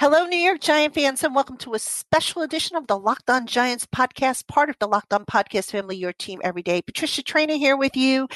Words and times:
Hello, 0.00 0.24
New 0.24 0.38
York 0.38 0.62
Giant 0.62 0.94
fans, 0.94 1.22
and 1.22 1.34
welcome 1.34 1.58
to 1.58 1.74
a 1.74 1.78
special 1.78 2.40
edition 2.40 2.74
of 2.74 2.86
the 2.86 2.96
Locked 2.96 3.28
On 3.28 3.46
Giants 3.46 3.84
podcast, 3.84 4.46
part 4.46 4.70
of 4.70 4.76
the 4.78 4.88
Locked 4.88 5.12
On 5.12 5.26
Podcast 5.26 5.72
family, 5.72 5.94
your 5.94 6.14
team 6.14 6.40
every 6.42 6.62
day. 6.62 6.80
Patricia 6.80 7.22
Traina 7.22 7.58
here 7.58 7.76
with 7.76 7.94
you, 7.94 8.26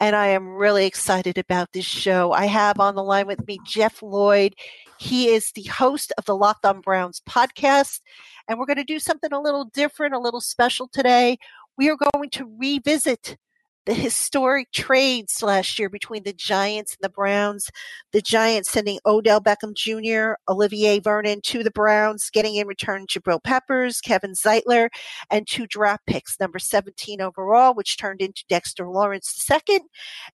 and 0.00 0.16
I 0.16 0.26
am 0.26 0.48
really 0.48 0.84
excited 0.84 1.38
about 1.38 1.72
this 1.72 1.84
show. 1.84 2.32
I 2.32 2.46
have 2.46 2.80
on 2.80 2.96
the 2.96 3.04
line 3.04 3.28
with 3.28 3.46
me 3.46 3.60
Jeff 3.64 4.02
Lloyd. 4.02 4.56
He 4.98 5.28
is 5.28 5.52
the 5.52 5.62
host 5.62 6.12
of 6.18 6.24
the 6.24 6.34
Locked 6.34 6.66
On 6.66 6.80
Browns 6.80 7.22
podcast, 7.24 8.00
and 8.48 8.58
we're 8.58 8.66
going 8.66 8.78
to 8.78 8.84
do 8.84 8.98
something 8.98 9.32
a 9.32 9.40
little 9.40 9.66
different, 9.66 10.14
a 10.14 10.18
little 10.18 10.40
special 10.40 10.88
today. 10.88 11.38
We 11.78 11.88
are 11.88 11.96
going 12.14 12.30
to 12.30 12.50
revisit 12.58 13.36
the 13.84 13.94
historic 13.94 14.70
trades 14.72 15.42
last 15.42 15.78
year 15.78 15.88
between 15.88 16.22
the 16.22 16.32
Giants 16.32 16.92
and 16.92 17.02
the 17.02 17.12
Browns. 17.12 17.70
The 18.12 18.20
Giants 18.20 18.70
sending 18.70 18.98
Odell 19.04 19.40
Beckham 19.40 19.74
Jr., 19.74 20.34
Olivier 20.48 21.00
Vernon 21.00 21.40
to 21.42 21.64
the 21.64 21.70
Browns, 21.70 22.30
getting 22.30 22.54
in 22.56 22.66
return 22.66 23.06
Jabril 23.06 23.42
Peppers, 23.42 24.00
Kevin 24.00 24.32
Zeitler, 24.32 24.88
and 25.30 25.48
two 25.48 25.66
draft 25.66 26.06
picks, 26.06 26.38
number 26.38 26.58
17 26.58 27.20
overall, 27.20 27.74
which 27.74 27.96
turned 27.96 28.20
into 28.20 28.44
Dexter 28.48 28.88
Lawrence 28.88 29.44
II, 29.50 29.80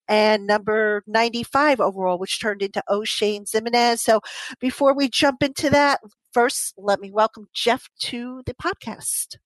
and 0.08 0.46
number 0.46 1.02
95 1.06 1.80
overall, 1.80 2.18
which 2.18 2.40
turned 2.40 2.62
into 2.62 2.82
Oshane 2.88 3.50
Ximines. 3.50 4.00
So 4.00 4.20
before 4.60 4.94
we 4.94 5.08
jump 5.08 5.42
into 5.42 5.70
that, 5.70 6.00
first 6.32 6.74
let 6.76 7.00
me 7.00 7.10
welcome 7.10 7.48
Jeff 7.54 7.88
to 8.00 8.42
the 8.44 8.54
podcast. 8.54 9.36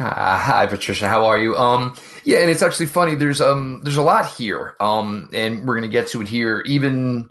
Uh, 0.00 0.38
hi, 0.38 0.66
Patricia. 0.66 1.08
How 1.08 1.24
are 1.24 1.38
you? 1.38 1.56
Um, 1.56 1.94
yeah, 2.24 2.38
and 2.38 2.50
it's 2.50 2.62
actually 2.62 2.86
funny. 2.86 3.16
There's 3.16 3.40
um, 3.40 3.80
there's 3.82 3.96
a 3.96 4.02
lot 4.02 4.26
here. 4.26 4.76
Um, 4.78 5.28
and 5.32 5.66
we're 5.66 5.74
gonna 5.74 5.88
get 5.88 6.06
to 6.08 6.22
it 6.22 6.28
here. 6.28 6.62
Even 6.66 7.28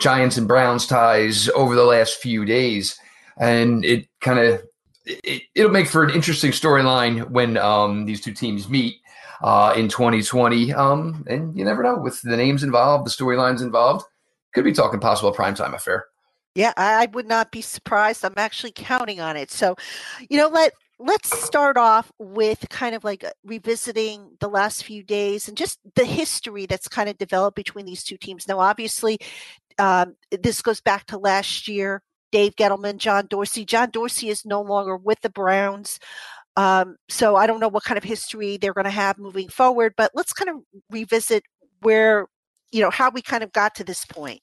Giants 0.00 0.38
and 0.38 0.48
Browns 0.48 0.86
ties 0.86 1.48
over 1.50 1.74
the 1.74 1.84
last 1.84 2.14
few 2.14 2.44
days, 2.46 2.98
and 3.36 3.84
it 3.84 4.08
kind 4.20 4.38
of 4.38 4.62
it, 5.04 5.42
will 5.56 5.68
make 5.68 5.88
for 5.88 6.04
an 6.04 6.10
interesting 6.14 6.52
storyline 6.52 7.28
when 7.28 7.58
um 7.58 8.06
these 8.06 8.22
two 8.22 8.32
teams 8.32 8.68
meet 8.68 8.96
uh 9.42 9.74
in 9.76 9.88
2020. 9.88 10.72
Um, 10.72 11.24
and 11.28 11.56
you 11.56 11.64
never 11.66 11.82
know 11.82 11.98
with 11.98 12.22
the 12.22 12.36
names 12.36 12.62
involved, 12.62 13.06
the 13.06 13.10
storylines 13.10 13.60
involved. 13.60 14.06
Could 14.54 14.64
be 14.64 14.72
talking 14.72 15.00
possible 15.00 15.34
primetime 15.34 15.74
affair. 15.74 16.06
Yeah, 16.54 16.72
I 16.78 17.04
would 17.12 17.26
not 17.26 17.50
be 17.52 17.60
surprised. 17.60 18.24
I'm 18.24 18.32
actually 18.38 18.72
counting 18.72 19.20
on 19.20 19.36
it. 19.36 19.50
So, 19.50 19.76
you 20.30 20.38
know, 20.38 20.48
let 20.48 20.72
let's 20.98 21.38
start 21.44 21.76
off 21.76 22.10
with 22.18 22.66
kind 22.70 22.94
of 22.94 23.04
like 23.04 23.24
revisiting 23.44 24.30
the 24.40 24.48
last 24.48 24.84
few 24.84 25.02
days 25.02 25.48
and 25.48 25.56
just 25.56 25.78
the 25.94 26.04
history 26.04 26.66
that's 26.66 26.88
kind 26.88 27.08
of 27.08 27.18
developed 27.18 27.56
between 27.56 27.84
these 27.84 28.02
two 28.02 28.16
teams. 28.16 28.48
Now, 28.48 28.60
obviously, 28.60 29.18
um, 29.78 30.16
this 30.30 30.62
goes 30.62 30.80
back 30.80 31.06
to 31.06 31.18
last 31.18 31.68
year. 31.68 32.02
Dave 32.32 32.56
Gettleman, 32.56 32.96
John 32.96 33.26
Dorsey. 33.28 33.64
John 33.64 33.90
Dorsey 33.90 34.30
is 34.30 34.44
no 34.44 34.60
longer 34.60 34.96
with 34.96 35.20
the 35.20 35.30
Browns. 35.30 35.98
Um, 36.56 36.96
so 37.08 37.36
I 37.36 37.46
don't 37.46 37.60
know 37.60 37.68
what 37.68 37.84
kind 37.84 37.98
of 37.98 38.04
history 38.04 38.56
they're 38.56 38.72
going 38.72 38.84
to 38.84 38.90
have 38.90 39.18
moving 39.18 39.48
forward, 39.48 39.94
but 39.96 40.10
let's 40.14 40.32
kind 40.32 40.48
of 40.48 40.56
revisit 40.90 41.44
where, 41.82 42.26
you 42.72 42.80
know, 42.80 42.90
how 42.90 43.10
we 43.10 43.20
kind 43.20 43.44
of 43.44 43.52
got 43.52 43.74
to 43.76 43.84
this 43.84 44.04
point. 44.06 44.40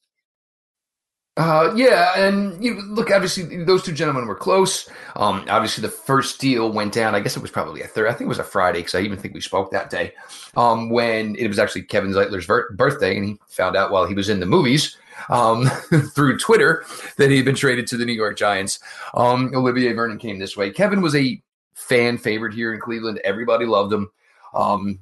Uh, 1.36 1.74
yeah, 1.76 2.14
and 2.16 2.64
you 2.64 2.80
look. 2.82 3.10
Obviously, 3.10 3.64
those 3.64 3.82
two 3.82 3.92
gentlemen 3.92 4.28
were 4.28 4.36
close. 4.36 4.88
Um, 5.16 5.44
obviously, 5.50 5.82
the 5.82 5.90
first 5.90 6.40
deal 6.40 6.72
went 6.72 6.94
down. 6.94 7.16
I 7.16 7.22
guess 7.22 7.36
it 7.36 7.42
was 7.42 7.50
probably 7.50 7.82
a 7.82 7.88
third. 7.88 8.08
I 8.08 8.12
think 8.12 8.28
it 8.28 8.28
was 8.28 8.38
a 8.38 8.44
Friday 8.44 8.80
because 8.80 8.94
I 8.94 9.00
even 9.00 9.18
think 9.18 9.34
we 9.34 9.42
spoke 9.42 9.72
that 9.72 9.90
day. 9.90 10.14
Um, 10.56 10.92
when 10.92 11.36
it 11.36 11.48
was 11.48 11.58
actually 11.58 11.84
Kevin 11.84 12.12
Zeitler's 12.12 12.46
ver- 12.46 12.72
birthday, 12.74 13.18
and 13.18 13.26
he 13.26 13.40
found 13.48 13.76
out 13.76 13.90
while 13.92 14.06
he 14.06 14.14
was 14.14 14.30
in 14.30 14.42
the 14.42 14.46
movies 14.46 14.96
um, 15.30 15.66
through 16.14 16.38
Twitter 16.38 16.86
that 17.18 17.32
he 17.32 17.38
had 17.38 17.46
been 17.46 17.56
traded 17.56 17.88
to 17.88 17.98
the 17.98 18.06
New 18.06 18.14
York 18.14 18.38
Giants. 18.38 18.80
Um, 19.16 19.52
Olivier 19.56 19.94
Vernon 19.94 20.20
came 20.20 20.38
this 20.38 20.56
way. 20.56 20.70
Kevin 20.70 21.02
was 21.02 21.16
a 21.16 21.42
fan 21.74 22.20
favorite 22.20 22.54
here 22.54 22.76
in 22.76 22.80
Cleveland. 22.80 23.20
Everybody 23.24 23.66
loved 23.66 23.92
him. 23.92 24.12
Um, 24.54 25.00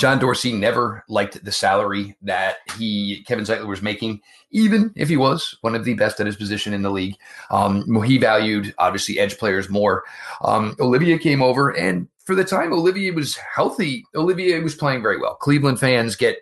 John 0.00 0.18
Dorsey 0.18 0.54
never 0.54 1.04
liked 1.08 1.44
the 1.44 1.52
salary 1.52 2.16
that 2.22 2.56
he 2.78 3.22
Kevin 3.28 3.44
Zeitler 3.44 3.66
was 3.66 3.82
making, 3.82 4.22
even 4.50 4.90
if 4.96 5.10
he 5.10 5.18
was 5.18 5.58
one 5.60 5.74
of 5.74 5.84
the 5.84 5.92
best 5.92 6.18
at 6.18 6.26
his 6.26 6.36
position 6.36 6.72
in 6.72 6.80
the 6.80 6.90
league. 6.90 7.16
Um, 7.50 8.02
he 8.02 8.16
valued 8.16 8.74
obviously 8.78 9.18
edge 9.18 9.36
players 9.36 9.68
more. 9.68 10.04
Um, 10.40 10.74
Olivier 10.80 11.18
came 11.18 11.42
over, 11.42 11.68
and 11.76 12.08
for 12.24 12.34
the 12.34 12.44
time 12.44 12.72
Olivia 12.72 13.12
was 13.12 13.36
healthy, 13.36 14.06
Olivia 14.14 14.58
was 14.62 14.74
playing 14.74 15.02
very 15.02 15.18
well. 15.18 15.34
Cleveland 15.34 15.78
fans 15.78 16.16
get 16.16 16.38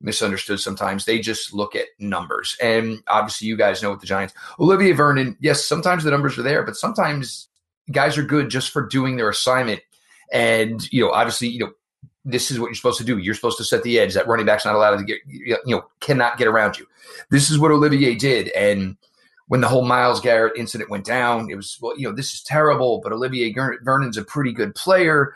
misunderstood 0.00 0.60
sometimes. 0.60 1.06
They 1.06 1.18
just 1.18 1.52
look 1.52 1.74
at 1.74 1.86
numbers, 1.98 2.56
and 2.62 3.02
obviously 3.08 3.48
you 3.48 3.56
guys 3.56 3.82
know 3.82 3.90
what 3.90 4.00
the 4.00 4.06
Giants. 4.06 4.32
Olivia 4.60 4.94
Vernon, 4.94 5.36
yes, 5.40 5.66
sometimes 5.66 6.04
the 6.04 6.12
numbers 6.12 6.38
are 6.38 6.44
there, 6.44 6.62
but 6.62 6.76
sometimes 6.76 7.48
guys 7.90 8.16
are 8.16 8.22
good 8.22 8.48
just 8.48 8.70
for 8.70 8.86
doing 8.86 9.16
their 9.16 9.28
assignment. 9.28 9.80
And 10.32 10.86
you 10.92 11.04
know, 11.04 11.10
obviously, 11.10 11.48
you 11.48 11.58
know 11.58 11.72
this 12.26 12.50
is 12.50 12.58
what 12.58 12.66
you're 12.66 12.74
supposed 12.74 12.98
to 12.98 13.04
do. 13.04 13.18
You're 13.18 13.34
supposed 13.34 13.56
to 13.58 13.64
set 13.64 13.84
the 13.84 13.98
edge. 13.98 14.14
That 14.14 14.26
running 14.26 14.46
back's 14.46 14.64
not 14.64 14.74
allowed 14.74 14.96
to 14.96 15.04
get, 15.04 15.18
you 15.26 15.56
know, 15.66 15.84
cannot 16.00 16.36
get 16.36 16.48
around 16.48 16.76
you. 16.76 16.86
This 17.30 17.48
is 17.48 17.58
what 17.58 17.70
Olivier 17.70 18.16
did. 18.16 18.48
And 18.48 18.96
when 19.46 19.60
the 19.60 19.68
whole 19.68 19.84
Myles 19.84 20.20
Garrett 20.20 20.56
incident 20.56 20.90
went 20.90 21.04
down, 21.04 21.48
it 21.50 21.54
was, 21.54 21.78
well, 21.80 21.96
you 21.96 22.06
know, 22.06 22.14
this 22.14 22.34
is 22.34 22.42
terrible, 22.42 23.00
but 23.00 23.12
Olivier 23.12 23.54
Vernon's 23.82 24.16
a 24.16 24.24
pretty 24.24 24.52
good 24.52 24.74
player. 24.74 25.34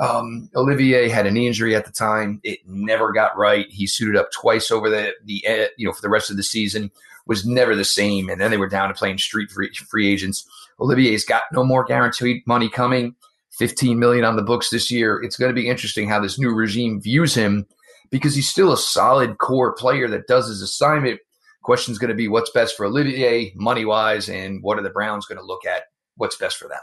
Um, 0.00 0.50
Olivier 0.56 1.08
had 1.08 1.26
an 1.26 1.36
injury 1.36 1.76
at 1.76 1.84
the 1.84 1.92
time. 1.92 2.40
It 2.42 2.58
never 2.66 3.12
got 3.12 3.36
right. 3.36 3.70
He 3.70 3.86
suited 3.86 4.16
up 4.16 4.32
twice 4.32 4.70
over 4.70 4.90
the, 4.90 5.12
the, 5.24 5.46
uh, 5.46 5.66
you 5.76 5.86
know, 5.86 5.92
for 5.92 6.02
the 6.02 6.08
rest 6.08 6.28
of 6.28 6.36
the 6.36 6.42
season 6.42 6.90
was 7.26 7.46
never 7.46 7.76
the 7.76 7.84
same. 7.84 8.28
And 8.28 8.40
then 8.40 8.50
they 8.50 8.56
were 8.56 8.68
down 8.68 8.88
to 8.88 8.94
playing 8.94 9.18
street 9.18 9.50
free, 9.50 9.70
free 9.70 10.12
agents. 10.12 10.44
Olivier's 10.80 11.24
got 11.24 11.42
no 11.52 11.62
more 11.62 11.84
guaranteed 11.84 12.44
money 12.46 12.68
coming. 12.68 13.14
15 13.58 13.98
million 13.98 14.24
on 14.24 14.36
the 14.36 14.42
books 14.42 14.70
this 14.70 14.90
year. 14.90 15.22
It's 15.22 15.36
going 15.36 15.50
to 15.50 15.60
be 15.60 15.68
interesting 15.68 16.08
how 16.08 16.20
this 16.20 16.38
new 16.38 16.52
regime 16.52 17.00
views 17.00 17.34
him 17.34 17.66
because 18.10 18.34
he's 18.34 18.48
still 18.48 18.72
a 18.72 18.76
solid 18.76 19.38
core 19.38 19.72
player 19.74 20.08
that 20.08 20.26
does 20.26 20.48
his 20.48 20.62
assignment. 20.62 21.20
Question 21.62 21.92
is 21.92 21.98
going 21.98 22.08
to 22.08 22.14
be 22.14 22.28
what's 22.28 22.50
best 22.50 22.76
for 22.76 22.86
Olivier 22.86 23.52
money 23.54 23.84
wise, 23.84 24.28
and 24.28 24.62
what 24.62 24.78
are 24.78 24.82
the 24.82 24.90
Browns 24.90 25.26
going 25.26 25.38
to 25.38 25.44
look 25.44 25.64
at? 25.64 25.84
What's 26.16 26.36
best 26.36 26.56
for 26.56 26.68
them? 26.68 26.80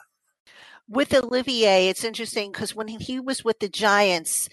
With 0.87 1.13
Olivier, 1.13 1.89
it's 1.89 2.03
interesting 2.03 2.51
because 2.51 2.75
when 2.75 2.87
he 2.87 3.19
was 3.19 3.43
with 3.43 3.59
the 3.59 3.69
Giants, 3.69 4.49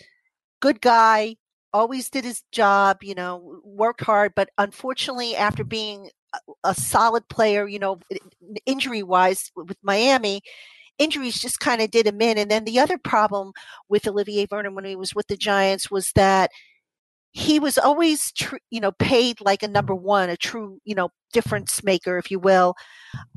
good 0.61 0.81
guy, 0.81 1.37
always 1.73 2.11
did 2.11 2.25
his 2.25 2.43
job, 2.53 3.03
you 3.03 3.15
know, 3.15 3.61
worked 3.65 4.03
hard, 4.03 4.33
but 4.35 4.51
unfortunately, 4.59 5.37
after 5.37 5.65
being 5.65 6.11
a 6.65 6.75
solid 6.75 7.29
player, 7.29 7.67
you 7.67 7.79
know, 7.79 8.01
injury 8.67 9.03
wise 9.03 9.51
with 9.55 9.79
Miami, 9.83 10.43
injuries 10.99 11.41
just 11.41 11.61
kind 11.61 11.81
of 11.83 11.91
did 11.91 12.07
him 12.07 12.21
in. 12.21 12.39
And 12.39 12.51
then 12.51 12.65
the 12.65 12.79
other 12.79 12.99
problem 12.99 13.53
with 13.89 14.07
Olivier 14.07 14.47
Vernon 14.47 14.75
when 14.75 14.85
he 14.85 14.97
was 14.97 15.15
with 15.15 15.27
the 15.29 15.37
Giants 15.37 15.91
was 15.91 16.13
that 16.15 16.51
he 17.33 17.59
was 17.59 17.77
always, 17.77 18.33
tr- 18.33 18.57
you 18.71 18.81
know, 18.81 18.93
paid 18.93 19.41
like 19.41 19.63
a 19.63 19.69
number 19.69 19.95
one, 19.95 20.31
a 20.31 20.37
true, 20.37 20.79
you 20.85 20.95
know, 20.95 21.11
difference 21.33 21.83
maker, 21.83 22.19
if 22.19 22.31
you 22.31 22.39
will. 22.39 22.75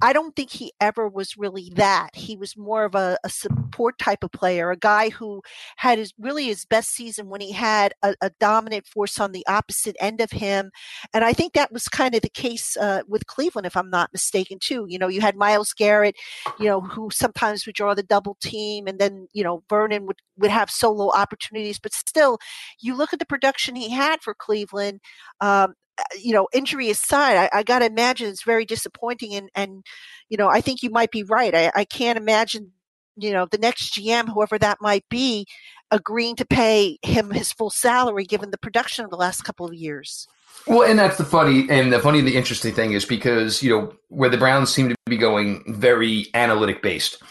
I 0.01 0.13
don't 0.13 0.35
think 0.35 0.49
he 0.49 0.73
ever 0.81 1.07
was 1.07 1.37
really 1.37 1.71
that. 1.75 2.09
He 2.13 2.35
was 2.35 2.57
more 2.57 2.85
of 2.85 2.95
a, 2.95 3.17
a 3.23 3.29
support 3.29 3.97
type 3.97 4.23
of 4.23 4.31
player, 4.31 4.71
a 4.71 4.77
guy 4.77 5.09
who 5.09 5.41
had 5.77 5.99
his 5.99 6.13
really 6.17 6.45
his 6.45 6.65
best 6.65 6.89
season 6.91 7.29
when 7.29 7.41
he 7.41 7.51
had 7.51 7.93
a, 8.03 8.15
a, 8.21 8.31
dominant 8.39 8.87
force 8.87 9.19
on 9.19 9.31
the 9.31 9.45
opposite 9.47 9.95
end 9.99 10.21
of 10.21 10.31
him. 10.31 10.71
And 11.13 11.23
I 11.23 11.33
think 11.33 11.53
that 11.53 11.71
was 11.71 11.87
kind 11.87 12.15
of 12.15 12.21
the 12.21 12.29
case 12.29 12.77
uh, 12.77 13.01
with 13.07 13.27
Cleveland, 13.27 13.65
if 13.65 13.75
I'm 13.75 13.89
not 13.89 14.13
mistaken, 14.13 14.59
too. 14.61 14.85
You 14.87 14.97
know, 14.97 15.07
you 15.07 15.21
had 15.21 15.35
Myles 15.35 15.73
Garrett, 15.73 16.15
you 16.59 16.65
know, 16.65 16.81
who 16.81 17.09
sometimes 17.11 17.65
would 17.65 17.75
draw 17.75 17.93
the 17.93 18.03
double 18.03 18.37
team, 18.41 18.87
and 18.87 18.99
then 18.99 19.27
you 19.33 19.43
know 19.43 19.63
Vernon 19.69 20.05
would 20.05 20.17
would 20.37 20.51
have 20.51 20.71
solo 20.71 21.11
opportunities, 21.13 21.79
but 21.79 21.93
still, 21.93 22.37
you 22.79 22.95
look 22.95 23.13
at 23.13 23.19
the 23.19 23.25
production 23.25 23.75
he 23.75 23.89
had 23.89 24.21
for 24.21 24.33
Cleveland. 24.33 25.01
Um, 25.41 25.73
you 26.19 26.33
know, 26.33 26.47
injury 26.53 26.89
aside, 26.89 27.37
I, 27.37 27.59
I 27.59 27.63
got 27.63 27.79
to 27.79 27.85
imagine 27.85 28.27
it's 28.29 28.43
very 28.43 28.65
disappointing. 28.65 29.35
And, 29.35 29.49
and, 29.55 29.85
you 30.29 30.37
know, 30.37 30.47
I 30.47 30.61
think 30.61 30.83
you 30.83 30.89
might 30.89 31.11
be 31.11 31.23
right. 31.23 31.53
I, 31.55 31.71
I 31.75 31.85
can't 31.85 32.17
imagine, 32.17 32.71
you 33.15 33.31
know, 33.31 33.47
the 33.49 33.57
next 33.57 33.93
GM, 33.93 34.29
whoever 34.29 34.57
that 34.59 34.79
might 34.81 35.05
be, 35.09 35.45
agreeing 35.91 36.35
to 36.35 36.45
pay 36.45 36.97
him 37.01 37.31
his 37.31 37.51
full 37.51 37.69
salary 37.69 38.25
given 38.25 38.51
the 38.51 38.57
production 38.57 39.03
of 39.03 39.11
the 39.11 39.17
last 39.17 39.43
couple 39.43 39.65
of 39.65 39.73
years. 39.73 40.27
Well, 40.67 40.83
and 40.83 40.99
that's 40.99 41.17
the 41.17 41.25
funny 41.25 41.67
and 41.69 41.91
the 41.91 41.99
funny 41.99 42.19
and 42.19 42.27
the 42.27 42.35
interesting 42.35 42.73
thing 42.73 42.91
is 42.93 43.05
because, 43.05 43.63
you 43.63 43.69
know, 43.69 43.93
where 44.09 44.29
the 44.29 44.37
Browns 44.37 44.73
seem 44.73 44.89
to 44.89 44.95
be 45.05 45.17
going 45.17 45.63
very 45.67 46.27
analytic 46.33 46.81
based. 46.81 47.21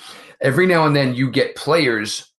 Every 0.40 0.66
now 0.66 0.87
and 0.87 0.94
then 0.94 1.14
you 1.14 1.31
get 1.31 1.56
players 1.56 2.32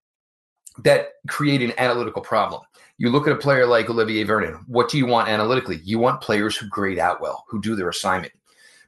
that 0.84 1.10
create 1.28 1.62
an 1.62 1.74
analytical 1.78 2.22
problem. 2.22 2.62
You 3.00 3.10
look 3.10 3.28
at 3.28 3.34
a 3.34 3.38
player 3.38 3.66
like 3.66 3.90
Olivier 3.90 4.24
Vernon. 4.24 4.64
What 4.68 4.90
do 4.90 4.98
you 4.98 5.06
want 5.06 5.30
analytically? 5.30 5.80
You 5.86 6.00
want 6.00 6.20
players 6.20 6.58
who 6.58 6.68
grade 6.68 7.00
out 7.00 7.22
well, 7.22 7.46
who 7.48 7.62
do 7.62 7.74
their 7.74 7.88
assignment. 7.88 8.34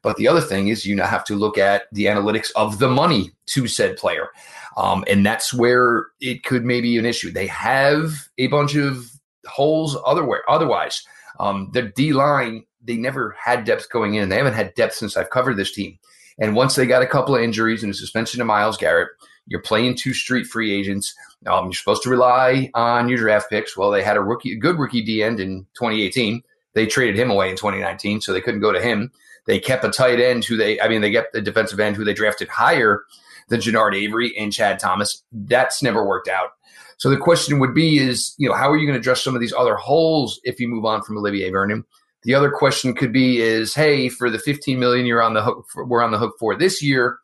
But 0.02 0.18
the 0.18 0.28
other 0.28 0.42
thing 0.42 0.68
is, 0.68 0.86
you 0.86 0.96
now 0.96 1.08
have 1.08 1.24
to 1.26 1.36
look 1.36 1.58
at 1.58 1.84
the 1.94 2.06
analytics 2.06 2.52
of 2.58 2.80
the 2.80 2.90
money 2.90 3.32
to 3.48 3.68
said 3.68 3.96
player. 3.96 4.28
Um, 4.76 5.06
and 5.08 5.26
that's 5.26 5.54
where 5.54 6.08
it 6.20 6.44
could 6.44 6.66
maybe 6.66 6.92
be 6.94 6.98
an 6.98 7.06
issue. 7.06 7.32
They 7.32 7.48
have 7.48 8.28
a 8.38 8.48
bunch 8.48 8.76
of 8.76 9.10
holes 9.48 9.98
otherwise. 10.06 11.04
Um, 11.40 11.70
the 11.72 11.84
D 11.84 12.12
line 12.12 12.66
they 12.84 12.98
never 12.98 13.34
had 13.40 13.64
depth 13.64 13.90
going 13.92 14.16
in. 14.16 14.28
They 14.28 14.38
haven't 14.38 14.54
had 14.54 14.74
depth 14.74 14.96
since 14.96 15.16
I've 15.16 15.30
covered 15.30 15.56
this 15.56 15.72
team. 15.72 15.98
And 16.38 16.56
once 16.56 16.76
they 16.76 16.86
got 16.86 17.04
a 17.04 17.08
couple 17.08 17.36
of 17.36 17.42
injuries 17.42 17.84
and 17.84 17.94
a 17.94 17.96
suspension 17.96 18.40
to 18.40 18.46
Myles 18.46 18.78
Garrett, 18.78 19.10
you're 19.48 19.62
playing 19.62 19.96
two 19.96 20.14
street 20.14 20.46
free 20.46 20.74
agents. 20.74 21.14
Um, 21.46 21.66
you're 21.66 21.74
supposed 21.74 22.04
to 22.04 22.10
rely 22.10 22.70
on 22.74 23.10
your 23.10 23.18
draft 23.18 23.50
picks. 23.50 23.76
Well, 23.76 23.92
they 23.92 24.04
had 24.04 24.18
a 24.18 24.22
rookie, 24.22 24.54
a 24.54 24.58
good 24.58 24.78
rookie 24.78 25.02
D 25.02 25.24
end 25.24 25.40
in 25.40 25.66
2018. 25.74 26.42
They 26.74 26.86
traded 26.86 27.18
him 27.18 27.30
away 27.30 27.50
in 27.50 27.58
2019, 27.58 28.22
so 28.22 28.32
they 28.32 28.42
couldn't 28.42 28.62
go 28.62 28.72
to 28.72 28.82
him. 28.82 29.12
They 29.46 29.60
kept 29.60 29.84
a 29.84 29.90
tight 29.90 30.20
end 30.20 30.46
who 30.46 30.56
they, 30.56 30.80
I 30.80 30.88
mean, 30.88 31.02
they 31.02 31.12
kept 31.12 31.34
the 31.34 31.42
defensive 31.42 31.80
end 31.80 31.96
who 31.96 32.06
they 32.06 32.14
drafted 32.14 32.48
higher 32.48 33.04
than 33.50 33.60
Genard 33.60 33.96
Avery 33.96 34.36
and 34.38 34.54
Chad 34.54 34.80
Thomas. 34.80 35.24
That's 35.32 35.84
never 35.84 36.06
worked 36.06 36.28
out. 36.28 36.52
So 36.98 37.10
the 37.10 37.18
question 37.18 37.60
would 37.60 37.74
be 37.74 37.98
is, 37.98 38.36
you 38.38 38.48
know, 38.48 38.56
how 38.56 38.70
are 38.70 38.78
you 38.78 38.86
going 38.86 38.94
to 38.94 39.00
address 39.00 39.24
some 39.24 39.34
of 39.34 39.42
these 39.42 39.54
other 39.54 39.76
holes 39.76 40.40
if 40.44 40.60
you 40.60 40.68
move 40.68 40.86
on 40.86 41.02
from 41.02 41.18
Olivier 41.18 41.50
Vernon? 41.50 41.84
The 42.24 42.36
other 42.36 42.52
question 42.52 42.94
could 42.94 43.12
be 43.12 43.42
is, 43.42 43.74
hey, 43.74 44.08
for 44.08 44.30
the 44.30 44.38
15 44.38 44.80
million 44.80 45.08
you're 45.08 45.22
on 45.22 45.34
the 45.34 45.42
hook 45.42 45.66
for, 45.68 45.84
we're 45.84 46.04
on 46.04 46.12
the 46.12 46.20
hook 46.20 46.36
for 46.40 46.56
this 46.56 46.82
year, 46.82 47.18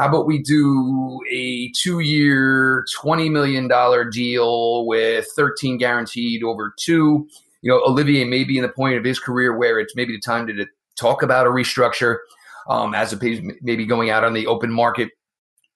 how 0.00 0.08
about 0.08 0.26
we 0.26 0.38
do 0.38 1.20
a 1.30 1.70
two-year, 1.72 2.86
$20 2.98 3.30
million 3.30 3.68
deal 4.10 4.86
with 4.86 5.26
13 5.36 5.76
guaranteed 5.76 6.42
over 6.42 6.72
two? 6.78 7.28
You 7.60 7.70
know, 7.70 7.82
Olivier 7.84 8.24
may 8.24 8.44
be 8.44 8.56
in 8.56 8.62
the 8.62 8.70
point 8.70 8.96
of 8.96 9.04
his 9.04 9.18
career 9.18 9.54
where 9.56 9.78
it's 9.78 9.94
maybe 9.94 10.14
the 10.14 10.20
time 10.20 10.46
to, 10.46 10.54
to 10.54 10.66
talk 10.98 11.22
about 11.22 11.46
a 11.46 11.50
restructure 11.50 12.16
um, 12.70 12.94
as 12.94 13.12
opposed 13.12 13.42
maybe 13.60 13.84
going 13.84 14.08
out 14.08 14.24
on 14.24 14.32
the 14.32 14.46
open 14.46 14.72
market 14.72 15.10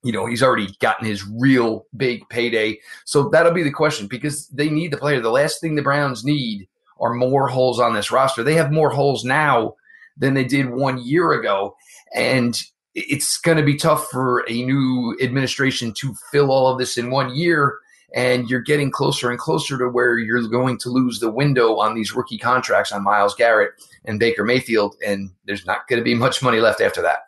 you 0.02 0.12
know, 0.12 0.26
he's 0.26 0.42
already 0.42 0.68
gotten 0.80 1.06
his 1.06 1.26
real 1.26 1.86
big 1.96 2.28
payday. 2.28 2.78
So 3.06 3.30
that'll 3.30 3.52
be 3.52 3.62
the 3.62 3.70
question 3.70 4.06
because 4.06 4.46
they 4.48 4.68
need 4.68 4.92
the 4.92 4.98
player. 4.98 5.18
The 5.20 5.30
last 5.30 5.62
thing 5.62 5.74
the 5.74 5.82
Browns 5.82 6.24
need 6.24 6.68
are 7.00 7.14
more 7.14 7.48
holes 7.48 7.80
on 7.80 7.94
this 7.94 8.12
roster. 8.12 8.42
They 8.42 8.54
have 8.54 8.70
more 8.70 8.90
holes 8.90 9.24
now 9.24 9.76
than 10.18 10.34
they 10.34 10.44
did 10.44 10.68
one 10.68 10.98
year 10.98 11.32
ago. 11.32 11.74
And 12.14 12.54
it's 12.94 13.38
going 13.38 13.56
to 13.56 13.64
be 13.64 13.76
tough 13.76 14.08
for 14.10 14.44
a 14.48 14.64
new 14.64 15.16
administration 15.20 15.92
to 15.94 16.14
fill 16.30 16.50
all 16.50 16.68
of 16.68 16.78
this 16.78 16.96
in 16.96 17.10
one 17.10 17.34
year. 17.34 17.78
And 18.14 18.48
you're 18.48 18.60
getting 18.60 18.92
closer 18.92 19.28
and 19.28 19.38
closer 19.38 19.76
to 19.76 19.88
where 19.88 20.18
you're 20.18 20.46
going 20.46 20.78
to 20.78 20.88
lose 20.88 21.18
the 21.18 21.30
window 21.30 21.78
on 21.78 21.96
these 21.96 22.14
rookie 22.14 22.38
contracts 22.38 22.92
on 22.92 23.02
Myles 23.02 23.34
Garrett 23.34 23.72
and 24.04 24.20
Baker 24.20 24.44
Mayfield. 24.44 24.94
And 25.04 25.30
there's 25.46 25.66
not 25.66 25.88
going 25.88 25.98
to 25.98 26.04
be 26.04 26.14
much 26.14 26.40
money 26.40 26.60
left 26.60 26.80
after 26.80 27.02
that. 27.02 27.24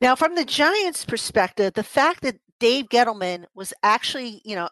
Now, 0.00 0.14
from 0.14 0.36
the 0.36 0.46
Giants' 0.46 1.04
perspective, 1.04 1.74
the 1.74 1.82
fact 1.82 2.22
that 2.22 2.38
Dave 2.60 2.90
Gettleman 2.90 3.46
was 3.54 3.72
actually, 3.82 4.42
you 4.44 4.54
know, 4.54 4.68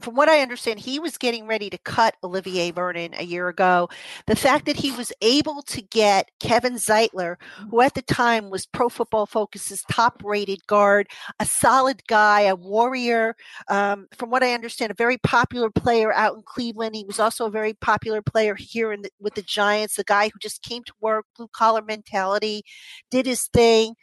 from 0.00 0.16
what 0.16 0.28
I 0.28 0.40
understand, 0.40 0.80
he 0.80 0.98
was 0.98 1.16
getting 1.16 1.46
ready 1.46 1.70
to 1.70 1.78
cut 1.78 2.16
Olivier 2.24 2.72
Vernon 2.72 3.14
a 3.16 3.22
year 3.22 3.48
ago. 3.48 3.88
The 4.26 4.34
fact 4.34 4.66
that 4.66 4.76
he 4.76 4.90
was 4.90 5.12
able 5.22 5.62
to 5.62 5.80
get 5.80 6.28
Kevin 6.40 6.74
Zeitler, 6.74 7.36
who 7.70 7.80
at 7.80 7.94
the 7.94 8.02
time 8.02 8.50
was 8.50 8.66
Pro 8.66 8.88
Football 8.88 9.26
Focus's 9.26 9.84
top 9.88 10.20
rated 10.24 10.66
guard, 10.66 11.06
a 11.38 11.46
solid 11.46 12.04
guy, 12.08 12.42
a 12.42 12.56
warrior, 12.56 13.36
um, 13.68 14.08
from 14.16 14.30
what 14.30 14.42
I 14.42 14.52
understand, 14.52 14.90
a 14.90 14.94
very 14.94 15.18
popular 15.18 15.70
player 15.70 16.12
out 16.12 16.34
in 16.34 16.42
Cleveland. 16.44 16.96
He 16.96 17.04
was 17.04 17.20
also 17.20 17.46
a 17.46 17.50
very 17.50 17.74
popular 17.74 18.22
player 18.22 18.56
here 18.56 18.92
in 18.92 19.02
the, 19.02 19.10
with 19.20 19.34
the 19.34 19.42
Giants, 19.42 20.00
a 20.00 20.04
guy 20.04 20.30
who 20.30 20.38
just 20.40 20.62
came 20.62 20.82
to 20.82 20.92
work, 21.00 21.26
blue 21.36 21.48
collar 21.52 21.82
mentality, 21.82 22.64
did 23.08 23.26
his 23.26 23.46
thing 23.52 23.94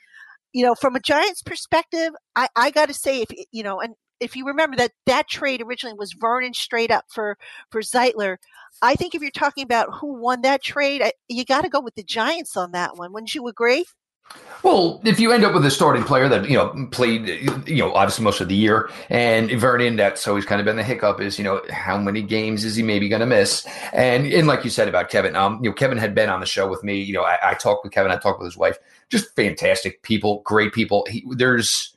you 0.58 0.64
know, 0.64 0.74
from 0.74 0.96
a 0.96 1.00
Giants 1.00 1.44
perspective, 1.44 2.14
I, 2.36 2.48
I 2.56 2.72
got 2.72 2.88
to 2.88 2.94
say, 2.94 3.22
if 3.22 3.30
you 3.52 3.62
know, 3.62 3.80
and 3.80 3.94
if 4.20 4.36
you 4.36 4.44
remember 4.44 4.76
that 4.78 4.92
that 5.06 5.30
trade 5.30 5.62
originally 5.62 5.96
was 5.96 6.14
Vernon 6.14 6.56
straight 6.56 6.90
up 6.90 7.06
for 7.14 7.38
for 7.70 7.82
Zeitler, 7.82 8.38
I 8.82 8.96
think 8.96 9.14
if 9.14 9.22
you're 9.22 9.30
talking 9.30 9.64
about 9.64 9.94
who 9.94 10.20
won 10.20 10.42
that 10.42 10.64
trade, 10.64 11.04
you 11.30 11.46
got 11.46 11.62
to 11.62 11.70
go 11.70 11.80
with 11.80 11.94
the 11.94 12.02
Giants 12.02 12.58
on 12.58 12.72
that 12.72 12.98
one. 12.98 13.14
Wouldn't 13.14 13.36
you 13.36 13.48
agree? 13.48 13.86
Well, 14.64 15.00
if 15.06 15.20
you 15.20 15.32
end 15.32 15.46
up 15.46 15.54
with 15.54 15.66
a 15.66 15.72
starting 15.72 16.04
player 16.04 16.28
that 16.28 16.50
you 16.50 16.58
know 16.58 16.88
played, 16.92 17.28
you 17.68 17.78
know, 17.78 17.94
obviously 17.94 18.24
most 18.24 18.42
of 18.42 18.50
the 18.50 18.56
year, 18.56 18.90
and 19.10 19.52
Vernon, 19.52 19.96
that's 19.96 20.28
always 20.28 20.46
kind 20.46 20.60
of 20.60 20.66
been 20.66 20.76
the 20.76 20.84
hiccup 20.84 21.22
is 21.22 21.38
you 21.38 21.44
know 21.44 21.62
how 21.70 21.98
many 21.98 22.24
games 22.24 22.66
is 22.66 22.76
he 22.76 22.82
maybe 22.82 23.08
going 23.08 23.20
to 23.20 23.28
miss, 23.28 23.66
and 23.94 24.26
and 24.26 24.48
like 24.48 24.64
you 24.64 24.72
said 24.72 24.88
about 24.88 25.10
Kevin, 25.10 25.36
um, 25.36 25.60
you 25.64 25.70
know, 25.70 25.74
Kevin 25.76 26.00
had 26.00 26.16
been 26.16 26.30
on 26.30 26.40
the 26.40 26.48
show 26.48 26.68
with 26.68 26.84
me. 26.84 27.00
You 27.00 27.14
know, 27.14 27.24
I, 27.24 27.52
I 27.52 27.54
talked 27.54 27.84
with 27.84 27.94
Kevin, 27.94 28.12
I 28.12 28.18
talked 28.18 28.40
with 28.40 28.48
his 28.48 28.58
wife, 28.58 28.80
just 29.10 29.36
fantastic 29.36 30.02
people, 30.04 30.42
great 30.46 30.74
people. 30.74 31.06
He, 31.10 31.26
there's 31.32 31.94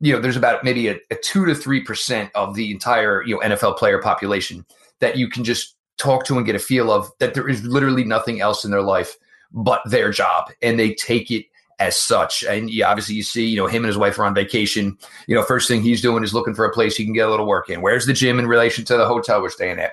you 0.00 0.12
know, 0.12 0.20
there's 0.20 0.36
about 0.36 0.62
maybe 0.62 0.88
a, 0.88 0.96
a 1.10 1.16
two 1.22 1.46
to 1.46 1.54
three 1.54 1.82
percent 1.82 2.30
of 2.34 2.54
the 2.54 2.70
entire 2.70 3.24
you 3.24 3.34
know 3.34 3.40
NFL 3.40 3.78
player 3.78 4.00
population 4.00 4.64
that 5.00 5.16
you 5.16 5.28
can 5.28 5.44
just 5.44 5.74
talk 5.98 6.24
to 6.26 6.36
and 6.36 6.44
get 6.44 6.54
a 6.54 6.58
feel 6.58 6.92
of 6.92 7.10
that 7.18 7.34
there 7.34 7.48
is 7.48 7.64
literally 7.64 8.04
nothing 8.04 8.40
else 8.40 8.64
in 8.64 8.70
their 8.70 8.82
life 8.82 9.16
but 9.52 9.80
their 9.86 10.10
job 10.10 10.50
and 10.60 10.78
they 10.78 10.92
take 10.94 11.30
it 11.30 11.46
as 11.78 11.98
such. 11.98 12.42
And 12.42 12.70
yeah, 12.70 12.88
obviously 12.88 13.14
you 13.14 13.22
see, 13.22 13.46
you 13.46 13.56
know, 13.56 13.66
him 13.66 13.84
and 13.84 13.86
his 13.86 13.98
wife 13.98 14.18
are 14.18 14.24
on 14.24 14.34
vacation. 14.34 14.96
You 15.26 15.34
know, 15.34 15.42
first 15.42 15.68
thing 15.68 15.82
he's 15.82 16.00
doing 16.00 16.24
is 16.24 16.34
looking 16.34 16.54
for 16.54 16.64
a 16.64 16.72
place 16.72 16.96
he 16.96 17.04
can 17.04 17.12
get 17.12 17.28
a 17.28 17.30
little 17.30 17.46
work 17.46 17.68
in. 17.68 17.82
Where's 17.82 18.06
the 18.06 18.12
gym 18.12 18.38
in 18.38 18.46
relation 18.46 18.84
to 18.86 18.96
the 18.96 19.06
hotel 19.06 19.42
we're 19.42 19.50
staying 19.50 19.78
at? 19.78 19.92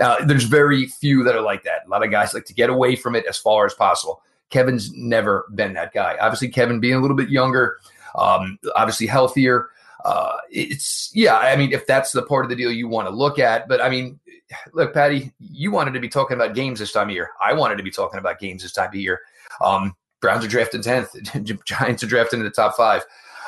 Uh, 0.00 0.24
there's 0.24 0.44
very 0.44 0.86
few 0.86 1.22
that 1.24 1.34
are 1.34 1.42
like 1.42 1.64
that. 1.64 1.86
A 1.86 1.88
lot 1.88 2.04
of 2.04 2.10
guys 2.10 2.34
like 2.34 2.44
to 2.46 2.54
get 2.54 2.70
away 2.70 2.96
from 2.96 3.14
it 3.14 3.26
as 3.26 3.38
far 3.38 3.66
as 3.66 3.74
possible. 3.74 4.22
Kevin's 4.52 4.92
never 4.92 5.46
been 5.54 5.72
that 5.72 5.92
guy. 5.92 6.16
Obviously, 6.20 6.48
Kevin 6.48 6.78
being 6.78 6.94
a 6.94 7.00
little 7.00 7.16
bit 7.16 7.30
younger, 7.30 7.78
um, 8.14 8.58
obviously 8.76 9.06
healthier. 9.06 9.70
Uh, 10.04 10.36
it's 10.50 11.10
yeah. 11.14 11.38
I 11.38 11.56
mean, 11.56 11.72
if 11.72 11.86
that's 11.86 12.12
the 12.12 12.22
part 12.22 12.44
of 12.44 12.50
the 12.50 12.56
deal 12.56 12.70
you 12.70 12.86
want 12.86 13.08
to 13.08 13.14
look 13.14 13.38
at, 13.38 13.66
but 13.68 13.80
I 13.80 13.88
mean, 13.88 14.20
look, 14.72 14.94
Patty, 14.94 15.32
you 15.38 15.70
wanted 15.70 15.94
to 15.94 16.00
be 16.00 16.08
talking 16.08 16.34
about 16.34 16.54
games 16.54 16.78
this 16.78 16.92
time 16.92 17.08
of 17.08 17.14
year. 17.14 17.30
I 17.40 17.52
wanted 17.52 17.76
to 17.78 17.82
be 17.82 17.90
talking 17.90 18.18
about 18.18 18.38
games 18.38 18.62
this 18.62 18.72
time 18.72 18.88
of 18.88 18.94
year. 18.94 19.20
Um, 19.60 19.94
Browns 20.20 20.44
are 20.44 20.48
drafted 20.48 20.82
10th, 20.82 21.64
Giants 21.64 22.02
are 22.02 22.06
drafted 22.06 22.38
in 22.38 22.44
the 22.44 22.50
top 22.50 22.76
five. 22.76 23.02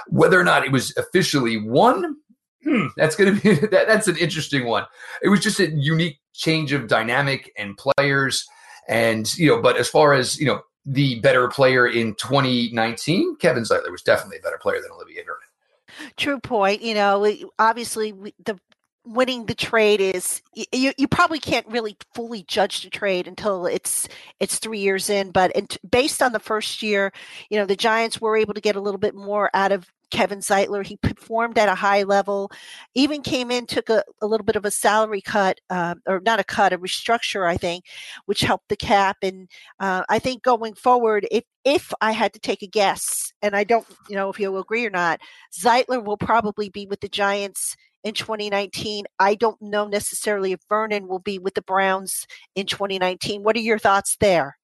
Whether 0.09 0.39
or 0.39 0.45
not 0.45 0.65
it 0.65 0.73
was 0.73 0.95
officially 0.97 1.57
one, 1.59 2.17
hmm, 2.63 2.87
that's 2.97 3.17
going 3.17 3.35
to 3.35 3.41
be 3.41 3.55
that, 3.69 3.87
that's 3.87 4.09
an 4.09 4.17
interesting 4.17 4.67
one. 4.67 4.85
It 5.23 5.29
was 5.29 5.41
just 5.41 5.61
a 5.61 5.71
unique 5.71 6.19
change 6.33 6.73
of 6.73 6.89
dynamic 6.89 7.53
and 7.57 7.77
players. 7.77 8.47
And, 8.89 9.33
you 9.39 9.49
know, 9.49 9.63
but 9.63 9.77
as 9.77 9.89
far 9.89 10.13
as, 10.13 10.39
you 10.39 10.47
know, 10.47 10.61
the 10.85 11.21
better 11.21 11.49
player 11.49 11.87
in 11.87 12.15
2019, 12.15 13.37
Kevin 13.37 13.63
Zeitler 13.65 13.91
was 13.91 14.03
definitely 14.03 14.39
a 14.39 14.43
better 14.43 14.59
player 14.59 14.81
than 14.81 14.91
Olivier 14.93 15.25
Vernon. 15.25 16.13
True 16.17 16.41
point. 16.41 16.83
You 16.83 16.95
know, 16.95 17.35
obviously 17.59 18.13
the 18.45 18.59
winning 19.07 19.45
the 19.47 19.55
trade 19.55 20.01
is 20.01 20.41
you, 20.55 20.93
you 20.97 21.07
probably 21.07 21.39
can't 21.39 21.67
really 21.69 21.97
fully 22.15 22.43
judge 22.45 22.83
the 22.83 22.91
trade 22.91 23.29
until 23.29 23.67
it's 23.67 24.09
it's 24.41 24.59
three 24.59 24.79
years 24.79 25.11
in 25.11 25.31
but 25.31 25.53
based 25.91 26.23
on 26.23 26.33
the 26.33 26.41
first 26.41 26.83
year 26.83 27.13
you 27.51 27.59
know 27.59 27.67
the 27.67 27.77
giants 27.77 28.19
were 28.19 28.35
able 28.35 28.55
to 28.55 28.63
get 28.63 28.77
a 28.77 28.81
little 28.81 28.99
bit 28.99 29.15
more 29.15 29.51
out 29.53 29.73
of 29.73 29.93
kevin 30.15 30.39
zeitler 30.39 30.87
he 30.87 30.97
performed 30.97 31.59
at 31.59 31.69
a 31.69 31.75
high 31.75 32.03
level 32.05 32.51
even 32.95 33.23
came 33.23 33.51
in 33.51 33.67
took 33.67 33.89
a, 33.89 34.03
a 34.23 34.27
little 34.27 34.45
bit 34.45 34.57
of 34.57 34.65
a 34.65 34.71
salary 34.71 35.21
cut 35.21 35.61
uh, 35.71 35.95
or 36.07 36.21
not 36.21 36.41
a 36.41 36.45
cut 36.45 36.73
a 36.73 36.79
restructure 36.79 37.49
i 37.49 37.57
think 37.57 37.85
which 38.27 38.43
helped 38.43 38.69
the 38.69 38.77
cap 38.77 39.17
and 39.23 39.49
uh, 39.81 40.03
i 40.09 40.19
think 40.19 40.43
going 40.43 40.75
forward 40.75 41.27
if 41.31 41.45
if 41.65 41.93
i 42.01 42.13
had 42.13 42.33
to 42.33 42.39
take 42.39 42.63
a 42.63 42.67
guess 42.67 43.33
and 43.43 43.57
i 43.57 43.65
don't 43.65 43.87
you 44.09 44.15
know 44.15 44.31
if 44.31 44.39
you'll 44.39 44.59
agree 44.59 44.87
or 44.87 44.91
not 44.91 45.21
zeitler 45.53 46.03
will 46.03 46.17
probably 46.17 46.69
be 46.69 46.87
with 46.87 47.01
the 47.01 47.09
giants 47.09 47.77
in 48.05 48.13
2019. 48.13 49.07
I 49.19 49.35
don't 49.35 49.61
know 49.61 49.89
necessarily 49.89 50.53
if 50.53 50.61
Vernon 50.69 51.09
will 51.09 51.19
be 51.19 51.39
with 51.39 51.55
the 51.55 51.63
Browns 51.63 52.27
in 52.55 52.67
2019. 52.67 53.43
What 53.43 53.57
are 53.57 53.61
your 53.61 53.79
thoughts 53.79 54.17
there? 54.21 54.59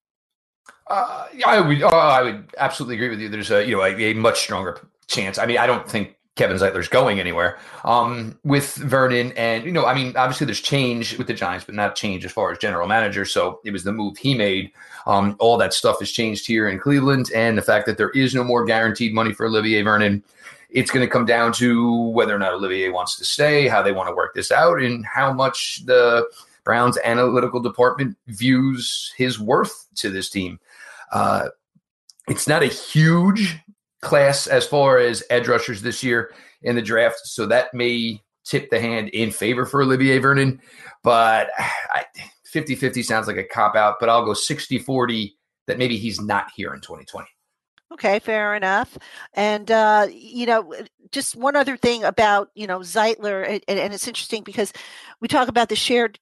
Uh, 0.89 1.27
I 1.47 1.61
would, 1.61 1.83
uh, 1.83 1.89
I 1.89 2.23
would 2.23 2.55
absolutely 2.59 2.97
agree 2.97 3.09
with 3.09 3.21
you. 3.21 3.29
There's 3.29 3.51
a, 3.51 3.65
you 3.65 3.77
know, 3.77 3.83
a, 3.83 3.95
a, 3.95 4.13
much 4.13 4.41
stronger 4.41 4.81
chance. 5.11 5.39
I 5.39 5.47
mean, 5.47 5.59
I 5.59 5.67
don't 5.67 5.89
think 5.89 6.17
Kevin 6.37 6.57
Zeitler's 6.57 6.89
going 6.89 7.21
anywhere 7.21 7.59
um, 7.85 8.39
with 8.45 8.75
Vernon, 8.77 9.33
and 9.33 9.65
you 9.65 9.73
know, 9.73 9.85
I 9.85 9.95
mean, 9.95 10.17
obviously 10.17 10.47
there's 10.47 10.61
change 10.61 11.19
with 11.19 11.27
the 11.27 11.35
Giants, 11.35 11.65
but 11.65 11.75
not 11.75 11.97
change 11.97 12.25
as 12.25 12.33
far 12.33 12.51
as 12.51 12.59
general 12.59 12.89
manager. 12.89 13.25
So 13.25 13.61
it 13.65 13.73
was 13.73 13.85
the 13.85 13.93
move 13.93 14.17
he 14.17 14.35
made. 14.35 14.73
Um, 15.07 15.37
all 15.39 15.59
that 15.59 15.75
stuff 15.75 15.99
has 16.01 16.11
changed 16.11 16.47
here 16.47 16.69
in 16.69 16.79
Cleveland, 16.79 17.31
and 17.35 17.59
the 17.59 17.63
fact 17.63 17.87
that 17.87 17.99
there 17.99 18.11
is 18.11 18.35
no 18.35 18.45
more 18.45 18.65
guaranteed 18.65 19.13
money 19.13 19.33
for 19.33 19.47
Olivier 19.47 19.83
Vernon 19.83 20.23
it's 20.73 20.91
going 20.91 21.05
to 21.05 21.11
come 21.11 21.25
down 21.25 21.53
to 21.53 22.11
whether 22.11 22.35
or 22.35 22.39
not 22.39 22.53
Olivier 22.53 22.91
wants 22.91 23.17
to 23.17 23.25
stay, 23.25 23.69
how 23.69 23.83
they 23.83 23.93
want 23.93 24.09
to 24.09 24.15
work 24.15 24.35
this 24.35 24.53
out, 24.53 24.81
and 24.81 25.05
how 25.05 25.33
much 25.33 25.83
the 25.85 26.29
Browns 26.65 26.99
analytical 27.05 27.61
department 27.61 28.17
views 28.29 29.13
his 29.17 29.39
worth 29.39 29.87
to 29.97 30.11
this 30.11 30.31
team. 30.31 30.61
Uh, 31.13 31.49
it's 32.29 32.47
not 32.47 32.63
a 32.63 32.67
huge 32.67 33.59
class 34.01 34.47
as 34.47 34.67
far 34.67 34.99
as 34.99 35.23
edge 35.31 35.49
rushers 35.49 35.83
this 35.83 36.03
year 36.03 36.33
in 36.63 36.77
the 36.77 36.83
draft, 36.83 37.21
so 37.25 37.47
that 37.47 37.73
may 37.75 38.23
tip 38.45 38.71
the 38.71 38.81
hand 38.81 39.09
in 39.11 39.31
favor 39.31 39.65
for 39.65 39.83
Olivier 39.83 40.19
Vernon. 40.19 40.61
But 41.03 41.51
50 42.45 42.75
50 42.75 43.03
sounds 43.03 43.27
like 43.27 43.37
a 43.37 43.45
cop 43.45 43.77
out, 43.77 43.97
but 44.01 44.09
I'll 44.09 44.25
go 44.25 44.35
60 44.35 44.79
40 44.79 45.37
that 45.67 45.79
maybe 45.79 45.97
he's 45.97 46.21
not 46.21 46.51
here 46.55 46.75
in 46.75 46.81
2020. 46.81 47.27
Okay, 47.93 48.19
fair 48.21 48.55
enough. 48.55 48.97
And 49.35 49.71
uh, 49.71 50.09
you 50.11 50.47
know, 50.47 50.73
just 51.13 51.37
one 51.37 51.57
other 51.57 51.77
thing 51.77 52.05
about 52.05 52.51
you 52.55 52.67
know 52.67 52.81
Zeitler, 52.81 53.45
and, 53.47 53.79
and, 53.79 53.93
it's 53.93 54.07
interesting 54.07 54.43
because 54.43 54.73
we 55.21 55.29
talk 55.29 55.49
about 55.49 55.69
the 55.69 55.77
shared 55.77 56.19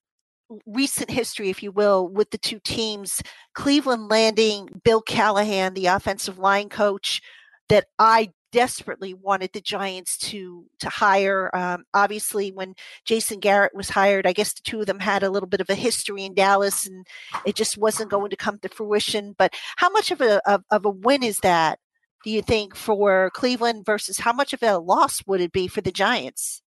recent 0.65 1.11
history, 1.11 1.49
if 1.49 1.61
you 1.61 1.71
will, 1.71 2.07
with 2.07 2.31
the 2.31 2.37
two 2.39 2.59
teams. 2.59 3.21
Cleveland 3.53 4.09
landing 4.09 4.67
Bill 4.83 5.01
Callahan, 5.01 5.75
the 5.75 5.87
offensive 5.87 6.39
line 6.39 6.69
coach, 6.69 7.21
that 7.69 7.85
I 7.97 8.31
desperately 8.51 9.13
wanted 9.13 9.51
the 9.53 9.61
Giants 9.61 10.17
to 10.17 10.65
to 10.79 10.89
hire. 10.89 11.49
Um, 11.55 11.85
obviously, 11.93 12.51
when 12.51 12.75
Jason 13.05 13.39
Garrett 13.39 13.75
was 13.75 13.89
hired, 13.89 14.25
I 14.25 14.33
guess 14.33 14.53
the 14.53 14.61
two 14.63 14.81
of 14.81 14.87
them 14.87 14.99
had 14.99 15.23
a 15.23 15.29
little 15.29 15.47
bit 15.47 15.61
of 15.61 15.69
a 15.69 15.75
history 15.75 16.25
in 16.25 16.33
Dallas, 16.33 16.85
and 16.85 17.05
it 17.45 17.55
just 17.55 17.77
wasn't 17.77 18.11
going 18.11 18.29
to 18.31 18.35
come 18.35 18.59
to 18.59 18.69
fruition. 18.69 19.35
But 19.37 19.53
how 19.77 19.89
much 19.89 20.11
of 20.11 20.21
a 20.21 20.41
of, 20.49 20.63
of 20.71 20.85
a 20.85 20.89
win 20.89 21.23
is 21.23 21.39
that? 21.39 21.79
Do 22.23 22.31
you 22.31 22.41
think 22.41 22.75
for 22.75 23.31
Cleveland 23.33 23.85
versus 23.85 24.19
how 24.19 24.33
much 24.33 24.51
of 24.53 24.61
a 24.61 24.77
loss 24.77 25.25
would 25.25 25.39
it 25.41 25.53
be 25.53 25.67
for 25.67 25.81
the 25.81 25.91
Giants? 25.91 26.61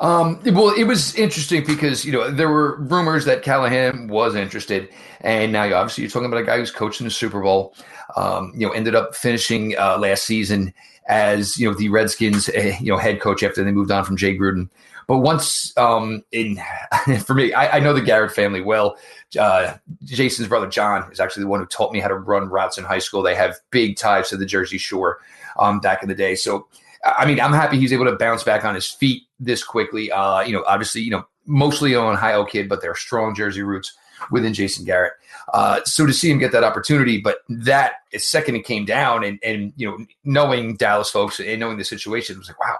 Um, 0.00 0.40
well, 0.52 0.70
it 0.70 0.84
was 0.84 1.14
interesting 1.16 1.64
because 1.64 2.04
you 2.04 2.12
know 2.12 2.30
there 2.30 2.48
were 2.48 2.76
rumors 2.82 3.24
that 3.24 3.42
Callahan 3.42 4.06
was 4.06 4.36
interested, 4.36 4.88
and 5.22 5.52
now 5.52 5.64
obviously 5.74 6.02
you're 6.02 6.10
talking 6.10 6.26
about 6.26 6.40
a 6.40 6.44
guy 6.44 6.58
who's 6.58 6.70
coaching 6.70 7.04
the 7.04 7.10
Super 7.10 7.42
Bowl. 7.42 7.74
Um, 8.16 8.52
you 8.54 8.66
know, 8.66 8.72
ended 8.72 8.94
up 8.94 9.14
finishing 9.14 9.76
uh, 9.76 9.98
last 9.98 10.24
season 10.24 10.72
as 11.08 11.58
you 11.58 11.68
know 11.68 11.76
the 11.76 11.88
Redskins, 11.88 12.48
uh, 12.50 12.76
you 12.80 12.92
know, 12.92 12.98
head 12.98 13.20
coach 13.20 13.42
after 13.42 13.64
they 13.64 13.72
moved 13.72 13.90
on 13.90 14.04
from 14.04 14.16
Jay 14.16 14.36
Gruden. 14.36 14.68
But 15.08 15.18
once, 15.18 15.76
um, 15.78 16.22
in 16.32 16.60
for 17.24 17.34
me, 17.34 17.52
I, 17.52 17.78
I 17.78 17.80
know 17.80 17.92
the 17.92 18.02
Garrett 18.02 18.32
family 18.32 18.60
well. 18.60 18.98
Uh, 19.38 19.74
Jason's 20.04 20.48
brother 20.48 20.68
John 20.68 21.10
is 21.10 21.18
actually 21.18 21.42
the 21.42 21.48
one 21.48 21.60
who 21.60 21.66
taught 21.66 21.92
me 21.92 21.98
how 21.98 22.08
to 22.08 22.14
run 22.14 22.48
routes 22.48 22.78
in 22.78 22.84
high 22.84 22.98
school. 22.98 23.22
They 23.22 23.34
have 23.34 23.56
big 23.70 23.96
ties 23.96 24.28
to 24.28 24.36
the 24.36 24.46
Jersey 24.46 24.78
Shore 24.78 25.18
um, 25.58 25.80
back 25.80 26.02
in 26.02 26.08
the 26.08 26.14
day, 26.14 26.34
so 26.36 26.68
I 27.04 27.26
mean, 27.26 27.40
I'm 27.40 27.52
happy 27.52 27.78
he's 27.78 27.92
able 27.92 28.06
to 28.06 28.16
bounce 28.16 28.42
back 28.42 28.64
on 28.64 28.74
his 28.74 28.88
feet 28.90 29.22
this 29.38 29.62
quickly. 29.62 30.10
Uh, 30.10 30.40
you 30.40 30.52
know, 30.52 30.64
obviously, 30.66 31.02
you 31.02 31.10
know, 31.10 31.26
mostly 31.46 31.94
on 31.94 32.14
Ohio 32.14 32.44
kid, 32.44 32.68
but 32.68 32.80
they're 32.80 32.94
strong 32.94 33.34
Jersey 33.34 33.62
roots 33.62 33.96
within 34.30 34.52
Jason 34.52 34.84
Garrett. 34.84 35.12
Uh, 35.52 35.80
so 35.84 36.06
to 36.06 36.12
see 36.12 36.30
him 36.30 36.38
get 36.38 36.52
that 36.52 36.64
opportunity, 36.64 37.20
but 37.20 37.38
that 37.48 37.94
second 38.16 38.56
it 38.56 38.64
came 38.64 38.84
down, 38.84 39.24
and 39.24 39.38
and 39.42 39.72
you 39.76 39.88
know, 39.88 40.04
knowing 40.24 40.76
Dallas 40.76 41.10
folks 41.10 41.40
and 41.40 41.60
knowing 41.60 41.78
the 41.78 41.84
situation, 41.84 42.36
it 42.36 42.38
was 42.38 42.48
like, 42.48 42.60
wow, 42.60 42.78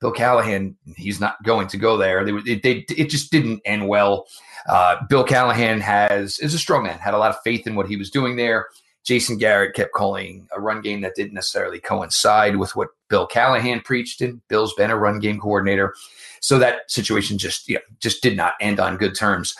Bill 0.00 0.12
Callahan, 0.12 0.76
he's 0.96 1.20
not 1.20 1.42
going 1.42 1.68
to 1.68 1.76
go 1.76 1.96
there. 1.96 2.24
They, 2.24 2.52
it, 2.52 2.62
they, 2.62 2.84
it 2.94 3.10
just 3.10 3.30
didn't 3.30 3.60
end 3.64 3.86
well. 3.86 4.26
Uh, 4.68 4.96
Bill 5.08 5.24
Callahan 5.24 5.80
has 5.80 6.38
is 6.38 6.54
a 6.54 6.58
strong 6.58 6.84
man, 6.84 6.98
had 6.98 7.14
a 7.14 7.18
lot 7.18 7.30
of 7.30 7.42
faith 7.42 7.66
in 7.66 7.74
what 7.74 7.88
he 7.88 7.96
was 7.96 8.10
doing 8.10 8.36
there. 8.36 8.68
Jason 9.04 9.38
Garrett 9.38 9.74
kept 9.74 9.92
calling 9.92 10.46
a 10.54 10.60
run 10.60 10.82
game 10.82 11.00
that 11.00 11.14
didn't 11.14 11.34
necessarily 11.34 11.80
coincide 11.80 12.56
with 12.56 12.76
what 12.76 12.88
Bill 13.08 13.26
Callahan 13.26 13.80
preached, 13.80 14.20
and 14.20 14.46
Bill's 14.48 14.74
been 14.74 14.90
a 14.90 14.96
run 14.96 15.20
game 15.20 15.40
coordinator. 15.40 15.94
So 16.40 16.58
that 16.58 16.90
situation 16.90 17.38
just 17.38 17.68
you 17.68 17.76
know, 17.76 17.80
just 18.00 18.22
did 18.22 18.36
not 18.36 18.54
end 18.60 18.78
on 18.78 18.96
good 18.96 19.14
terms. 19.14 19.54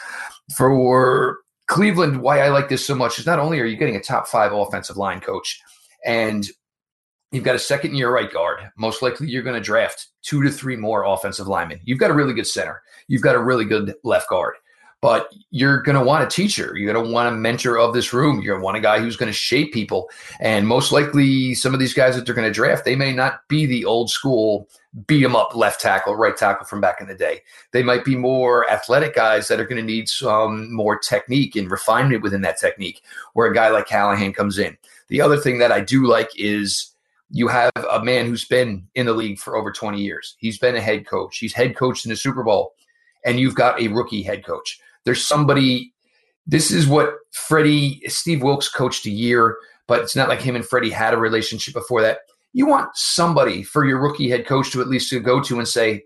For 0.56 1.38
Cleveland, 1.66 2.22
why 2.22 2.40
I 2.40 2.48
like 2.48 2.68
this 2.68 2.84
so 2.84 2.94
much 2.94 3.18
is 3.18 3.26
not 3.26 3.38
only 3.38 3.60
are 3.60 3.64
you 3.64 3.76
getting 3.76 3.96
a 3.96 4.02
top 4.02 4.26
five 4.26 4.52
offensive 4.52 4.96
line 4.96 5.20
coach, 5.20 5.60
and 6.04 6.46
you've 7.32 7.44
got 7.44 7.54
a 7.54 7.60
second 7.60 7.94
year 7.94 8.12
right 8.12 8.32
guard. 8.32 8.60
Most 8.76 9.02
likely 9.02 9.28
you're 9.28 9.42
going 9.42 9.54
to 9.54 9.64
draft 9.64 10.08
two 10.22 10.42
to 10.42 10.50
three 10.50 10.76
more 10.76 11.04
offensive 11.04 11.48
linemen. 11.48 11.80
You've 11.84 11.98
got 11.98 12.10
a 12.10 12.14
really 12.14 12.34
good 12.34 12.46
center. 12.46 12.82
You've 13.08 13.22
got 13.22 13.36
a 13.36 13.42
really 13.42 13.64
good 13.64 13.94
left 14.04 14.28
guard 14.28 14.54
but 15.00 15.32
you're 15.50 15.80
going 15.82 15.96
to 15.96 16.04
want 16.04 16.24
a 16.24 16.26
teacher. 16.26 16.76
You're 16.76 16.92
going 16.92 17.06
to 17.06 17.12
want 17.12 17.32
a 17.32 17.36
mentor 17.36 17.78
of 17.78 17.94
this 17.94 18.12
room. 18.12 18.40
You're 18.40 18.54
going 18.54 18.60
to 18.60 18.64
want 18.64 18.76
a 18.76 18.80
guy 18.80 18.98
who's 18.98 19.16
going 19.16 19.28
to 19.28 19.32
shape 19.32 19.72
people. 19.72 20.10
And 20.40 20.66
most 20.66 20.92
likely, 20.92 21.54
some 21.54 21.72
of 21.72 21.80
these 21.80 21.94
guys 21.94 22.16
that 22.16 22.26
they're 22.26 22.34
going 22.34 22.48
to 22.48 22.52
draft, 22.52 22.84
they 22.84 22.96
may 22.96 23.12
not 23.12 23.46
be 23.48 23.64
the 23.64 23.84
old 23.84 24.10
school 24.10 24.68
beat 25.06 25.20
beat 25.20 25.24
'em 25.24 25.36
up 25.36 25.54
left 25.54 25.80
tackle, 25.80 26.16
right 26.16 26.36
tackle 26.36 26.66
from 26.66 26.80
back 26.80 27.00
in 27.00 27.06
the 27.06 27.14
day. 27.14 27.42
They 27.72 27.82
might 27.82 28.04
be 28.04 28.16
more 28.16 28.68
athletic 28.70 29.14
guys 29.14 29.48
that 29.48 29.60
are 29.60 29.64
going 29.64 29.80
to 29.80 29.86
need 29.86 30.08
some 30.08 30.72
more 30.74 30.98
technique 30.98 31.56
and 31.56 31.70
refinement 31.70 32.22
within 32.22 32.40
that 32.42 32.58
technique, 32.58 33.02
where 33.34 33.46
a 33.46 33.54
guy 33.54 33.68
like 33.68 33.86
Callahan 33.86 34.32
comes 34.32 34.58
in. 34.58 34.76
The 35.08 35.20
other 35.20 35.36
thing 35.36 35.58
that 35.58 35.72
I 35.72 35.80
do 35.80 36.06
like 36.06 36.30
is 36.36 36.94
you 37.30 37.48
have 37.48 37.70
a 37.90 38.02
man 38.02 38.26
who's 38.26 38.44
been 38.44 38.88
in 38.94 39.06
the 39.06 39.12
league 39.12 39.38
for 39.38 39.56
over 39.56 39.70
20 39.70 40.00
years. 40.00 40.36
He's 40.38 40.58
been 40.58 40.74
a 40.74 40.80
head 40.80 41.06
coach. 41.06 41.38
He's 41.38 41.52
head 41.52 41.76
coached 41.76 42.04
in 42.04 42.10
the 42.10 42.16
Super 42.16 42.42
Bowl, 42.42 42.74
and 43.24 43.38
you've 43.38 43.54
got 43.54 43.80
a 43.80 43.88
rookie 43.88 44.22
head 44.22 44.44
coach 44.44 44.80
there's 45.10 45.26
somebody. 45.26 45.92
This 46.46 46.70
is 46.70 46.86
what 46.86 47.14
Freddie 47.32 48.00
Steve 48.06 48.44
Wilks 48.44 48.68
coached 48.68 49.06
a 49.06 49.10
year, 49.10 49.56
but 49.88 50.00
it's 50.02 50.14
not 50.14 50.28
like 50.28 50.40
him 50.40 50.54
and 50.54 50.64
Freddie 50.64 50.90
had 50.90 51.14
a 51.14 51.16
relationship 51.16 51.74
before 51.74 52.00
that. 52.00 52.18
You 52.52 52.66
want 52.66 52.94
somebody 52.94 53.64
for 53.64 53.84
your 53.84 54.00
rookie 54.00 54.30
head 54.30 54.46
coach 54.46 54.70
to 54.70 54.80
at 54.80 54.86
least 54.86 55.10
to 55.10 55.18
go 55.18 55.42
to 55.42 55.58
and 55.58 55.66
say, 55.66 56.04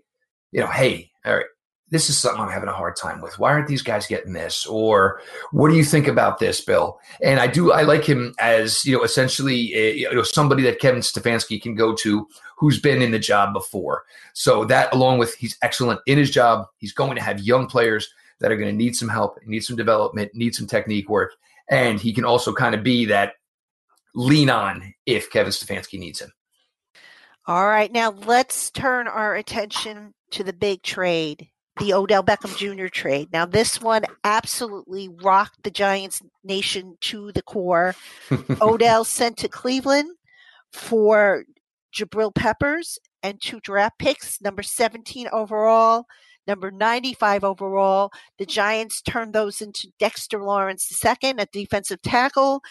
you 0.51 0.59
know, 0.59 0.65
hey, 0.65 1.11
all 1.23 1.35
right, 1.35 1.45
this 1.91 2.09
is 2.09 2.17
something 2.17 2.41
I'm 2.41 2.49
having 2.49 2.67
a 2.67 2.73
hard 2.73 2.95
time 2.95 3.21
with. 3.21 3.37
Why 3.37 3.51
aren't 3.51 3.67
these 3.67 3.83
guys 3.83 4.07
getting 4.07 4.33
this? 4.33 4.65
Or 4.65 5.21
what 5.51 5.69
do 5.69 5.75
you 5.75 5.83
think 5.83 6.07
about 6.07 6.39
this, 6.39 6.61
Bill? 6.61 6.99
And 7.21 7.39
I 7.39 7.45
do, 7.45 7.71
I 7.71 7.83
like 7.83 8.03
him 8.03 8.33
as, 8.39 8.83
you 8.85 8.97
know, 8.97 9.03
essentially, 9.03 9.71
a, 9.75 9.93
you 9.93 10.15
know, 10.15 10.23
somebody 10.23 10.63
that 10.63 10.79
Kevin 10.79 11.01
Stefanski 11.01 11.61
can 11.61 11.75
go 11.75 11.93
to 11.97 12.27
who's 12.57 12.79
been 12.79 13.03
in 13.03 13.11
the 13.11 13.19
job 13.19 13.53
before. 13.53 14.03
So 14.33 14.65
that 14.65 14.91
along 14.95 15.19
with 15.19 15.35
he's 15.35 15.57
excellent 15.61 15.99
in 16.07 16.17
his 16.17 16.31
job, 16.31 16.65
he's 16.77 16.93
going 16.93 17.15
to 17.15 17.21
have 17.21 17.39
young 17.41 17.67
players 17.67 18.11
that 18.39 18.51
are 18.51 18.57
going 18.57 18.69
to 18.69 18.75
need 18.75 18.95
some 18.95 19.09
help, 19.09 19.37
need 19.45 19.61
some 19.61 19.75
development, 19.75 20.31
need 20.33 20.55
some 20.55 20.67
technique 20.67 21.09
work. 21.09 21.33
And 21.69 21.99
he 21.99 22.13
can 22.13 22.25
also 22.25 22.53
kind 22.53 22.75
of 22.75 22.83
be 22.83 23.05
that 23.05 23.33
lean 24.13 24.49
on 24.49 24.93
if 25.05 25.29
Kevin 25.31 25.51
Stefanski 25.51 25.99
needs 25.99 26.21
him. 26.21 26.31
All 27.47 27.67
right. 27.67 27.91
Now 27.91 28.11
let's 28.11 28.71
turn 28.71 29.07
our 29.07 29.35
attention 29.35 30.13
to 30.31 30.43
the 30.43 30.53
big 30.53 30.81
trade, 30.81 31.47
the 31.79 31.93
Odell 31.93 32.23
Beckham 32.23 32.55
Jr. 32.57 32.87
trade. 32.87 33.29
Now, 33.31 33.45
this 33.45 33.79
one 33.81 34.03
absolutely 34.23 35.09
rocked 35.09 35.63
the 35.63 35.71
Giants 35.71 36.21
nation 36.43 36.97
to 37.01 37.31
the 37.33 37.43
core. 37.43 37.95
Odell 38.61 39.03
sent 39.03 39.37
to 39.37 39.47
Cleveland 39.47 40.09
for 40.71 41.45
Jabril 41.95 42.33
Peppers 42.33 42.97
and 43.21 43.41
two 43.41 43.59
draft 43.61 43.97
picks, 43.99 44.41
number 44.41 44.63
17 44.63 45.27
overall 45.31 46.05
number 46.47 46.71
95 46.71 47.43
overall. 47.43 48.11
The 48.37 48.45
Giants 48.45 49.01
turned 49.01 49.33
those 49.33 49.61
into 49.61 49.91
Dexter 49.99 50.41
Lawrence 50.41 50.89
II, 51.03 51.35
a 51.37 51.45
defensive 51.47 52.01
tackle, 52.01 52.61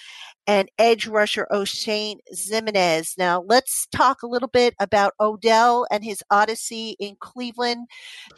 and 0.47 0.69
edge 0.78 1.07
rusher 1.07 1.47
Oshane 1.50 2.19
Ximines. 2.35 3.16
Now, 3.16 3.45
let's 3.47 3.87
talk 3.87 4.23
a 4.23 4.26
little 4.26 4.49
bit 4.49 4.75
about 4.78 5.14
Odell 5.21 5.87
and 5.90 6.04
his 6.04 6.23
odyssey 6.31 6.97
in 6.99 7.16
Cleveland. 7.21 7.88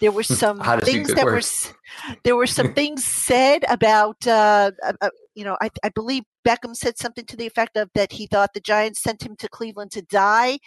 There 0.01 0.13
were 0.13 0.23
some 0.23 0.61
things 0.81 1.13
that 1.15 1.25
were 1.25 1.43
there 2.25 2.37
were 2.37 2.47
some 2.47 2.73
things 2.75 3.05
said 3.05 3.65
about 3.69 4.27
uh, 4.27 4.71
uh, 4.83 5.11
you 5.35 5.45
know, 5.45 5.57
I, 5.61 5.71
I, 5.85 5.91
believe 5.91 6.25
Beckham 6.47 6.75
said 6.75 6.97
something 6.97 7.27
to 7.27 7.37
the 7.37 7.47
effect 7.47 7.77
of 7.77 7.91
that 7.95 8.13
he 8.13 8.27
thought 8.27 8.55
the 8.55 8.61
Giants 8.61 9.03
sent 9.03 9.23
him 9.23 9.37
to 9.37 9.49
Cleveland 9.49 9.91
to 9.93 10.03
die 10.03 10.59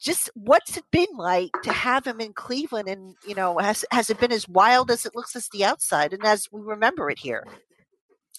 just 0.00 0.30
what's 0.34 0.76
it 0.76 0.84
been 0.90 1.06
like 1.16 1.50
to 1.62 1.72
have 1.72 2.06
him 2.06 2.20
in 2.20 2.32
Cleveland? 2.32 2.88
And 2.88 3.16
you 3.26 3.34
know, 3.34 3.58
has 3.58 3.84
has 3.90 4.10
it 4.10 4.20
been 4.20 4.32
as 4.32 4.48
wild 4.48 4.90
as 4.90 5.06
it 5.06 5.14
looks 5.14 5.36
as 5.36 5.48
the 5.48 5.64
outside 5.64 6.12
and 6.12 6.24
as 6.24 6.48
we 6.52 6.60
remember 6.60 7.10
it 7.10 7.18
here? 7.18 7.44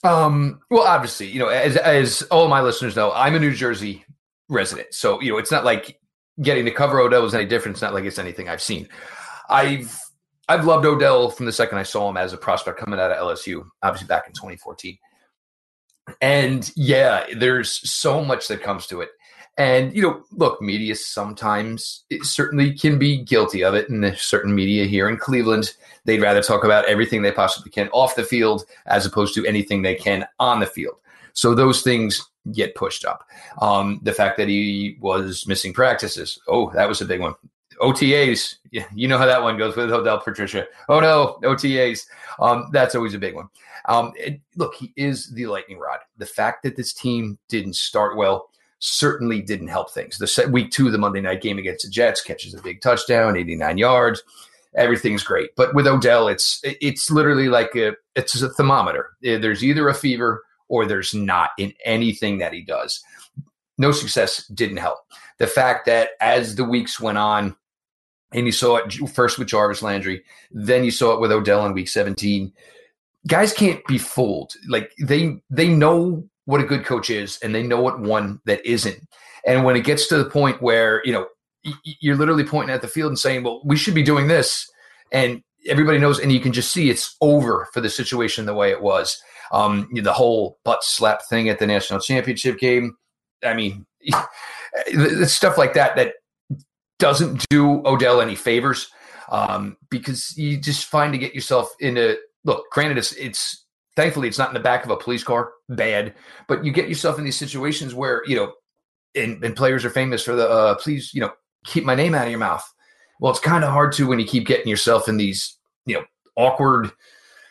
Um, 0.04 0.60
well, 0.70 0.84
obviously, 0.84 1.28
you 1.28 1.40
know, 1.40 1.48
as 1.48 1.78
as 1.78 2.22
all 2.24 2.48
my 2.48 2.62
listeners 2.62 2.96
know, 2.96 3.12
I'm 3.14 3.36
a 3.36 3.40
New 3.40 3.54
Jersey 3.54 4.06
resident, 4.50 4.94
so 4.94 5.22
you 5.22 5.32
know, 5.32 5.38
it's 5.38 5.52
not 5.52 5.66
like 5.66 6.00
getting 6.42 6.66
to 6.66 6.72
cover 6.72 7.00
Odell 7.00 7.26
is 7.26 7.34
any 7.34 7.46
different. 7.46 7.76
It's 7.76 7.82
not 7.82 7.94
like 7.94 8.06
it's 8.06 8.20
anything 8.20 8.50
I've 8.50 8.62
seen. 8.62 8.88
I've 9.50 9.98
I've 10.48 10.66
loved 10.66 10.86
Odell 10.86 11.30
from 11.30 11.46
the 11.46 11.52
second 11.52 11.78
I 11.78 11.84
saw 11.84 12.10
him 12.10 12.18
as 12.18 12.34
a 12.34 12.38
prospect 12.38 12.80
coming 12.80 13.00
out 13.00 13.12
of 13.12 13.18
LSU, 13.18 13.66
obviously 13.82 14.08
back 14.08 14.28
in 14.28 14.34
2014. 14.34 14.98
And 16.22 16.72
yeah, 16.76 17.26
there's 17.36 17.90
so 17.90 18.24
much 18.24 18.48
that 18.50 18.62
comes 18.62 18.86
to 18.88 19.02
it. 19.02 19.10
And, 19.58 19.96
you 19.96 20.02
know, 20.02 20.22
look, 20.32 20.62
media 20.62 20.96
sometimes 20.96 22.04
certainly 22.22 22.74
can 22.74 23.00
be 23.00 23.18
guilty 23.18 23.64
of 23.64 23.74
it. 23.74 23.90
And 23.90 24.04
there's 24.04 24.22
certain 24.22 24.54
media 24.54 24.86
here 24.86 25.08
in 25.08 25.18
Cleveland, 25.18 25.74
they'd 26.04 26.22
rather 26.22 26.42
talk 26.42 26.64
about 26.64 26.86
everything 26.86 27.22
they 27.22 27.32
possibly 27.32 27.72
can 27.72 27.88
off 27.90 28.16
the 28.16 28.24
field 28.24 28.66
as 28.86 29.06
opposed 29.06 29.34
to 29.36 29.46
anything 29.46 29.82
they 29.82 29.96
can 29.96 30.28
on 30.40 30.60
the 30.60 30.66
field. 30.66 30.96
So 31.34 31.56
those 31.56 31.82
things 31.82 32.30
get 32.52 32.76
pushed 32.76 33.06
up. 33.06 33.28
Um, 33.62 34.00
the 34.04 34.14
fact 34.14 34.38
that 34.38 34.48
he 34.50 34.98
was 35.00 35.48
missing 35.48 35.74
practices, 35.74 36.40
oh, 36.48 36.72
that 36.74 36.88
was 36.88 37.02
a 37.02 37.06
big 37.06 37.22
one. 37.22 37.36
OTAs, 37.82 38.56
Yeah, 38.72 38.86
you 38.94 39.08
know 39.08 39.18
how 39.18 39.26
that 39.26 39.44
one 39.44 39.58
goes 39.58 39.76
with 39.76 39.92
Odell 39.92 40.20
Patricia. 40.20 40.66
Oh 40.88 41.00
no, 41.00 41.40
OTAs. 41.44 42.06
Um, 42.40 42.70
that's 42.72 42.96
always 42.96 43.14
a 43.14 43.20
big 43.20 43.36
one. 43.36 43.50
Um, 43.88 44.14
it, 44.16 44.40
look, 44.56 44.76
he 44.76 44.94
is 44.96 45.30
the 45.32 45.48
lightning 45.48 45.78
rod. 45.78 46.00
The 46.18 46.26
fact 46.26 46.64
that 46.64 46.76
this 46.76 46.94
team 46.94 47.38
didn't 47.50 47.76
start 47.76 48.16
well, 48.16 48.50
certainly 48.86 49.42
didn't 49.42 49.68
help 49.68 49.92
things. 49.92 50.18
The 50.18 50.50
week 50.50 50.72
two 50.72 50.92
the 50.92 50.98
Monday 50.98 51.22
night 51.22 51.42
game 51.42 51.58
against 51.58 51.86
the 51.86 51.92
Jets 51.92 52.22
catches 52.22 52.54
a 52.54 52.62
big 52.62 52.82
touchdown, 52.82 53.38
89 53.38 53.77
yards. 53.77 54.24
Everything's 54.75 55.24
great, 55.24 55.56
but 55.56 55.74
with 55.74 55.88
Odell, 55.88 56.27
it's 56.27 56.60
it's 56.63 57.10
literally 57.10 57.48
like 57.48 57.75
a 57.75 57.94
it's 58.15 58.42
a 58.42 58.50
thermometer. 58.50 59.12
Eh, 59.24 59.38
there's 59.38 59.63
either 59.63 59.88
a 59.88 59.94
fever 59.94 60.44
or 60.68 60.86
there's 60.86 61.13
not 61.13 61.51
in 61.58 61.74
anything 61.86 62.39
that 62.39 62.51
he 62.51 62.62
does. 62.62 63.01
No 63.77 63.92
success 63.92 64.46
didn't 64.48 64.77
help. 64.77 65.00
The 65.38 65.48
fact 65.48 65.86
that 65.86 66.10
as 66.20 66.56
the 66.56 66.65
weeks 66.65 67.00
went 67.00 67.18
on, 67.18 67.56
and 68.34 68.46
you 68.46 68.51
saw 68.51 68.77
it 68.77 68.94
first 69.10 69.39
with 69.39 69.48
Jarvis 69.48 69.82
Landry, 69.82 70.24
then 70.51 70.84
you 70.84 70.92
saw 70.92 71.13
it 71.13 71.22
with 71.22 71.32
Odell 71.32 71.65
in 71.65 71.74
Week 71.74 71.88
17 71.88 72.51
guys 73.27 73.54
can't 73.54 73.86
be 73.88 73.98
fooled. 73.98 74.54
Like 74.68 74.92
they 75.00 75.42
they 75.50 75.70
know 75.70 76.27
what 76.46 76.62
a 76.62 76.66
good 76.66 76.86
coach 76.86 77.10
is, 77.10 77.38
and 77.44 77.54
they 77.54 77.64
know 77.64 77.82
what 77.82 78.00
one 78.00 78.40
that 78.46 78.66
isn't. 78.66 79.00
And 79.46 79.64
when 79.64 79.75
it 79.75 79.84
gets 79.84 80.08
to 80.08 80.18
the 80.18 80.30
point 80.30 80.62
where 80.62 81.02
you 81.06 81.12
know 81.12 81.28
you're 81.84 82.16
literally 82.16 82.44
pointing 82.44 82.74
at 82.74 82.82
the 82.82 82.88
field 82.88 83.10
and 83.10 83.20
saying, 83.20 83.44
"Well, 83.44 83.62
we 83.66 83.75
should 83.75 83.96
be 83.96 84.04
doing 84.04 84.28
this," 84.28 84.70
and 85.12 85.42
everybody 85.68 85.98
knows, 85.98 86.20
and 86.20 86.32
you 86.32 86.40
can 86.40 86.54
just 86.54 86.72
see 86.72 86.90
it's 86.90 87.16
over 87.22 87.68
for 87.74 87.82
the 87.82 87.90
situation 87.90 88.46
the 88.46 88.54
way 88.54 88.72
it 88.72 88.82
was. 88.82 89.22
Um, 89.52 89.90
the 89.94 90.14
whole 90.14 90.58
butt 90.64 90.84
slap 90.84 91.22
thing 91.30 91.50
at 91.50 91.60
the 91.60 91.68
national 91.68 92.00
championship 92.00 92.60
game. 92.60 92.96
I 93.44 93.54
mean, 93.54 93.86
it's 94.88 95.34
stuff 95.34 95.58
like 95.58 95.74
that 95.74 95.96
that 95.96 96.14
doesn't 97.00 97.46
do 97.50 97.86
Odell 97.86 98.22
any 98.22 98.36
favors 98.36 98.90
um, 99.30 99.78
because 99.90 100.36
you 100.38 100.58
just 100.58 100.86
find 100.86 101.14
to 101.14 101.20
get 101.20 101.36
yourself 101.36 101.70
into 101.80 102.18
look. 102.44 102.66
Granted, 102.72 102.98
it's 102.98 103.14
it's 103.14 103.64
thankfully 103.96 104.28
it's 104.28 104.38
not 104.38 104.50
in 104.50 104.54
the 104.54 104.60
back 104.60 104.84
of 104.84 104.92
a 104.92 104.98
police 104.98 105.24
car, 105.24 105.52
bad, 105.70 106.14
but 106.48 106.64
you 106.64 106.72
get 106.72 106.90
yourself 106.90 107.18
in 107.18 107.25
these 107.25 107.38
situations 107.38 107.94
where 107.94 108.24
you 108.28 108.36
know, 108.36 108.54
and, 109.16 109.44
and 109.44 109.56
players 109.56 109.86
are 109.86 109.90
famous 109.90 110.24
for 110.24 110.36
the 110.36 110.50
uh, 110.50 110.75
please 110.75 111.14
you 111.14 111.22
know 111.22 111.32
keep 111.66 111.84
my 111.84 111.96
name 111.96 112.14
out 112.14 112.25
of 112.25 112.32
your 112.32 112.40
mouth. 112.40 112.64
Well, 113.20 113.32
it's 113.32 113.40
kind 113.40 113.64
of 113.64 113.72
hard 113.72 113.94
to 113.94 114.08
when 114.08 114.20
you 114.20 114.25
keep 114.25 114.46
getting 114.48 114.68
yourself 114.68 115.08
in 115.08 115.18
these 115.18 115.58
you 115.86 115.96
know 115.96 116.04
awkward 116.36 116.92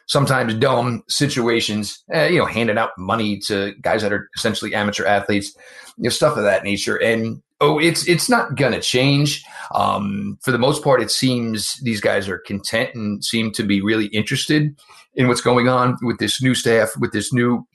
sometimes 0.07 0.55
dumb 0.55 1.03
situations, 1.09 2.03
uh, 2.15 2.25
you 2.25 2.39
know, 2.39 2.45
handing 2.45 2.79
out 2.79 2.91
money 2.99 3.39
to 3.39 3.75
guys 3.81 4.03
that 4.03 4.13
are 4.13 4.29
essentially 4.37 4.75
amateur 4.75 5.07
athletes, 5.07 5.57
you 5.97 6.05
know, 6.05 6.11
stuff 6.11 6.37
of 6.37 6.45
that 6.45 6.65
nature. 6.65 7.01
And 7.01 7.43
oh, 7.61 7.79
it's 7.79 8.07
it's 8.09 8.29
not 8.29 8.57
gonna 8.57 8.81
change. 8.81 9.45
Um, 9.75 10.39
for 10.43 10.51
the 10.51 10.59
most 10.59 10.83
part, 10.83 11.03
it 11.03 11.11
seems 11.11 11.75
these 11.83 12.01
guys 12.01 12.29
are 12.29 12.39
content 12.39 12.91
and 12.95 13.25
seem 13.25 13.51
to 13.53 13.63
be 13.63 13.81
really 13.81 14.07
interested 14.07 14.75
in 15.15 15.29
what's 15.29 15.41
going 15.41 15.69
on 15.69 15.97
with 16.03 16.19
this 16.19 16.43
new 16.43 16.55
staff, 16.55 16.91
with 16.99 17.13
this 17.13 17.33
new 17.33 17.67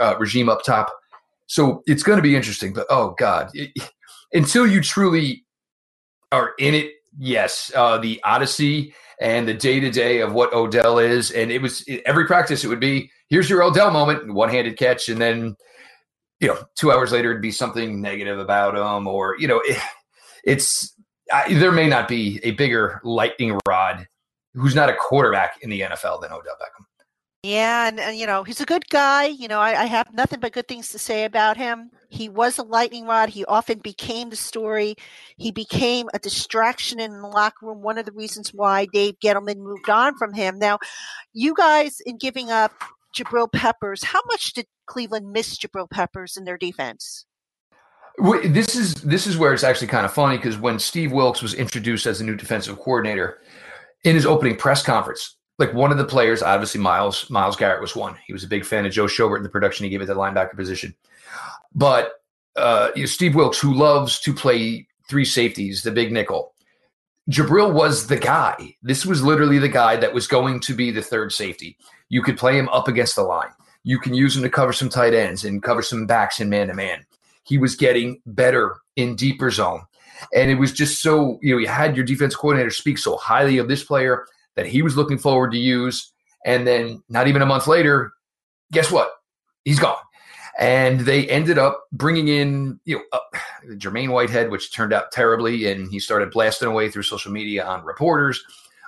uh, 0.00 0.16
regime 0.18 0.48
up 0.48 0.62
top. 0.64 0.92
So 1.46 1.82
it's 1.86 2.02
going 2.02 2.16
to 2.16 2.22
be 2.22 2.36
interesting. 2.36 2.72
But 2.72 2.86
oh 2.90 3.14
god, 3.18 3.50
it, 3.54 3.70
until 4.32 4.66
you 4.66 4.80
truly 4.80 5.44
are 6.32 6.52
in 6.58 6.74
it, 6.74 6.92
yes, 7.18 7.70
uh, 7.74 7.98
the 7.98 8.20
Odyssey 8.24 8.94
and 9.20 9.46
the 9.46 9.54
day 9.54 9.80
to 9.80 9.90
day 9.90 10.20
of 10.20 10.32
what 10.32 10.52
Odell 10.52 10.98
is. 10.98 11.30
And 11.30 11.50
it 11.52 11.62
was 11.62 11.84
every 12.04 12.26
practice, 12.26 12.64
it 12.64 12.68
would 12.68 12.80
be 12.80 13.10
here's 13.28 13.48
your 13.48 13.62
Odell 13.62 13.90
moment, 13.90 14.32
one 14.34 14.48
handed 14.48 14.76
catch, 14.76 15.08
and 15.08 15.20
then 15.20 15.56
you 16.44 16.50
know 16.50 16.62
two 16.74 16.92
hours 16.92 17.10
later 17.10 17.30
it'd 17.30 17.40
be 17.40 17.50
something 17.50 18.02
negative 18.02 18.38
about 18.38 18.76
him, 18.76 19.06
or 19.06 19.34
you 19.38 19.48
know 19.48 19.62
it, 19.64 19.78
it's 20.44 20.94
I, 21.32 21.54
there 21.54 21.72
may 21.72 21.88
not 21.88 22.06
be 22.06 22.38
a 22.42 22.50
bigger 22.50 23.00
lightning 23.02 23.58
rod 23.66 24.06
who's 24.52 24.74
not 24.74 24.90
a 24.90 24.94
quarterback 24.94 25.56
in 25.62 25.70
the 25.70 25.80
NFL 25.80 26.20
than 26.20 26.32
Odell 26.32 26.56
Beckham. 26.60 26.84
Yeah, 27.42 27.88
and, 27.88 27.98
and, 27.98 28.16
you 28.16 28.26
know 28.26 28.42
he's 28.42 28.60
a 28.60 28.66
good 28.66 28.88
guy. 28.90 29.24
You 29.24 29.48
know, 29.48 29.58
I, 29.58 29.82
I, 29.82 29.84
have 29.86 30.12
nothing 30.12 30.40
but 30.40 30.52
good 30.52 30.68
things 30.68 30.90
to 30.90 30.98
say 30.98 31.24
about 31.24 31.56
him. 31.56 31.90
He 32.10 32.28
was 32.28 32.58
a 32.58 32.62
lightning 32.62 33.06
rod. 33.06 33.30
He 33.30 33.46
often 33.46 33.78
became 33.78 34.28
the 34.28 34.36
story. 34.36 34.96
He 35.38 35.50
became 35.50 36.08
a 36.12 36.18
distraction 36.18 37.00
in 37.00 37.22
the 37.22 37.28
locker 37.28 37.66
room. 37.66 37.82
One 37.82 37.96
of 37.96 38.04
the 38.04 38.12
reasons 38.12 38.52
why 38.52 38.86
Dave 38.92 39.18
Gettleman 39.22 39.58
moved 39.58 39.88
on 39.88 40.16
from 40.18 40.34
him. 40.34 40.58
Now, 40.58 40.78
you 41.32 41.54
guys 41.54 42.00
in 42.04 42.18
giving 42.18 42.50
up 42.50 42.72
Jabril 43.14 43.50
Peppers, 43.50 44.02
how 44.02 44.20
much 44.26 44.54
did 44.54 44.66
Cleveland 44.86 45.32
miss 45.32 45.58
Jabril 45.58 45.88
Peppers 45.90 46.36
in 46.36 46.44
their 46.44 46.58
defense? 46.58 47.26
This 48.18 48.76
is 48.76 48.94
this 48.94 49.26
is 49.26 49.36
where 49.36 49.52
it's 49.52 49.64
actually 49.64 49.88
kind 49.88 50.06
of 50.06 50.12
funny 50.12 50.36
because 50.36 50.56
when 50.56 50.78
Steve 50.78 51.10
Wilks 51.10 51.42
was 51.42 51.54
introduced 51.54 52.06
as 52.06 52.18
the 52.18 52.24
new 52.24 52.36
defensive 52.36 52.78
coordinator 52.78 53.40
in 54.04 54.14
his 54.14 54.24
opening 54.24 54.56
press 54.56 54.84
conference, 54.84 55.36
like 55.58 55.74
one 55.74 55.90
of 55.90 55.98
the 55.98 56.04
players, 56.04 56.42
obviously 56.42 56.80
Miles 56.80 57.28
Myles 57.28 57.56
Garrett 57.56 57.80
was 57.80 57.96
one. 57.96 58.16
He 58.24 58.32
was 58.32 58.44
a 58.44 58.48
big 58.48 58.64
fan 58.64 58.86
of 58.86 58.92
Joe 58.92 59.06
Schobert 59.06 59.36
and 59.36 59.44
the 59.44 59.50
production 59.50 59.84
he 59.84 59.90
gave 59.90 60.00
at 60.00 60.06
the 60.06 60.14
linebacker 60.14 60.54
position. 60.54 60.94
But 61.74 62.12
uh, 62.56 62.90
you 62.94 63.02
know, 63.02 63.06
Steve 63.06 63.34
Wilks, 63.34 63.58
who 63.58 63.74
loves 63.74 64.20
to 64.20 64.32
play 64.32 64.86
three 65.08 65.24
safeties, 65.24 65.82
the 65.82 65.90
big 65.90 66.12
nickel, 66.12 66.54
Jabril 67.30 67.72
was 67.72 68.06
the 68.06 68.16
guy. 68.16 68.76
This 68.82 69.06
was 69.06 69.24
literally 69.24 69.58
the 69.58 69.68
guy 69.68 69.96
that 69.96 70.14
was 70.14 70.26
going 70.26 70.60
to 70.60 70.74
be 70.74 70.90
the 70.90 71.02
third 71.02 71.32
safety. 71.32 71.78
You 72.08 72.22
could 72.22 72.36
play 72.36 72.58
him 72.58 72.68
up 72.68 72.86
against 72.86 73.16
the 73.16 73.22
line. 73.22 73.50
You 73.84 73.98
can 73.98 74.14
use 74.14 74.36
him 74.36 74.42
to 74.42 74.50
cover 74.50 74.72
some 74.72 74.88
tight 74.88 75.14
ends 75.14 75.44
and 75.44 75.62
cover 75.62 75.82
some 75.82 76.06
backs 76.06 76.40
in 76.40 76.48
man 76.48 76.68
to 76.68 76.74
man. 76.74 77.06
He 77.44 77.58
was 77.58 77.76
getting 77.76 78.20
better 78.26 78.76
in 78.96 79.14
deeper 79.14 79.50
zone. 79.50 79.82
And 80.34 80.50
it 80.50 80.54
was 80.54 80.72
just 80.72 81.02
so, 81.02 81.38
you 81.42 81.54
know, 81.54 81.58
you 81.58 81.68
had 81.68 81.96
your 81.96 82.04
defense 82.04 82.34
coordinator 82.34 82.70
speak 82.70 82.98
so 82.98 83.16
highly 83.16 83.58
of 83.58 83.68
this 83.68 83.84
player 83.84 84.26
that 84.54 84.66
he 84.66 84.82
was 84.82 84.96
looking 84.96 85.18
forward 85.18 85.52
to 85.52 85.58
use. 85.58 86.12
And 86.46 86.66
then 86.66 87.02
not 87.08 87.28
even 87.28 87.42
a 87.42 87.46
month 87.46 87.66
later, 87.66 88.12
guess 88.72 88.90
what? 88.90 89.10
He's 89.64 89.78
gone. 89.78 89.96
And 90.58 91.00
they 91.00 91.28
ended 91.28 91.58
up 91.58 91.84
bringing 91.92 92.28
in, 92.28 92.78
you 92.84 92.96
know, 92.96 93.02
uh, 93.12 93.38
Jermaine 93.72 94.10
Whitehead, 94.10 94.50
which 94.50 94.72
turned 94.72 94.92
out 94.92 95.10
terribly. 95.10 95.70
And 95.70 95.90
he 95.90 95.98
started 95.98 96.30
blasting 96.30 96.68
away 96.68 96.90
through 96.90 97.02
social 97.02 97.32
media 97.32 97.66
on 97.66 97.84
reporters, 97.84 98.42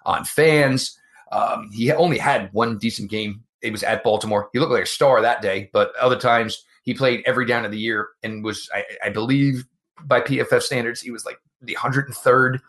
on 0.04 0.24
fans. 0.24 0.96
Um, 1.32 1.70
he 1.72 1.90
only 1.92 2.18
had 2.18 2.50
one 2.52 2.78
decent 2.78 3.10
game. 3.10 3.42
It 3.62 3.72
was 3.72 3.82
at 3.82 4.04
Baltimore. 4.04 4.48
He 4.52 4.58
looked 4.58 4.72
like 4.72 4.82
a 4.82 4.86
star 4.86 5.20
that 5.22 5.42
day, 5.42 5.70
but 5.72 5.94
other 5.96 6.18
times 6.18 6.64
he 6.82 6.94
played 6.94 7.22
every 7.26 7.46
down 7.46 7.64
of 7.64 7.70
the 7.70 7.78
year 7.78 8.08
and 8.22 8.44
was, 8.44 8.68
I, 8.72 8.84
I 9.04 9.08
believe, 9.10 9.64
by 10.04 10.20
PFF 10.20 10.62
standards, 10.62 11.00
he 11.00 11.10
was 11.10 11.24
like 11.24 11.38
the 11.62 11.74
103rd 11.74 12.60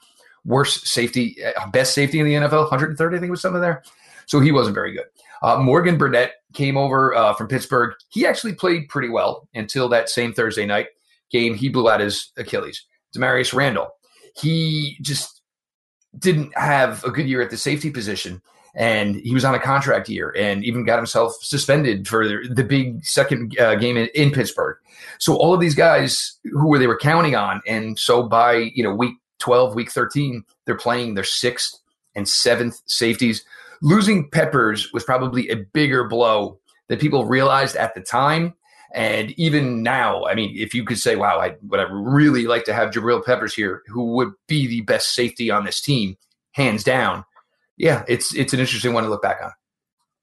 worst 0.45 0.87
safety, 0.87 1.37
uh, 1.43 1.67
best 1.69 1.93
safety 1.93 2.19
in 2.19 2.25
the 2.25 2.33
NFL, 2.33 2.61
130, 2.61 3.17
I 3.17 3.19
think 3.19 3.29
was 3.29 3.41
something 3.41 3.61
there. 3.61 3.83
So 4.25 4.39
he 4.39 4.51
wasn't 4.51 4.75
very 4.75 4.93
good. 4.93 5.05
Uh, 5.41 5.57
Morgan 5.57 5.97
Burnett 5.97 6.33
came 6.53 6.77
over 6.77 7.13
uh, 7.13 7.33
from 7.33 7.47
Pittsburgh. 7.47 7.93
He 8.09 8.25
actually 8.25 8.53
played 8.53 8.89
pretty 8.89 9.09
well 9.09 9.47
until 9.53 9.87
that 9.89 10.09
same 10.09 10.33
Thursday 10.33 10.65
night 10.65 10.87
game. 11.31 11.53
He 11.53 11.69
blew 11.69 11.89
out 11.89 11.99
his 11.99 12.31
Achilles. 12.37 12.85
Damarious 13.15 13.53
Randall, 13.53 13.89
he 14.35 14.97
just 15.01 15.41
didn't 16.17 16.57
have 16.57 17.03
a 17.03 17.11
good 17.11 17.27
year 17.27 17.41
at 17.41 17.49
the 17.49 17.57
safety 17.57 17.89
position. 17.89 18.41
And 18.75 19.15
he 19.15 19.33
was 19.33 19.43
on 19.43 19.55
a 19.55 19.59
contract 19.59 20.07
year 20.07 20.33
and 20.37 20.63
even 20.63 20.85
got 20.85 20.97
himself 20.97 21.33
suspended 21.41 22.07
for 22.07 22.27
the, 22.27 22.47
the 22.53 22.63
big 22.63 23.03
second 23.03 23.57
uh, 23.59 23.75
game 23.75 23.97
in, 23.97 24.07
in 24.13 24.31
Pittsburgh. 24.31 24.77
So 25.17 25.35
all 25.35 25.53
of 25.53 25.59
these 25.59 25.75
guys 25.75 26.37
who 26.43 26.67
were 26.67 26.77
they 26.77 26.87
were 26.87 26.97
counting 26.97 27.35
on, 27.35 27.61
and 27.65 27.97
so 27.97 28.23
by 28.23 28.71
you 28.75 28.83
know 28.83 28.93
week 28.93 29.15
12, 29.39 29.75
week 29.75 29.91
13, 29.91 30.43
they're 30.65 30.75
playing 30.75 31.15
their 31.15 31.23
sixth 31.23 31.79
and 32.15 32.27
seventh 32.27 32.81
safeties. 32.85 33.43
Losing 33.81 34.29
Peppers 34.29 34.91
was 34.93 35.03
probably 35.03 35.49
a 35.49 35.55
bigger 35.55 36.07
blow 36.07 36.59
than 36.87 36.99
people 36.99 37.25
realized 37.25 37.75
at 37.75 37.93
the 37.93 38.01
time. 38.01 38.53
And 38.93 39.31
even 39.31 39.83
now, 39.83 40.25
I 40.25 40.33
mean, 40.33 40.55
if 40.57 40.73
you 40.73 40.83
could 40.83 40.97
say, 40.97 41.15
wow, 41.15 41.39
I 41.39 41.55
would 41.67 41.79
I 41.79 41.85
really 41.91 42.47
like 42.47 42.63
to 42.65 42.73
have 42.73 42.91
Jabril 42.91 43.23
Peppers 43.23 43.53
here, 43.53 43.83
who 43.87 44.13
would 44.13 44.31
be 44.47 44.65
the 44.65 44.81
best 44.81 45.13
safety 45.13 45.51
on 45.51 45.65
this 45.65 45.81
team, 45.81 46.17
hands 46.53 46.83
down. 46.83 47.25
Yeah, 47.77 48.03
it's 48.07 48.35
it's 48.35 48.53
an 48.53 48.59
interesting 48.59 48.93
one 48.93 49.03
to 49.03 49.09
look 49.09 49.21
back 49.21 49.37
on. 49.43 49.51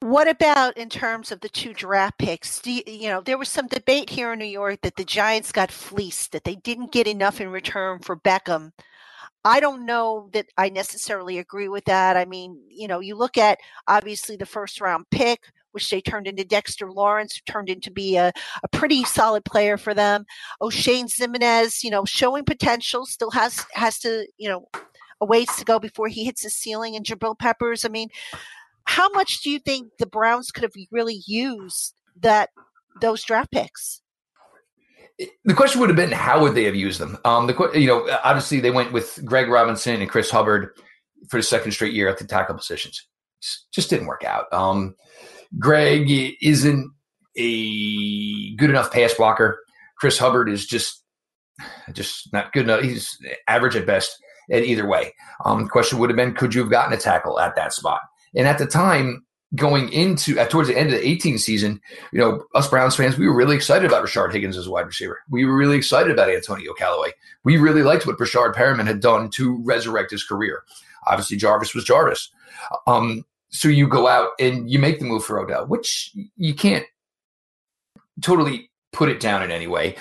What 0.00 0.28
about 0.28 0.76
in 0.76 0.90
terms 0.90 1.32
of 1.32 1.40
the 1.40 1.48
two 1.48 1.72
draft 1.72 2.18
picks? 2.18 2.60
You, 2.66 2.82
you, 2.86 3.08
know, 3.08 3.22
there 3.22 3.38
was 3.38 3.48
some 3.48 3.68
debate 3.68 4.10
here 4.10 4.34
in 4.34 4.38
New 4.38 4.44
York 4.44 4.80
that 4.82 4.96
the 4.96 5.04
Giants 5.04 5.50
got 5.50 5.70
fleeced, 5.70 6.32
that 6.32 6.44
they 6.44 6.56
didn't 6.56 6.92
get 6.92 7.06
enough 7.06 7.40
in 7.40 7.48
return 7.48 8.00
for 8.00 8.16
Beckham. 8.16 8.72
I 9.46 9.60
don't 9.60 9.86
know 9.86 10.28
that 10.32 10.46
I 10.58 10.68
necessarily 10.68 11.38
agree 11.38 11.68
with 11.68 11.84
that. 11.86 12.18
I 12.18 12.26
mean, 12.26 12.60
you 12.68 12.86
know, 12.86 13.00
you 13.00 13.14
look 13.14 13.38
at 13.38 13.58
obviously 13.86 14.36
the 14.36 14.46
first 14.46 14.80
round 14.80 15.06
pick, 15.10 15.40
which 15.72 15.88
they 15.90 16.00
turned 16.00 16.26
into 16.26 16.44
Dexter 16.44 16.90
Lawrence, 16.90 17.40
turned 17.46 17.68
into 17.68 17.90
be 17.90 18.16
a, 18.16 18.30
a 18.62 18.68
pretty 18.68 19.04
solid 19.04 19.44
player 19.44 19.76
for 19.76 19.94
them. 19.94 20.24
Oshane 20.62 21.10
Ximines, 21.10 21.82
you 21.82 21.90
know, 21.90 22.04
showing 22.04 22.44
potential, 22.44 23.06
still 23.06 23.30
has 23.30 23.64
has 23.72 23.98
to, 24.00 24.26
you 24.38 24.48
know, 24.48 24.68
a 25.20 25.26
ways 25.26 25.48
to 25.56 25.64
go 25.64 25.78
before 25.78 26.08
he 26.08 26.24
hits 26.24 26.42
the 26.42 26.50
ceiling. 26.50 26.96
And 26.96 27.04
Jabril 27.04 27.38
Peppers, 27.38 27.84
I 27.84 27.88
mean, 27.88 28.08
how 28.84 29.08
much 29.10 29.42
do 29.42 29.50
you 29.50 29.58
think 29.58 29.92
the 29.98 30.06
Browns 30.06 30.50
could 30.50 30.62
have 30.62 30.74
really 30.90 31.22
used 31.26 31.94
that 32.20 32.50
those 33.00 33.24
draft 33.24 33.50
picks? 33.50 34.00
the 35.44 35.54
question 35.54 35.80
would 35.80 35.90
have 35.90 35.96
been 35.96 36.10
how 36.10 36.40
would 36.40 36.54
they 36.54 36.64
have 36.64 36.74
used 36.74 37.00
them? 37.00 37.18
Um, 37.24 37.46
the 37.46 37.70
you 37.74 37.86
know 37.86 38.08
obviously 38.24 38.60
they 38.60 38.70
went 38.70 38.92
with 38.92 39.20
Greg 39.24 39.48
Robinson 39.48 40.00
and 40.00 40.10
Chris 40.10 40.30
Hubbard 40.30 40.70
for 41.28 41.36
the 41.36 41.42
second 41.42 41.72
straight 41.72 41.94
year 41.94 42.08
at 42.08 42.18
the 42.18 42.26
tackle 42.26 42.56
positions. 42.56 43.06
Just 43.72 43.90
didn't 43.90 44.06
work 44.06 44.24
out. 44.24 44.52
Um, 44.52 44.94
Greg 45.58 46.10
isn't 46.40 46.90
a 47.36 48.54
good 48.56 48.70
enough 48.70 48.92
pass 48.92 49.14
blocker. 49.14 49.60
Chris 49.98 50.18
Hubbard 50.18 50.48
is 50.48 50.66
just 50.66 51.02
just 51.92 52.32
not 52.32 52.52
good 52.52 52.64
enough. 52.64 52.82
He's 52.82 53.16
average 53.46 53.76
at 53.76 53.86
best. 53.86 54.16
And 54.50 54.64
either 54.64 54.86
way, 54.86 55.14
um, 55.44 55.64
the 55.64 55.70
question 55.70 55.98
would 55.98 56.10
have 56.10 56.16
been, 56.16 56.34
could 56.34 56.54
you 56.54 56.60
have 56.60 56.70
gotten 56.70 56.92
a 56.92 56.96
tackle 56.96 57.40
at 57.40 57.56
that 57.56 57.72
spot? 57.72 58.00
And 58.34 58.46
at 58.46 58.58
the 58.58 58.66
time, 58.66 59.24
going 59.54 59.92
into 59.92 60.38
at 60.38 60.50
towards 60.50 60.68
the 60.68 60.76
end 60.76 60.92
of 60.92 61.00
the 61.00 61.08
18 61.08 61.38
season, 61.38 61.80
you 62.12 62.18
know, 62.18 62.44
us 62.54 62.68
Browns 62.68 62.96
fans, 62.96 63.16
we 63.16 63.26
were 63.26 63.36
really 63.36 63.56
excited 63.56 63.86
about 63.86 64.04
Rashard 64.04 64.32
Higgins 64.32 64.56
as 64.56 64.66
a 64.66 64.70
wide 64.70 64.86
receiver. 64.86 65.20
We 65.30 65.44
were 65.44 65.56
really 65.56 65.76
excited 65.76 66.10
about 66.10 66.30
Antonio 66.30 66.72
Callaway. 66.74 67.10
We 67.44 67.56
really 67.56 67.82
liked 67.82 68.06
what 68.06 68.18
Breshad 68.18 68.54
Perriman 68.54 68.86
had 68.86 69.00
done 69.00 69.30
to 69.30 69.62
resurrect 69.62 70.10
his 70.10 70.24
career. 70.24 70.64
Obviously, 71.06 71.36
Jarvis 71.36 71.74
was 71.74 71.84
Jarvis. 71.84 72.30
Um, 72.86 73.24
so 73.50 73.68
you 73.68 73.86
go 73.86 74.08
out 74.08 74.30
and 74.40 74.68
you 74.68 74.78
make 74.78 74.98
the 74.98 75.04
move 75.04 75.24
for 75.24 75.38
Odell, 75.38 75.66
which 75.66 76.10
you 76.36 76.54
can't 76.54 76.84
totally 78.20 78.70
put 78.92 79.08
it 79.08 79.20
down 79.20 79.42
in 79.42 79.50
any 79.50 79.66
way. 79.66 79.96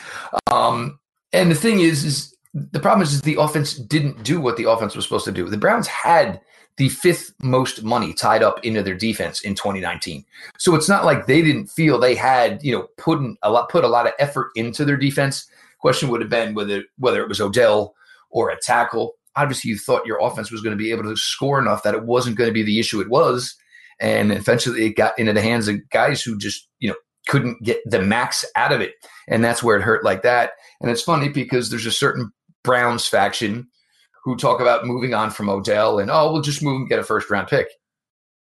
Um, 0.51 0.99
and 1.31 1.51
the 1.51 1.55
thing 1.55 1.79
is, 1.79 2.03
is 2.03 2.32
the 2.53 2.79
problem 2.79 3.01
is, 3.01 3.13
is 3.13 3.21
the 3.21 3.39
offense 3.39 3.75
didn't 3.75 4.23
do 4.23 4.39
what 4.39 4.57
the 4.57 4.69
offense 4.69 4.95
was 4.95 5.05
supposed 5.05 5.25
to 5.25 5.31
do. 5.31 5.49
The 5.49 5.57
Browns 5.57 5.87
had 5.87 6.39
the 6.77 6.89
fifth 6.89 7.33
most 7.41 7.83
money 7.83 8.13
tied 8.13 8.43
up 8.43 8.63
into 8.65 8.81
their 8.81 8.95
defense 8.95 9.41
in 9.41 9.55
2019. 9.55 10.25
So 10.57 10.75
it's 10.75 10.89
not 10.89 11.05
like 11.05 11.25
they 11.25 11.41
didn't 11.41 11.67
feel 11.67 11.99
they 11.99 12.15
had, 12.15 12.63
you 12.63 12.71
know, 12.71 12.87
put 12.97 13.19
a 13.43 13.51
lot 13.51 13.69
put 13.69 13.83
a 13.83 13.87
lot 13.87 14.07
of 14.07 14.13
effort 14.19 14.49
into 14.55 14.85
their 14.85 14.97
defense. 14.97 15.47
Question 15.79 16.09
would 16.09 16.21
have 16.21 16.29
been 16.29 16.53
whether 16.53 16.83
whether 16.97 17.21
it 17.21 17.29
was 17.29 17.41
Odell 17.41 17.95
or 18.29 18.49
a 18.49 18.59
tackle. 18.59 19.13
Obviously, 19.35 19.69
you 19.69 19.77
thought 19.77 20.05
your 20.05 20.19
offense 20.19 20.51
was 20.51 20.61
going 20.61 20.77
to 20.77 20.83
be 20.83 20.91
able 20.91 21.03
to 21.03 21.15
score 21.15 21.59
enough 21.59 21.83
that 21.83 21.95
it 21.95 22.05
wasn't 22.05 22.37
going 22.37 22.49
to 22.49 22.53
be 22.53 22.63
the 22.63 22.79
issue 22.79 23.01
it 23.01 23.09
was, 23.09 23.55
and 23.99 24.31
eventually 24.31 24.85
it 24.85 24.95
got 24.95 25.17
into 25.17 25.33
the 25.33 25.41
hands 25.41 25.67
of 25.67 25.77
guys 25.89 26.21
who 26.21 26.37
just 26.37 26.67
you 26.79 26.89
know 26.89 26.95
couldn't 27.27 27.61
get 27.63 27.79
the 27.85 28.01
max 28.01 28.45
out 28.55 28.71
of 28.71 28.81
it, 28.81 28.93
and 29.27 29.43
that's 29.43 29.63
where 29.63 29.77
it 29.77 29.83
hurt 29.83 30.03
like 30.03 30.21
that. 30.21 30.51
And 30.81 30.89
it's 30.89 31.01
funny 31.01 31.29
because 31.29 31.69
there's 31.69 31.85
a 31.85 31.91
certain 31.91 32.31
Browns 32.63 33.07
faction 33.07 33.67
who 34.23 34.37
talk 34.37 34.61
about 34.61 34.85
moving 34.85 35.13
on 35.13 35.31
from 35.31 35.49
Odell 35.49 35.99
and 35.99 36.09
oh, 36.09 36.31
we'll 36.31 36.41
just 36.41 36.63
move 36.63 36.77
and 36.77 36.89
get 36.89 36.99
a 36.99 37.03
first 37.03 37.29
round 37.29 37.47
pick. 37.47 37.67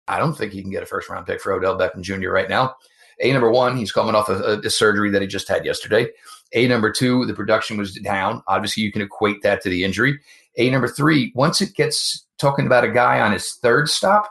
I 0.09 0.19
don't 0.19 0.35
think 0.35 0.53
he 0.53 0.63
can 0.63 0.71
get 0.71 0.83
a 0.83 0.87
first 0.87 1.09
round 1.09 1.27
pick 1.27 1.41
for 1.41 1.53
Odell 1.53 1.79
Beckham 1.79 2.03
Jr. 2.03 2.31
right 2.31 2.49
now. 2.49 2.77
A 3.21 3.33
number 3.33 3.51
one, 3.51 3.77
he's 3.77 3.93
coming 3.93 4.15
off 4.15 4.29
a, 4.29 4.61
a, 4.63 4.71
surgery 4.71 5.11
that 5.11 5.23
he 5.23 5.29
just 5.29 5.49
had 5.49 5.65
yesterday. 5.65 6.09
A 6.53 6.69
number 6.69 6.93
two, 6.93 7.25
the 7.25 7.33
production 7.33 7.79
was 7.79 7.95
down. 7.95 8.43
Obviously, 8.47 8.83
you 8.83 8.93
can 8.93 9.01
equate 9.01 9.43
that 9.43 9.63
to 9.63 9.71
the 9.71 9.85
injury. 9.85 10.21
A 10.59 10.71
number 10.71 10.87
three, 10.87 11.33
once 11.35 11.63
it 11.63 11.75
gets 11.75 12.27
talking 12.39 12.67
about 12.67 12.85
a 12.85 12.91
guy 12.91 13.21
on 13.21 13.33
his 13.33 13.55
third 13.55 13.89
stop, 13.89 14.31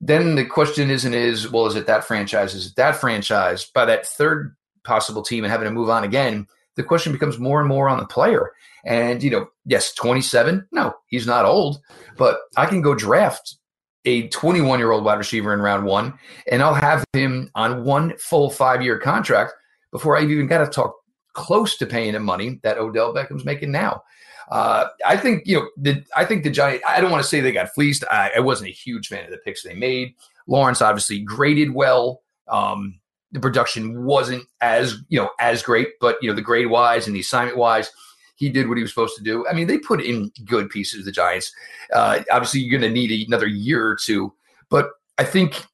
then 0.00 0.34
the 0.34 0.44
question 0.44 0.90
isn't 0.90 1.14
is 1.14 1.50
well, 1.50 1.66
is 1.66 1.76
it 1.76 1.86
that 1.86 2.04
franchise? 2.04 2.54
Is 2.54 2.66
it 2.66 2.76
that 2.76 2.96
franchise? 2.96 3.64
By 3.64 3.84
that 3.86 4.06
third 4.06 4.56
possible 4.82 5.22
team 5.22 5.44
and 5.44 5.50
having 5.50 5.66
to 5.66 5.72
move 5.72 5.88
on 5.88 6.04
again, 6.04 6.46
the 6.76 6.82
question 6.82 7.12
becomes 7.12 7.38
more 7.38 7.60
and 7.60 7.68
more 7.68 7.88
on 7.88 7.98
the 7.98 8.06
player. 8.06 8.50
And, 8.84 9.22
you 9.22 9.30
know, 9.30 9.46
yes, 9.64 9.94
27. 9.94 10.66
No, 10.72 10.92
he's 11.06 11.26
not 11.26 11.44
old, 11.44 11.80
but 12.16 12.38
I 12.56 12.66
can 12.66 12.82
go 12.82 12.94
draft 12.94 13.56
a 14.04 14.28
21 14.28 14.78
year 14.78 14.90
old 14.90 15.04
wide 15.04 15.18
receiver 15.18 15.54
in 15.54 15.60
round 15.60 15.86
one, 15.86 16.14
and 16.50 16.62
I'll 16.62 16.74
have 16.74 17.04
him 17.12 17.50
on 17.54 17.84
one 17.84 18.16
full 18.18 18.50
five 18.50 18.82
year 18.82 18.98
contract 18.98 19.54
before 19.92 20.16
I've 20.16 20.30
even 20.30 20.46
got 20.46 20.58
to 20.58 20.70
talk 20.70 20.94
close 21.32 21.76
to 21.78 21.86
paying 21.86 22.14
him 22.14 22.24
money 22.24 22.60
that 22.62 22.78
Odell 22.78 23.14
Beckham's 23.14 23.44
making 23.44 23.72
now. 23.72 24.02
Uh, 24.50 24.86
I 25.06 25.16
think 25.16 25.44
you 25.46 25.58
know. 25.58 25.68
The, 25.76 26.04
I 26.14 26.24
think 26.24 26.44
the 26.44 26.50
Giant. 26.50 26.82
I 26.86 27.00
don't 27.00 27.10
want 27.10 27.22
to 27.22 27.28
say 27.28 27.40
they 27.40 27.52
got 27.52 27.74
fleeced. 27.74 28.04
I, 28.10 28.32
I, 28.36 28.40
wasn't 28.40 28.68
a 28.68 28.74
huge 28.74 29.08
fan 29.08 29.24
of 29.24 29.30
the 29.30 29.38
picks 29.38 29.62
they 29.62 29.74
made. 29.74 30.14
Lawrence 30.46 30.82
obviously 30.82 31.20
graded 31.20 31.74
well. 31.74 32.20
Um, 32.48 33.00
the 33.32 33.40
production 33.40 34.04
wasn't 34.04 34.44
as 34.60 34.98
you 35.08 35.18
know 35.18 35.30
as 35.40 35.62
great, 35.62 35.88
but 35.98 36.16
you 36.20 36.28
know 36.28 36.34
the 36.34 36.42
grade 36.42 36.68
wise 36.68 37.06
and 37.06 37.16
the 37.16 37.20
assignment 37.20 37.56
wise, 37.56 37.90
he 38.36 38.48
did 38.50 38.68
what 38.68 38.76
he 38.76 38.82
was 38.82 38.90
supposed 38.90 39.16
to 39.16 39.22
do. 39.22 39.46
I 39.46 39.52
mean, 39.52 39.66
they 39.66 39.78
put 39.78 40.02
in 40.02 40.30
good 40.44 40.70
pieces. 40.70 41.00
of 41.00 41.04
The 41.04 41.12
Giants. 41.12 41.52
Uh, 41.92 42.20
obviously, 42.30 42.60
you're 42.60 42.78
going 42.78 42.92
to 42.92 42.94
need 42.94 43.26
another 43.26 43.46
year 43.46 43.86
or 43.86 43.96
two, 43.96 44.32
but 44.70 44.90
I 45.18 45.24
think 45.24 45.64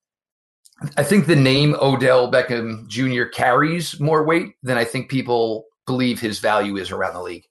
I 0.97 1.03
think 1.03 1.27
the 1.27 1.37
name 1.37 1.77
Odell 1.81 2.31
Beckham 2.31 2.87
Jr. 2.89 3.25
carries 3.25 4.01
more 4.01 4.25
weight 4.25 4.55
than 4.63 4.79
I 4.79 4.85
think 4.85 5.11
people 5.11 5.67
believe 5.87 6.21
his 6.21 6.39
value 6.39 6.77
is 6.77 6.91
around 6.91 7.15
the 7.15 7.23
league. 7.23 7.45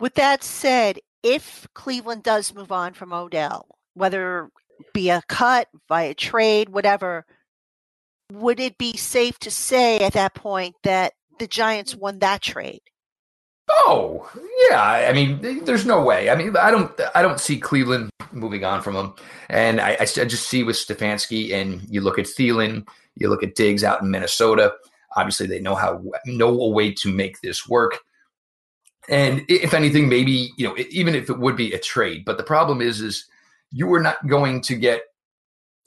With 0.00 0.14
that 0.14 0.42
said, 0.42 0.98
if 1.22 1.68
Cleveland 1.74 2.22
does 2.22 2.54
move 2.54 2.72
on 2.72 2.94
from 2.94 3.12
Odell, 3.12 3.66
whether 3.94 4.50
be 4.92 5.10
a 5.10 5.22
cut, 5.28 5.68
via 5.88 6.14
trade, 6.14 6.70
whatever, 6.70 7.26
would 8.32 8.58
it 8.60 8.78
be 8.78 8.96
safe 8.96 9.38
to 9.40 9.50
say 9.50 9.98
at 9.98 10.14
that 10.14 10.34
point 10.34 10.74
that 10.82 11.12
the 11.38 11.46
Giants 11.46 11.94
won 11.94 12.18
that 12.20 12.42
trade? 12.42 12.80
Oh, 13.70 14.30
yeah. 14.68 15.08
I 15.08 15.12
mean, 15.12 15.64
there's 15.64 15.86
no 15.86 16.02
way. 16.02 16.30
I 16.30 16.34
mean, 16.34 16.56
I 16.56 16.70
don't, 16.70 16.92
I 17.14 17.22
don't 17.22 17.40
see 17.40 17.58
Cleveland 17.58 18.10
moving 18.32 18.64
on 18.64 18.82
from 18.82 18.96
him. 18.96 19.14
And 19.48 19.80
I, 19.80 19.96
I 20.00 20.04
just 20.04 20.48
see 20.48 20.62
with 20.62 20.76
Stefanski, 20.76 21.52
and 21.52 21.82
you 21.88 22.00
look 22.00 22.18
at 22.18 22.26
Thielen, 22.26 22.86
you 23.16 23.28
look 23.28 23.42
at 23.42 23.54
Diggs 23.54 23.84
out 23.84 24.02
in 24.02 24.10
Minnesota. 24.10 24.72
Obviously, 25.16 25.46
they 25.46 25.60
know 25.60 25.74
how 25.74 26.02
know 26.26 26.60
a 26.60 26.68
way 26.68 26.92
to 26.94 27.12
make 27.12 27.40
this 27.40 27.68
work. 27.68 27.98
And 29.08 29.44
if 29.48 29.74
anything, 29.74 30.08
maybe 30.08 30.50
you 30.56 30.68
know, 30.68 30.76
even 30.90 31.14
if 31.14 31.28
it 31.28 31.38
would 31.38 31.56
be 31.56 31.72
a 31.72 31.78
trade, 31.78 32.24
but 32.24 32.36
the 32.36 32.44
problem 32.44 32.80
is, 32.80 33.00
is 33.00 33.26
you 33.72 33.92
are 33.92 34.00
not 34.00 34.26
going 34.26 34.60
to 34.62 34.76
get 34.76 35.02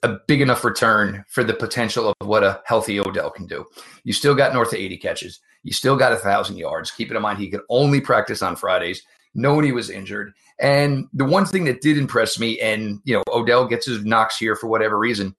a 0.03 0.19
big 0.27 0.41
enough 0.41 0.65
return 0.65 1.23
for 1.29 1.43
the 1.43 1.53
potential 1.53 2.13
of 2.19 2.27
what 2.27 2.43
a 2.43 2.61
healthy 2.65 2.99
Odell 2.99 3.29
can 3.29 3.45
do. 3.45 3.65
You 4.03 4.11
still 4.11 4.35
got 4.35 4.53
north 4.53 4.73
of 4.73 4.79
80 4.79 4.97
catches. 4.97 5.39
You 5.63 5.73
still 5.73 5.95
got 5.95 6.11
a 6.11 6.17
thousand 6.17 6.57
yards. 6.57 6.91
Keep 6.91 7.11
in 7.11 7.21
mind 7.21 7.39
he 7.39 7.49
could 7.49 7.61
only 7.69 8.01
practice 8.01 8.41
on 8.41 8.55
Fridays. 8.55 9.01
Nobody 9.33 9.71
was 9.71 9.89
injured. 9.89 10.33
And 10.59 11.07
the 11.13 11.25
one 11.25 11.45
thing 11.45 11.63
that 11.65 11.81
did 11.81 11.97
impress 11.97 12.37
me, 12.37 12.59
and 12.59 12.99
you 13.05 13.15
know, 13.15 13.23
Odell 13.33 13.65
gets 13.65 13.85
his 13.85 14.05
knocks 14.05 14.37
here 14.37 14.55
for 14.55 14.67
whatever 14.67 14.97
reason. 14.99 15.35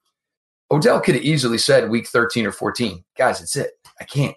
Odell 0.70 1.00
could 1.00 1.14
have 1.14 1.24
easily 1.24 1.58
said 1.58 1.90
week 1.90 2.08
13 2.08 2.46
or 2.46 2.52
14, 2.52 3.04
guys, 3.16 3.40
it's 3.40 3.54
it. 3.54 3.72
I 4.00 4.04
can't. 4.04 4.36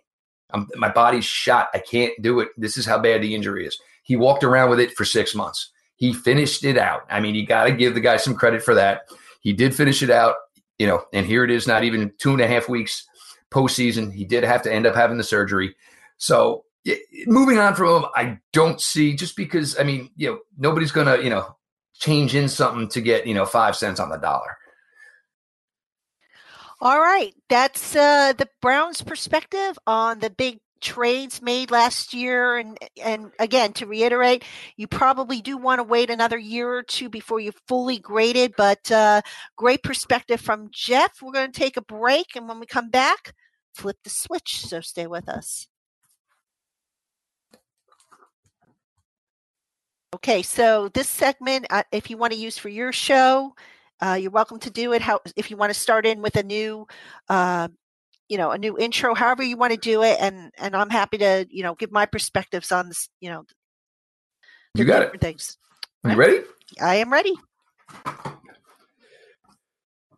I'm, 0.52 0.67
my 0.76 0.89
body's 0.89 1.26
shot. 1.26 1.69
I 1.73 1.80
can't 1.80 2.13
do 2.21 2.41
it. 2.41 2.50
This 2.58 2.78
is 2.78 2.86
how 2.86 3.00
bad 3.00 3.21
the 3.21 3.34
injury 3.34 3.65
is. 3.65 3.78
He 4.04 4.15
walked 4.15 4.43
around 4.43 4.69
with 4.69 4.80
it 4.80 4.93
for 4.93 5.04
six 5.04 5.34
months. 5.34 5.71
He 5.95 6.13
finished 6.13 6.63
it 6.63 6.78
out. 6.78 7.02
I 7.10 7.19
mean, 7.19 7.34
you 7.34 7.45
got 7.45 7.65
to 7.65 7.71
give 7.71 7.95
the 7.95 8.00
guy 8.00 8.17
some 8.17 8.36
credit 8.36 8.62
for 8.62 8.76
that. 8.76 9.02
He 9.41 9.52
did 9.52 9.76
finish 9.76 10.04
it 10.04 10.10
out, 10.10 10.36
you 10.78 10.86
know, 10.86 11.04
and 11.12 11.26
here 11.26 11.43
it 11.43 11.52
is, 11.52 11.67
not 11.67 11.84
even 11.84 12.13
two 12.19 12.32
and 12.32 12.41
a 12.41 12.47
half 12.47 12.69
weeks 12.69 13.08
postseason. 13.52 14.14
He 14.14 14.26
did 14.26 14.44
have 14.44 14.62
to 14.64 14.74
end 14.74 14.86
up 14.86 14.96
having 14.96 15.18
the 15.18 15.24
surgery. 15.24 15.76
So 16.18 16.66
moving 17.26 17.60
on 17.60 17.76
from 17.76 18.04
him, 18.04 18.10
I 18.16 18.40
don't 18.54 18.82
see 18.82 19.16
just 19.16 19.36
because, 19.36 19.78
I 19.80 19.84
mean, 19.84 20.10
you 20.16 20.30
know, 20.30 20.40
nobody's 20.58 20.92
to, 21.08 21.24
you 21.24 21.30
know, 21.30 21.56
change 21.94 22.36
in 22.36 22.48
something 22.48 22.88
to 22.90 23.02
get, 23.02 23.28
you 23.28 23.34
know, 23.34 23.46
five 23.46 23.76
cents 23.76 24.00
on 24.00 24.10
the 24.10 24.18
dollar. 24.18 24.58
All 26.80 27.00
right. 27.00 27.34
That's 27.50 27.96
uh, 27.96 28.34
the 28.34 28.48
Browns' 28.62 29.02
perspective 29.02 29.80
on 29.88 30.20
the 30.20 30.30
big 30.30 30.60
trades 30.82 31.42
made 31.42 31.72
last 31.72 32.13
year 32.13 32.58
and 32.58 32.78
and 33.04 33.32
again 33.40 33.74
to 33.74 33.86
reiterate 33.86 34.44
you 34.76 34.88
probably 34.88 35.42
do 35.42 35.58
want 35.58 35.80
to 35.80 35.84
wait 35.84 36.10
another 36.10 36.38
year 36.38 36.70
or 36.70 36.84
two 36.84 37.10
before 37.10 37.40
you 37.40 37.52
fully 37.68 38.00
graded 38.00 38.54
but 38.58 38.92
uh, 38.92 39.22
great 39.56 39.84
perspective 39.84 40.42
from 40.42 40.70
jeff. 40.72 41.22
We're 41.22 41.34
going 41.34 41.52
to 41.52 41.60
take 41.60 41.78
a 41.78 41.82
break 41.82 42.36
and 42.36 42.48
when 42.48 42.60
we 42.60 42.66
come 42.66 42.90
back 42.90 43.34
flip 43.76 43.98
the 44.04 44.10
switch 44.10 44.66
so 44.66 44.82
stay 44.82 45.08
with 45.08 45.30
us. 45.30 45.68
Okay 50.16 50.42
so 50.42 50.90
this 50.94 51.10
segment 51.10 51.68
uh, 51.70 51.84
if 51.92 52.10
you 52.10 52.18
want 52.18 52.34
to 52.34 52.40
use 52.40 52.58
for 52.58 52.70
your 52.70 52.92
show 52.92 53.54
uh, 54.00 54.18
you're 54.20 54.32
welcome 54.32 54.60
to 54.60 54.70
do 54.70 54.94
it. 54.94 55.02
How 55.02 55.20
if 55.36 55.50
you 55.50 55.58
want 55.58 55.74
to 55.74 55.80
start 55.80 56.06
in 56.06 56.22
with 56.22 56.36
a 56.36 56.44
new 56.44 56.88
uh, 57.30 57.68
you 58.30 58.38
know 58.38 58.52
a 58.52 58.58
new 58.58 58.78
intro 58.78 59.13
however 59.13 59.44
you 59.44 59.58
want 59.58 59.72
to 59.72 59.80
do 59.80 60.04
it 60.04 60.18
and 60.20 60.52
and 60.58 60.76
i'm 60.76 60.90
happy 60.90 61.18
to 61.18 61.46
you 61.50 61.63
know 61.63 61.76
give 61.76 61.92
my 61.92 62.06
perspectives 62.06 62.72
on 62.72 62.88
this 62.90 63.10
you 63.22 63.30
know 63.30 63.44
you 64.78 64.86
got 64.86 65.02
it. 65.02 65.20
things. 65.20 65.58
Are 66.04 66.12
you 66.12 66.18
ready? 66.18 66.42
I 66.80 66.96
am 66.96 67.12
ready. 67.12 67.34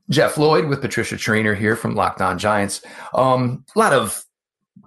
Jeff 0.09 0.37
lloyd 0.37 0.65
with 0.65 0.81
patricia 0.81 1.15
Traina 1.15 1.55
here 1.55 1.75
from 1.75 1.95
locked 1.95 2.21
on 2.21 2.37
giants. 2.37 2.81
Um 3.13 3.63
a 3.75 3.79
lot 3.79 3.93
of 3.93 4.23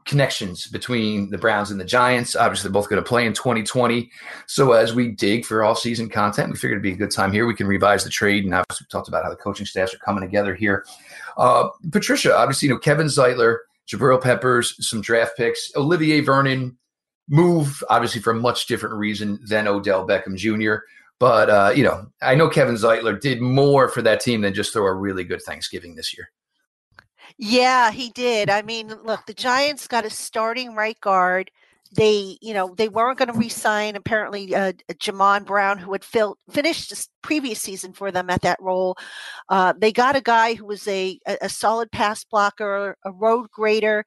connections 0.05 0.67
between 0.67 1.31
the 1.31 1.39
Browns 1.39 1.71
and 1.71 1.81
the 1.81 1.85
Giants. 1.85 2.35
Obviously, 2.35 2.69
they're 2.69 2.73
both 2.73 2.89
going 2.89 3.03
to 3.03 3.09
play 3.09 3.27
in 3.27 3.33
2020. 3.33 4.11
So 4.47 4.73
as 4.73 4.95
we 4.95 5.13
dig 5.13 5.45
for 5.45 5.63
all 5.63 5.75
season 5.75 6.09
content, 6.09 6.51
we 6.51 6.57
figured 6.57 6.77
it'd 6.77 6.83
be 6.83 6.93
a 6.93 7.07
good 7.07 7.15
time 7.15 7.33
here. 7.33 7.47
We 7.47 7.55
can 7.55 7.67
revise 7.67 8.05
the 8.05 8.11
trade, 8.11 8.45
and 8.45 8.55
obviously 8.55 8.87
we 8.87 8.93
talked 8.93 9.09
about 9.09 9.25
how 9.25 9.31
the 9.31 9.37
coaching 9.37 9.67
staffs 9.67 9.95
are 9.95 9.99
coming 9.99 10.23
together 10.23 10.55
here. 10.55 10.85
Uh, 11.37 11.69
Patricia, 11.91 12.37
obviously, 12.37 12.69
you 12.69 12.75
know 12.75 12.81
Kevin 12.81 13.07
Zeitler, 13.07 13.59
Jabril 13.89 14.21
Peppers, 14.21 14.75
some 14.87 15.01
draft 15.01 15.37
picks, 15.37 15.71
Olivier 15.77 16.21
Vernon 16.21 16.77
move 17.29 17.83
obviously 17.89 18.21
for 18.21 18.33
a 18.33 18.37
much 18.37 18.67
different 18.67 18.97
reason 18.97 19.39
than 19.47 19.67
Odell 19.67 20.07
Beckham 20.07 20.37
Jr. 20.37 20.85
But 21.19 21.51
uh, 21.51 21.73
you 21.75 21.85
know, 21.85 22.07
I 22.21 22.35
know 22.35 22.49
Kevin 22.49 22.75
Zeitler 22.75 23.21
did 23.21 23.41
more 23.41 23.89
for 23.89 24.03
that 24.03 24.21
team 24.21 24.41
than 24.41 24.55
just 24.55 24.73
throw 24.73 24.87
a 24.87 24.93
really 24.93 25.25
good 25.25 25.41
Thanksgiving 25.43 25.95
this 25.95 26.17
year. 26.17 26.31
Yeah, 27.39 27.91
he 27.91 28.11
did. 28.11 28.51
I 28.51 28.63
mean, 28.63 28.89
look, 29.05 29.27
the 29.27 29.35
Giants 29.35 29.87
got 29.89 30.05
a 30.05 30.11
starting 30.11 30.75
right 30.75 30.99
guard. 31.01 31.51
They, 31.95 32.39
you 32.41 32.55
know, 32.55 32.75
they 32.75 32.89
weren't 32.89 33.19
going 33.19 33.31
to 33.31 33.39
re-sign 33.39 33.97
apparently 33.97 34.55
uh, 34.55 34.73
Jamon 34.95 35.45
Brown, 35.45 35.77
who 35.77 35.93
had 35.93 36.05
fil- 36.05 36.39
finished 36.51 36.89
the 36.89 37.07
previous 37.21 37.61
season 37.61 37.93
for 37.93 38.11
them 38.11 38.31
at 38.31 38.41
that 38.43 38.61
role. 38.63 38.97
Uh, 39.51 39.75
they 39.77 39.93
got 39.93 40.17
a 40.17 40.23
guy 40.23 40.55
who 40.55 40.65
was 40.65 40.89
a, 40.89 41.19
a 41.43 41.51
solid 41.51 41.91
pass 41.93 42.25
blocker, 42.25 42.97
a 43.05 43.13
road 43.13 43.51
grader. 43.51 44.07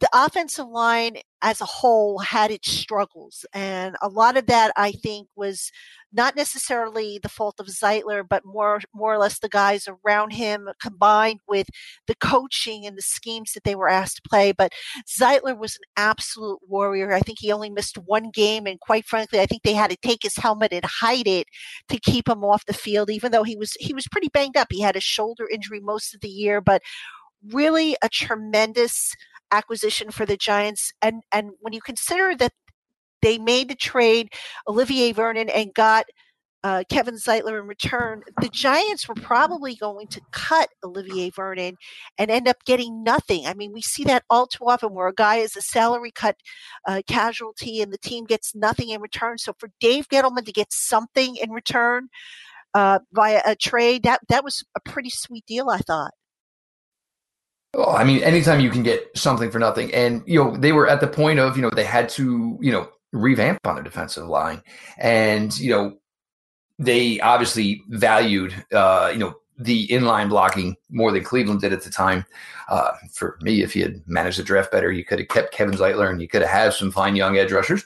The 0.00 0.08
offensive 0.14 0.66
line 0.66 1.18
as 1.42 1.60
a 1.60 1.66
whole 1.66 2.18
had 2.18 2.50
its 2.50 2.70
struggles. 2.70 3.44
And 3.52 3.96
a 4.00 4.08
lot 4.08 4.36
of 4.36 4.46
that, 4.46 4.72
I 4.76 4.92
think, 4.92 5.28
was 5.36 5.70
not 6.12 6.36
necessarily 6.36 7.18
the 7.22 7.28
fault 7.28 7.60
of 7.60 7.66
Zeitler, 7.66 8.26
but 8.26 8.44
more, 8.44 8.80
more 8.94 9.14
or 9.14 9.18
less 9.18 9.38
the 9.38 9.48
guys 9.48 9.86
around 9.86 10.32
him 10.32 10.68
combined 10.80 11.40
with 11.46 11.68
the 12.06 12.14
coaching 12.16 12.86
and 12.86 12.96
the 12.96 13.02
schemes 13.02 13.52
that 13.52 13.64
they 13.64 13.74
were 13.74 13.88
asked 13.88 14.16
to 14.16 14.28
play. 14.28 14.52
But 14.52 14.72
Zeitler 15.06 15.56
was 15.56 15.76
an 15.76 15.82
absolute 15.96 16.60
warrior. 16.66 17.12
I 17.12 17.20
think 17.20 17.38
he 17.38 17.52
only 17.52 17.70
missed 17.70 17.96
one 17.96 18.30
game. 18.30 18.66
And 18.66 18.80
quite 18.80 19.04
frankly, 19.04 19.38
I 19.38 19.46
think 19.46 19.62
they 19.62 19.74
had 19.74 19.90
to 19.90 19.98
take 20.02 20.22
his 20.22 20.36
helmet 20.36 20.72
and 20.72 20.84
hide 20.84 21.26
it 21.26 21.46
to 21.90 22.00
keep 22.00 22.26
him 22.26 22.42
off 22.42 22.66
the 22.66 22.72
field, 22.72 23.10
even 23.10 23.32
though 23.32 23.44
he 23.44 23.56
was, 23.56 23.76
he 23.78 23.92
was 23.92 24.08
pretty 24.08 24.28
banged 24.28 24.56
up. 24.56 24.68
He 24.70 24.80
had 24.80 24.96
a 24.96 25.00
shoulder 25.00 25.46
injury 25.52 25.80
most 25.80 26.14
of 26.14 26.22
the 26.22 26.28
year, 26.28 26.62
but 26.62 26.82
really 27.52 27.96
a 28.02 28.08
tremendous 28.08 29.14
acquisition 29.52 30.10
for 30.10 30.26
the 30.26 30.36
Giants. 30.36 30.92
And 31.02 31.22
and 31.32 31.52
when 31.60 31.72
you 31.72 31.80
consider 31.80 32.34
that 32.36 32.52
they 33.22 33.38
made 33.38 33.68
the 33.68 33.74
trade, 33.74 34.32
Olivier 34.68 35.12
Vernon, 35.12 35.48
and 35.50 35.74
got 35.74 36.06
uh, 36.62 36.84
Kevin 36.90 37.14
Zeitler 37.14 37.58
in 37.60 37.66
return, 37.66 38.22
the 38.40 38.48
Giants 38.48 39.08
were 39.08 39.14
probably 39.14 39.74
going 39.74 40.08
to 40.08 40.20
cut 40.30 40.68
Olivier 40.84 41.30
Vernon 41.30 41.76
and 42.18 42.30
end 42.30 42.48
up 42.48 42.64
getting 42.66 43.02
nothing. 43.02 43.46
I 43.46 43.54
mean, 43.54 43.72
we 43.72 43.80
see 43.80 44.04
that 44.04 44.24
all 44.28 44.46
too 44.46 44.64
often 44.64 44.92
where 44.92 45.08
a 45.08 45.14
guy 45.14 45.36
is 45.36 45.56
a 45.56 45.62
salary 45.62 46.10
cut 46.10 46.36
uh, 46.86 47.00
casualty 47.06 47.80
and 47.80 47.92
the 47.92 47.98
team 47.98 48.24
gets 48.24 48.54
nothing 48.54 48.90
in 48.90 49.00
return. 49.00 49.38
So 49.38 49.54
for 49.58 49.70
Dave 49.80 50.08
Gettleman 50.08 50.44
to 50.44 50.52
get 50.52 50.70
something 50.70 51.36
in 51.36 51.50
return 51.50 52.08
uh, 52.74 52.98
via 53.12 53.42
a 53.46 53.56
trade, 53.56 54.02
that 54.02 54.20
that 54.28 54.44
was 54.44 54.62
a 54.76 54.80
pretty 54.80 55.10
sweet 55.10 55.46
deal, 55.46 55.70
I 55.70 55.78
thought. 55.78 56.12
I 57.78 58.04
mean, 58.04 58.22
anytime 58.22 58.60
you 58.60 58.70
can 58.70 58.82
get 58.82 59.16
something 59.16 59.50
for 59.50 59.58
nothing, 59.58 59.92
and 59.94 60.22
you 60.26 60.42
know 60.42 60.56
they 60.56 60.72
were 60.72 60.88
at 60.88 61.00
the 61.00 61.06
point 61.06 61.38
of 61.38 61.56
you 61.56 61.62
know 61.62 61.70
they 61.70 61.84
had 61.84 62.08
to 62.10 62.58
you 62.60 62.72
know 62.72 62.88
revamp 63.12 63.58
on 63.64 63.76
the 63.76 63.82
defensive 63.82 64.26
line, 64.26 64.62
and 64.98 65.56
you 65.58 65.70
know 65.70 65.96
they 66.78 67.20
obviously 67.20 67.82
valued 67.88 68.54
uh, 68.72 69.10
you 69.12 69.18
know 69.18 69.34
the 69.60 69.86
inline 69.88 70.30
blocking 70.30 70.74
more 70.88 71.12
than 71.12 71.22
Cleveland 71.22 71.60
did 71.60 71.72
at 71.72 71.82
the 71.82 71.90
time. 71.90 72.24
Uh, 72.68 72.92
for 73.12 73.38
me, 73.42 73.62
if 73.62 73.76
you 73.76 73.82
had 73.82 74.02
managed 74.06 74.38
the 74.38 74.42
draft 74.42 74.72
better, 74.72 74.90
you 74.90 75.04
could 75.04 75.18
have 75.18 75.28
kept 75.28 75.52
Kevin 75.52 75.74
Zeitler 75.74 76.10
and 76.10 76.20
you 76.20 76.28
could 76.28 76.40
have 76.40 76.50
had 76.50 76.72
some 76.72 76.90
fine 76.90 77.14
young 77.14 77.36
edge 77.36 77.52
rushers. 77.52 77.84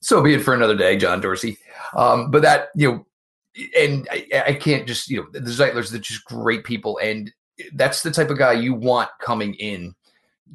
So 0.00 0.22
be 0.22 0.34
it 0.34 0.42
for 0.42 0.52
another 0.52 0.76
day, 0.76 0.98
John 0.98 1.20
Dorsey. 1.22 1.56
Um, 1.96 2.30
but 2.30 2.42
that 2.42 2.68
you 2.76 2.92
know, 2.92 3.06
and 3.78 4.06
I, 4.10 4.44
I, 4.48 4.52
can't 4.54 4.86
just 4.86 5.08
you 5.08 5.22
know 5.22 5.28
the 5.32 5.40
Zeitlers 5.40 5.94
are 5.94 5.98
just 5.98 6.24
great 6.24 6.64
people, 6.64 6.98
and 6.98 7.32
that's 7.72 8.02
the 8.02 8.10
type 8.10 8.30
of 8.30 8.38
guy 8.38 8.52
you 8.52 8.74
want 8.74 9.10
coming 9.20 9.54
in 9.54 9.94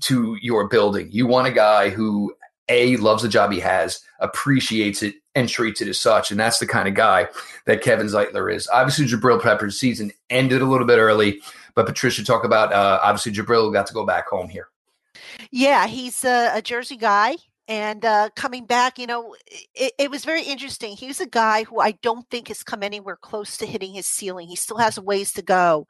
to 0.02 0.38
your 0.42 0.68
building. 0.68 1.10
You 1.12 1.28
want 1.28 1.48
a 1.48 1.52
guy 1.52 1.90
who 1.90 2.34
a 2.70 2.98
loves 2.98 3.24
the 3.24 3.30
job 3.30 3.52
he 3.52 3.60
has, 3.60 4.02
appreciates 4.20 5.02
it, 5.02 5.16
and 5.36 5.50
treats 5.50 5.82
it 5.82 5.88
as 5.88 6.00
such. 6.00 6.32
And 6.32 6.40
that's 6.40 6.60
the 6.60 6.68
kind 6.68 6.88
of 6.88 6.94
guy 6.94 7.28
that 7.66 7.82
Kevin 7.82 8.08
Zeitler 8.08 8.54
is. 8.54 8.70
Obviously, 8.72 9.06
Jabril 9.06 9.42
Peppers' 9.42 9.80
season 9.80 10.12
ended 10.30 10.62
a 10.62 10.66
little 10.66 10.88
bit 10.88 11.00
early, 11.00 11.42
but 11.76 11.86
Patricia, 11.86 12.24
talk 12.24 12.44
about 12.44 12.72
uh, 12.72 13.00
obviously 13.02 13.32
Jabril 13.32 13.74
got 13.74 13.88
to 13.88 13.94
go 13.94 14.06
back 14.06 14.28
home 14.28 14.50
here. 14.50 14.70
Yeah, 15.52 15.88
he's 15.88 16.24
a, 16.24 16.52
a 16.58 16.62
Jersey 16.62 16.98
guy. 16.98 17.36
And 17.68 18.04
uh, 18.04 18.30
coming 18.36 18.66
back, 18.66 18.98
you 18.98 19.06
know, 19.06 19.36
it, 19.76 19.94
it, 20.00 20.10
was 20.10 20.26
very 20.26 20.42
interesting. 20.42 20.98
He's 20.98 21.22
a 21.22 21.28
guy 21.28 21.66
who 21.66 21.80
I 21.80 21.92
don't 21.92 22.28
think 22.32 22.48
has 22.48 22.64
come 22.64 22.82
anywhere 22.82 23.16
close 23.16 23.58
to 23.58 23.68
hitting 23.68 23.94
his 23.94 24.08
ceiling. 24.08 24.48
He 24.48 24.56
still 24.56 24.78
has 24.78 25.00
ways 25.00 25.34
to 25.34 25.44
go 25.44 25.86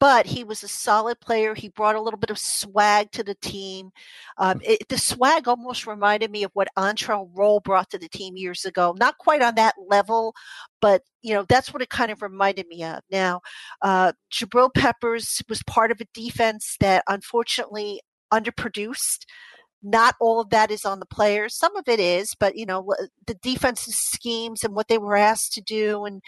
but 0.00 0.26
he 0.26 0.44
was 0.44 0.62
a 0.62 0.68
solid 0.68 1.18
player. 1.20 1.54
He 1.54 1.68
brought 1.68 1.96
a 1.96 2.00
little 2.00 2.18
bit 2.18 2.30
of 2.30 2.38
swag 2.38 3.10
to 3.12 3.24
the 3.24 3.34
team. 3.36 3.90
Um, 4.36 4.60
mm. 4.60 4.62
it, 4.64 4.88
the 4.88 4.98
swag 4.98 5.48
almost 5.48 5.86
reminded 5.86 6.30
me 6.30 6.44
of 6.44 6.50
what 6.54 6.68
Antrel 6.76 7.28
Rolle 7.34 7.60
brought 7.60 7.90
to 7.90 7.98
the 7.98 8.08
team 8.08 8.36
years 8.36 8.64
ago. 8.64 8.94
Not 8.98 9.18
quite 9.18 9.42
on 9.42 9.56
that 9.56 9.74
level, 9.88 10.34
but 10.80 11.02
you 11.22 11.34
know 11.34 11.44
that's 11.48 11.72
what 11.72 11.82
it 11.82 11.90
kind 11.90 12.10
of 12.10 12.22
reminded 12.22 12.68
me 12.68 12.84
of. 12.84 13.00
Now, 13.10 13.40
uh, 13.82 14.12
Jabril 14.32 14.72
Peppers 14.72 15.42
was 15.48 15.62
part 15.64 15.90
of 15.90 16.00
a 16.00 16.06
defense 16.14 16.76
that 16.80 17.04
unfortunately 17.08 18.00
underproduced 18.32 19.24
not 19.82 20.16
all 20.20 20.40
of 20.40 20.50
that 20.50 20.70
is 20.70 20.84
on 20.84 20.98
the 20.98 21.06
players. 21.06 21.56
Some 21.56 21.76
of 21.76 21.86
it 21.88 22.00
is, 22.00 22.34
but 22.38 22.56
you 22.56 22.66
know, 22.66 22.92
the 23.26 23.34
defensive 23.34 23.94
schemes 23.94 24.64
and 24.64 24.74
what 24.74 24.88
they 24.88 24.98
were 24.98 25.16
asked 25.16 25.52
to 25.52 25.60
do 25.60 26.04
and 26.04 26.20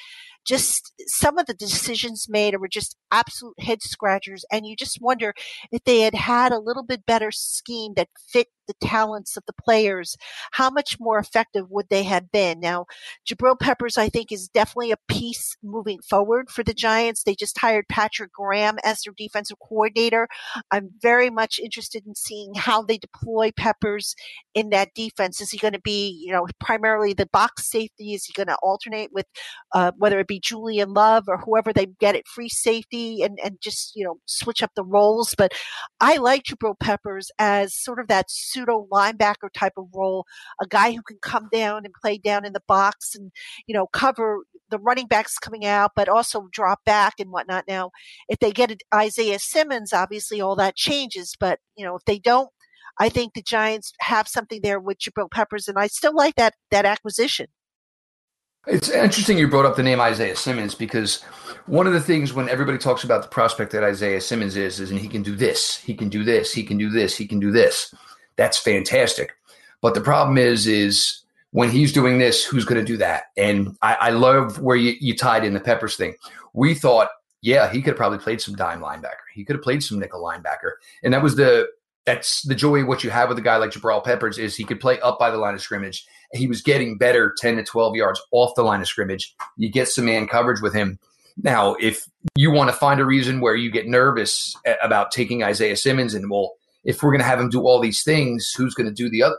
just 0.46 0.92
some 1.06 1.38
of 1.38 1.46
the 1.46 1.54
decisions 1.54 2.26
made 2.28 2.56
were 2.56 2.68
just 2.68 2.96
absolute 3.12 3.58
head 3.60 3.82
scratchers. 3.82 4.44
And 4.52 4.66
you 4.66 4.76
just 4.76 5.00
wonder 5.00 5.34
if 5.72 5.84
they 5.84 6.00
had 6.00 6.14
had 6.14 6.52
a 6.52 6.58
little 6.58 6.82
bit 6.82 7.06
better 7.06 7.30
scheme 7.30 7.94
that 7.96 8.08
fit 8.28 8.48
the 8.70 8.86
talents 8.86 9.36
of 9.36 9.42
the 9.46 9.52
players, 9.52 10.16
how 10.52 10.70
much 10.70 10.98
more 11.00 11.18
effective 11.18 11.66
would 11.70 11.86
they 11.90 12.04
have 12.04 12.30
been? 12.30 12.60
Now, 12.60 12.86
Jabril 13.28 13.58
Peppers, 13.58 13.98
I 13.98 14.08
think, 14.08 14.30
is 14.30 14.48
definitely 14.48 14.92
a 14.92 14.96
piece 15.08 15.56
moving 15.62 15.98
forward 16.08 16.50
for 16.50 16.62
the 16.62 16.72
Giants. 16.72 17.24
They 17.24 17.34
just 17.34 17.58
hired 17.58 17.88
Patrick 17.88 18.32
Graham 18.32 18.76
as 18.84 19.02
their 19.02 19.14
defensive 19.16 19.58
coordinator. 19.66 20.28
I'm 20.70 20.90
very 21.02 21.30
much 21.30 21.58
interested 21.58 22.06
in 22.06 22.14
seeing 22.14 22.54
how 22.54 22.82
they 22.82 22.98
deploy 22.98 23.50
Peppers 23.56 24.14
in 24.54 24.70
that 24.70 24.94
defense. 24.94 25.40
Is 25.40 25.50
he 25.50 25.58
going 25.58 25.74
to 25.74 25.80
be, 25.80 26.08
you 26.24 26.32
know, 26.32 26.46
primarily 26.60 27.12
the 27.12 27.28
box 27.32 27.68
safety? 27.68 28.14
Is 28.14 28.24
he 28.24 28.32
going 28.32 28.46
to 28.48 28.56
alternate 28.62 29.12
with 29.12 29.26
uh, 29.74 29.90
whether 29.96 30.20
it 30.20 30.28
be 30.30 30.40
Julian 30.40 30.94
Love 30.94 31.24
or 31.28 31.38
whoever 31.38 31.72
they 31.72 31.86
get 31.98 32.14
at 32.14 32.28
free 32.28 32.48
safety 32.48 33.22
and, 33.22 33.38
and 33.44 33.60
just, 33.60 33.92
you 33.96 34.04
know, 34.04 34.18
switch 34.26 34.62
up 34.62 34.70
the 34.76 34.84
roles? 34.84 35.34
But 35.36 35.52
I 36.00 36.16
like 36.16 36.44
Jabril 36.44 36.78
Peppers 36.78 37.30
as 37.38 37.74
sort 37.74 37.98
of 37.98 38.08
that 38.08 38.30
pseudo 38.30 38.86
linebacker 38.92 39.48
type 39.52 39.74
of 39.76 39.86
role, 39.94 40.24
a 40.62 40.66
guy 40.66 40.92
who 40.92 41.02
can 41.02 41.18
come 41.20 41.48
down 41.52 41.84
and 41.84 41.94
play 42.00 42.16
down 42.18 42.46
in 42.46 42.52
the 42.52 42.62
box 42.66 43.14
and, 43.14 43.32
you 43.66 43.74
know, 43.74 43.88
cover 43.88 44.38
the 44.70 44.78
running 44.78 45.06
backs 45.06 45.36
coming 45.38 45.66
out, 45.66 45.90
but 45.96 46.08
also 46.08 46.48
drop 46.52 46.78
back 46.86 47.14
and 47.18 47.30
whatnot. 47.30 47.64
Now, 47.66 47.90
if 48.28 48.38
they 48.38 48.52
get 48.52 48.80
Isaiah 48.94 49.40
Simmons, 49.40 49.92
obviously 49.92 50.40
all 50.40 50.56
that 50.56 50.76
changes. 50.76 51.34
But, 51.38 51.58
you 51.76 51.84
know, 51.84 51.96
if 51.96 52.04
they 52.04 52.18
don't, 52.18 52.50
I 52.98 53.08
think 53.08 53.34
the 53.34 53.42
Giants 53.42 53.92
have 54.00 54.28
something 54.28 54.60
there 54.62 54.78
with 54.78 54.98
Jabril 54.98 55.30
Peppers, 55.30 55.68
and 55.68 55.78
I 55.78 55.86
still 55.86 56.14
like 56.14 56.34
that 56.36 56.54
that 56.70 56.84
acquisition. 56.84 57.46
It's 58.66 58.90
interesting 58.90 59.38
you 59.38 59.48
brought 59.48 59.64
up 59.64 59.76
the 59.76 59.82
name 59.82 60.00
Isaiah 60.00 60.36
Simmons 60.36 60.74
because 60.74 61.22
one 61.66 61.86
of 61.86 61.94
the 61.94 62.00
things 62.00 62.34
when 62.34 62.48
everybody 62.48 62.76
talks 62.76 63.04
about 63.04 63.22
the 63.22 63.28
prospect 63.28 63.72
that 63.72 63.82
Isaiah 63.82 64.20
Simmons 64.20 64.54
is, 64.54 64.80
is 64.80 64.90
and 64.90 65.00
he 65.00 65.08
can 65.08 65.22
do 65.22 65.34
this, 65.34 65.78
he 65.78 65.94
can 65.94 66.10
do 66.10 66.24
this, 66.24 66.52
he 66.52 66.62
can 66.62 66.76
do 66.76 66.90
this, 66.90 67.16
he 67.16 67.26
can 67.26 67.40
do 67.40 67.50
this. 67.50 67.94
That's 68.36 68.58
fantastic. 68.58 69.32
But 69.80 69.94
the 69.94 70.02
problem 70.02 70.36
is, 70.36 70.66
is 70.66 71.22
when 71.52 71.70
he's 71.70 71.92
doing 71.92 72.18
this, 72.18 72.44
who's 72.44 72.66
going 72.66 72.78
to 72.80 72.86
do 72.86 72.98
that? 72.98 73.24
And 73.36 73.76
I, 73.80 73.94
I 73.94 74.10
love 74.10 74.60
where 74.60 74.76
you, 74.76 74.94
you 75.00 75.16
tied 75.16 75.44
in 75.44 75.54
the 75.54 75.60
Peppers 75.60 75.96
thing. 75.96 76.14
We 76.52 76.74
thought, 76.74 77.08
yeah, 77.40 77.70
he 77.72 77.80
could 77.80 77.92
have 77.92 77.96
probably 77.96 78.18
played 78.18 78.42
some 78.42 78.56
dime 78.56 78.82
linebacker. 78.82 79.24
He 79.34 79.44
could 79.44 79.56
have 79.56 79.62
played 79.62 79.82
some 79.82 79.98
nickel 79.98 80.22
linebacker. 80.22 80.72
And 81.02 81.14
that 81.14 81.22
was 81.22 81.34
the 81.34 81.68
that's 82.06 82.42
the 82.42 82.54
joy 82.54 82.84
what 82.84 83.04
you 83.04 83.10
have 83.10 83.28
with 83.28 83.38
a 83.38 83.42
guy 83.42 83.56
like 83.56 83.70
Jabril 83.70 84.02
Peppers 84.02 84.38
is 84.38 84.56
he 84.56 84.64
could 84.64 84.80
play 84.80 84.98
up 85.00 85.18
by 85.18 85.30
the 85.30 85.36
line 85.36 85.54
of 85.54 85.60
scrimmage. 85.60 86.06
He 86.32 86.46
was 86.46 86.62
getting 86.62 86.96
better 86.96 87.34
10 87.38 87.56
to 87.56 87.64
12 87.64 87.96
yards 87.96 88.20
off 88.30 88.54
the 88.54 88.62
line 88.62 88.80
of 88.80 88.88
scrimmage. 88.88 89.34
You 89.56 89.68
get 89.70 89.88
some 89.88 90.04
man 90.04 90.28
coverage 90.28 90.60
with 90.60 90.74
him. 90.74 90.98
Now, 91.42 91.74
if 91.74 92.06
you 92.36 92.50
want 92.50 92.70
to 92.70 92.76
find 92.76 93.00
a 93.00 93.04
reason 93.04 93.40
where 93.40 93.54
you 93.54 93.70
get 93.70 93.88
nervous 93.88 94.54
about 94.82 95.10
taking 95.10 95.42
Isaiah 95.42 95.76
Simmons 95.76 96.14
and 96.14 96.30
well, 96.30 96.52
if 96.84 97.02
we're 97.02 97.10
going 97.10 97.20
to 97.20 97.26
have 97.26 97.40
him 97.40 97.50
do 97.50 97.62
all 97.62 97.80
these 97.80 98.02
things, 98.02 98.52
who's 98.56 98.74
going 98.74 98.88
to 98.88 98.94
do 98.94 99.08
the 99.08 99.22
other? 99.22 99.36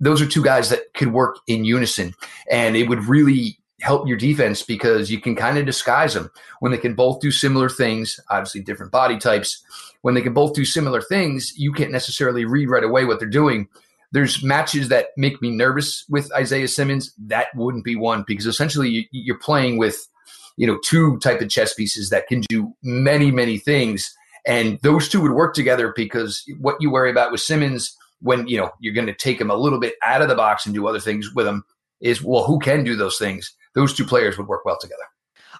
Those 0.00 0.20
are 0.20 0.26
two 0.26 0.42
guys 0.42 0.70
that 0.70 0.92
could 0.94 1.12
work 1.12 1.38
in 1.46 1.64
unison, 1.64 2.14
and 2.50 2.76
it 2.76 2.88
would 2.88 3.04
really 3.04 3.58
help 3.80 4.06
your 4.06 4.16
defense 4.16 4.62
because 4.62 5.10
you 5.10 5.20
can 5.20 5.34
kind 5.36 5.58
of 5.58 5.66
disguise 5.66 6.14
them 6.14 6.30
when 6.60 6.72
they 6.72 6.78
can 6.78 6.94
both 6.94 7.20
do 7.20 7.30
similar 7.30 7.68
things. 7.68 8.18
Obviously, 8.30 8.60
different 8.60 8.92
body 8.92 9.18
types. 9.18 9.62
When 10.02 10.14
they 10.14 10.20
can 10.20 10.34
both 10.34 10.54
do 10.54 10.64
similar 10.64 11.00
things, 11.00 11.52
you 11.56 11.72
can't 11.72 11.92
necessarily 11.92 12.44
read 12.44 12.70
right 12.70 12.84
away 12.84 13.04
what 13.04 13.20
they're 13.20 13.28
doing. 13.28 13.68
There's 14.12 14.42
matches 14.42 14.88
that 14.88 15.08
make 15.16 15.40
me 15.42 15.50
nervous 15.50 16.04
with 16.08 16.32
Isaiah 16.34 16.68
Simmons. 16.68 17.12
That 17.18 17.48
wouldn't 17.54 17.84
be 17.84 17.96
one 17.96 18.24
because 18.26 18.46
essentially 18.46 19.08
you're 19.10 19.38
playing 19.38 19.78
with, 19.78 20.06
you 20.56 20.66
know, 20.66 20.78
two 20.84 21.18
type 21.18 21.40
of 21.40 21.48
chess 21.48 21.74
pieces 21.74 22.10
that 22.10 22.26
can 22.26 22.42
do 22.42 22.74
many, 22.82 23.30
many 23.30 23.58
things 23.58 24.14
and 24.46 24.78
those 24.82 25.08
two 25.08 25.20
would 25.20 25.32
work 25.32 25.54
together 25.54 25.92
because 25.94 26.44
what 26.58 26.76
you 26.80 26.90
worry 26.90 27.10
about 27.10 27.30
with 27.30 27.40
Simmons 27.40 27.96
when 28.20 28.46
you 28.46 28.56
know 28.56 28.70
you're 28.80 28.94
going 28.94 29.06
to 29.06 29.14
take 29.14 29.40
him 29.40 29.50
a 29.50 29.56
little 29.56 29.80
bit 29.80 29.94
out 30.04 30.22
of 30.22 30.28
the 30.28 30.34
box 30.34 30.64
and 30.66 30.74
do 30.74 30.86
other 30.86 31.00
things 31.00 31.32
with 31.34 31.46
him 31.46 31.64
is 32.00 32.22
well, 32.22 32.44
who 32.44 32.58
can 32.58 32.84
do 32.84 32.96
those 32.96 33.18
things? 33.18 33.54
Those 33.74 33.94
two 33.94 34.04
players 34.04 34.36
would 34.36 34.48
work 34.48 34.64
well 34.64 34.78
together. 34.80 35.02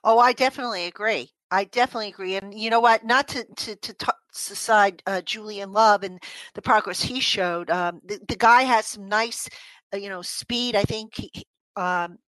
Oh, 0.05 0.19
I 0.19 0.33
definitely 0.33 0.87
agree. 0.87 1.31
I 1.53 1.65
definitely 1.65 2.09
agree. 2.09 2.37
And 2.37 2.55
you 2.59 2.71
know 2.71 2.81
what? 2.81 3.05
Not 3.05 3.29
to 3.31 3.45
to 3.45 3.77
to 3.77 3.95
talk 3.95 4.17
aside 4.35 5.03
uh, 5.07 5.23
Julian 5.23 5.73
Love 5.73 6.03
and 6.05 6.21
the 6.55 6.63
progress 6.63 7.03
he 7.03 7.21
showed. 7.21 7.71
Um, 7.71 8.01
the, 8.05 8.21
the 8.29 8.37
guy 8.37 8.63
has 8.63 8.87
some 8.87 9.07
nice, 9.09 9.49
uh, 9.95 9.99
you 9.99 10.09
know, 10.09 10.23
speed. 10.23 10.77
I 10.77 10.83
think 10.85 11.13
he, 11.17 11.31
Um, 11.77 12.19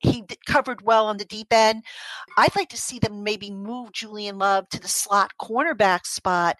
he 0.00 0.24
covered 0.48 0.82
well 0.82 1.06
on 1.08 1.18
the 1.18 1.26
deep 1.26 1.52
end. 1.52 1.84
I'd 2.38 2.56
like 2.56 2.70
to 2.70 2.78
see 2.78 2.98
them 3.00 3.24
maybe 3.24 3.50
move 3.52 3.92
Julian 3.92 4.38
Love 4.38 4.68
to 4.70 4.80
the 4.80 4.88
slot 4.88 5.32
cornerback 5.40 6.06
spot, 6.06 6.56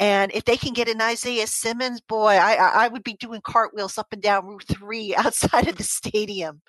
and 0.00 0.32
if 0.34 0.44
they 0.46 0.58
can 0.58 0.74
get 0.74 0.88
an 0.90 1.02
Isaiah 1.02 1.46
Simmons, 1.48 2.00
boy, 2.02 2.34
I 2.36 2.54
I 2.86 2.88
would 2.88 3.04
be 3.04 3.14
doing 3.14 3.42
cartwheels 3.42 3.98
up 3.98 4.12
and 4.12 4.22
down 4.22 4.46
Route 4.46 4.66
Three 4.68 5.14
outside 5.24 5.68
of 5.68 5.76
the 5.78 5.84
stadium. 5.84 6.62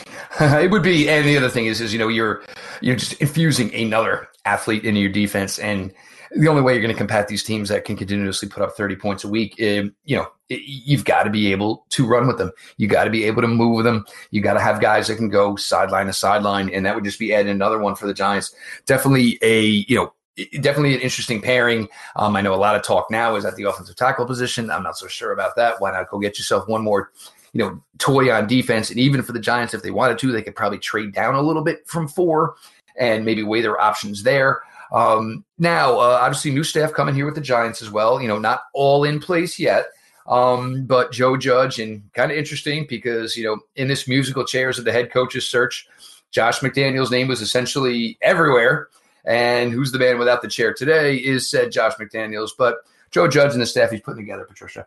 it 0.40 0.70
would 0.70 0.82
be, 0.82 1.08
and 1.08 1.26
the 1.26 1.36
other 1.36 1.48
thing 1.48 1.66
is, 1.66 1.80
is 1.80 1.92
you 1.92 1.98
know, 1.98 2.08
you're 2.08 2.42
you're 2.80 2.96
just 2.96 3.14
infusing 3.14 3.74
another 3.74 4.28
athlete 4.44 4.84
into 4.84 5.00
your 5.00 5.10
defense, 5.10 5.58
and 5.58 5.92
the 6.32 6.48
only 6.48 6.62
way 6.62 6.72
you're 6.72 6.82
going 6.82 6.92
to 6.92 6.98
combat 6.98 7.28
these 7.28 7.42
teams 7.42 7.68
that 7.68 7.84
can 7.84 7.96
continuously 7.96 8.48
put 8.48 8.62
up 8.62 8.76
30 8.76 8.96
points 8.96 9.24
a 9.24 9.28
week, 9.28 9.54
um, 9.62 9.94
you 10.04 10.16
know, 10.16 10.26
you've 10.48 11.04
got 11.04 11.22
to 11.22 11.30
be 11.30 11.52
able 11.52 11.86
to 11.90 12.06
run 12.06 12.26
with 12.26 12.38
them. 12.38 12.50
You 12.76 12.88
got 12.88 13.04
to 13.04 13.10
be 13.10 13.24
able 13.24 13.42
to 13.42 13.48
move 13.48 13.84
them. 13.84 14.04
You 14.30 14.40
got 14.40 14.54
to 14.54 14.60
have 14.60 14.80
guys 14.80 15.08
that 15.08 15.16
can 15.16 15.28
go 15.28 15.56
sideline 15.56 16.06
to 16.06 16.12
sideline, 16.12 16.70
and 16.70 16.84
that 16.84 16.94
would 16.94 17.04
just 17.04 17.18
be 17.18 17.34
adding 17.34 17.50
another 17.50 17.78
one 17.78 17.94
for 17.94 18.06
the 18.06 18.14
Giants. 18.14 18.54
Definitely 18.86 19.38
a 19.42 19.60
you 19.60 19.96
know 19.96 20.12
definitely 20.60 20.94
an 20.94 21.00
interesting 21.00 21.40
pairing. 21.40 21.88
Um, 22.16 22.36
I 22.36 22.42
know 22.42 22.54
a 22.54 22.56
lot 22.56 22.76
of 22.76 22.82
talk 22.82 23.10
now 23.10 23.36
is 23.36 23.44
at 23.44 23.56
the 23.56 23.64
offensive 23.64 23.96
tackle 23.96 24.26
position. 24.26 24.70
I'm 24.70 24.82
not 24.82 24.98
so 24.98 25.06
sure 25.06 25.32
about 25.32 25.56
that. 25.56 25.80
Why 25.80 25.92
not 25.92 26.10
go 26.10 26.18
get 26.18 26.38
yourself 26.38 26.68
one 26.68 26.82
more, 26.82 27.10
you 27.56 27.64
know, 27.64 27.82
toy 27.98 28.30
on 28.30 28.46
defense? 28.46 28.90
And 28.90 29.00
even 29.00 29.22
for 29.22 29.32
the 29.32 29.40
Giants, 29.40 29.72
if 29.72 29.82
they 29.82 29.90
wanted 29.90 30.18
to, 30.18 30.30
they 30.30 30.42
could 30.42 30.54
probably 30.54 30.78
trade 30.78 31.14
down 31.14 31.34
a 31.34 31.40
little 31.40 31.62
bit 31.62 31.86
from 31.86 32.06
four 32.06 32.56
and 32.98 33.24
maybe 33.24 33.42
weigh 33.42 33.62
their 33.62 33.80
options 33.80 34.22
there. 34.22 34.62
Um, 34.92 35.42
now, 35.58 35.94
uh, 35.94 36.18
obviously, 36.20 36.50
new 36.50 36.64
staff 36.64 36.92
coming 36.92 37.14
here 37.14 37.24
with 37.24 37.34
the 37.34 37.40
Giants 37.40 37.80
as 37.80 37.90
well. 37.90 38.20
You 38.20 38.28
know, 38.28 38.38
not 38.38 38.62
all 38.74 39.04
in 39.04 39.20
place 39.20 39.58
yet. 39.58 39.86
Um, 40.26 40.84
but 40.84 41.12
Joe 41.12 41.36
Judge, 41.36 41.78
and 41.78 42.02
kind 42.12 42.30
of 42.30 42.36
interesting 42.36 42.84
because, 42.88 43.36
you 43.36 43.44
know, 43.44 43.60
in 43.76 43.88
this 43.88 44.06
musical 44.06 44.44
chairs 44.44 44.78
of 44.78 44.84
the 44.84 44.92
head 44.92 45.10
coach's 45.10 45.48
search, 45.48 45.88
Josh 46.30 46.60
McDaniel's 46.60 47.10
name 47.10 47.28
was 47.28 47.40
essentially 47.40 48.18
everywhere. 48.20 48.88
And 49.24 49.72
who's 49.72 49.92
the 49.92 49.98
man 49.98 50.18
without 50.18 50.42
the 50.42 50.48
chair 50.48 50.74
today 50.74 51.16
is 51.16 51.50
said 51.50 51.72
Josh 51.72 51.94
McDaniels. 51.94 52.50
But 52.56 52.78
Joe 53.10 53.28
Judge 53.28 53.52
and 53.52 53.62
the 53.62 53.66
staff 53.66 53.90
he's 53.90 54.00
putting 54.00 54.22
together, 54.22 54.44
Patricia. 54.44 54.86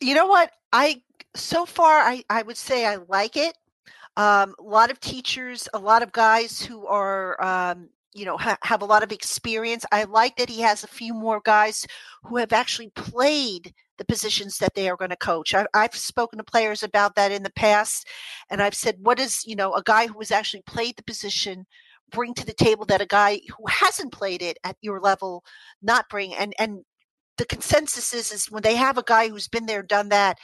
You 0.00 0.14
know 0.14 0.26
what? 0.26 0.50
I 0.72 1.02
so 1.34 1.66
far 1.66 2.00
I, 2.00 2.24
I 2.30 2.42
would 2.42 2.56
say 2.56 2.86
I 2.86 2.98
like 3.08 3.36
it. 3.36 3.56
Um, 4.16 4.54
a 4.58 4.62
lot 4.62 4.90
of 4.90 5.00
teachers, 5.00 5.68
a 5.72 5.78
lot 5.78 6.02
of 6.02 6.12
guys 6.12 6.60
who 6.60 6.86
are 6.86 7.42
um, 7.42 7.88
you 8.12 8.24
know 8.24 8.36
ha- 8.36 8.58
have 8.62 8.82
a 8.82 8.86
lot 8.86 9.02
of 9.02 9.12
experience. 9.12 9.84
I 9.90 10.04
like 10.04 10.36
that 10.36 10.50
he 10.50 10.60
has 10.60 10.84
a 10.84 10.88
few 10.88 11.14
more 11.14 11.40
guys 11.44 11.86
who 12.24 12.36
have 12.36 12.52
actually 12.52 12.90
played 12.90 13.72
the 13.98 14.04
positions 14.04 14.58
that 14.58 14.74
they 14.74 14.88
are 14.88 14.96
going 14.96 15.10
to 15.10 15.16
coach. 15.16 15.54
I, 15.54 15.66
have 15.74 15.94
spoken 15.94 16.38
to 16.38 16.44
players 16.44 16.82
about 16.82 17.14
that 17.16 17.30
in 17.32 17.42
the 17.42 17.52
past 17.52 18.08
and 18.50 18.62
i've 18.62 18.74
said 18.74 18.96
what 19.00 19.20
is 19.20 19.44
you 19.46 19.54
know 19.54 19.74
a 19.74 19.82
guy 19.82 20.06
who 20.06 20.18
has 20.18 20.30
actually 20.30 20.62
played 20.62 20.96
the 20.96 21.04
position 21.04 21.66
bring 22.12 22.34
to 22.34 22.46
the 22.46 22.52
table 22.52 22.84
that 22.86 23.00
a 23.00 23.06
guy 23.06 23.40
who 23.56 23.66
hasn't 23.66 24.12
played 24.12 24.42
it 24.42 24.58
at 24.62 24.76
your 24.80 25.00
level 25.00 25.44
not 25.80 26.08
bring? 26.08 26.34
And 26.34 26.54
and 26.58 26.84
the 27.38 27.46
consensus 27.46 28.14
is 28.14 28.30
is 28.30 28.50
when 28.50 28.62
they 28.62 28.76
have 28.76 28.98
a 28.98 29.04
guy 29.04 29.28
who's 29.28 29.48
been 29.48 29.66
there 29.66 29.82
done 29.82 30.10
that 30.10 30.38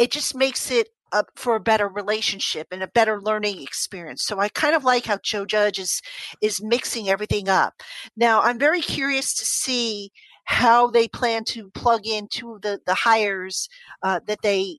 it 0.00 0.10
just 0.10 0.34
makes 0.34 0.70
it 0.70 0.88
uh, 1.12 1.24
for 1.36 1.56
a 1.56 1.60
better 1.60 1.86
relationship 1.86 2.68
and 2.72 2.82
a 2.82 2.88
better 2.88 3.20
learning 3.20 3.62
experience. 3.62 4.24
So 4.24 4.40
I 4.40 4.48
kind 4.48 4.74
of 4.74 4.82
like 4.82 5.04
how 5.04 5.18
Joe 5.22 5.44
Judge 5.44 5.78
is 5.78 6.00
is 6.40 6.62
mixing 6.62 7.08
everything 7.08 7.48
up. 7.48 7.74
Now 8.16 8.40
I'm 8.40 8.58
very 8.58 8.80
curious 8.80 9.34
to 9.34 9.44
see 9.44 10.10
how 10.44 10.88
they 10.88 11.06
plan 11.06 11.44
to 11.44 11.70
plug 11.74 12.06
in 12.06 12.28
two 12.28 12.54
of 12.54 12.62
the 12.62 12.80
the 12.86 12.94
hires 12.94 13.68
uh, 14.02 14.20
that 14.26 14.40
they 14.42 14.78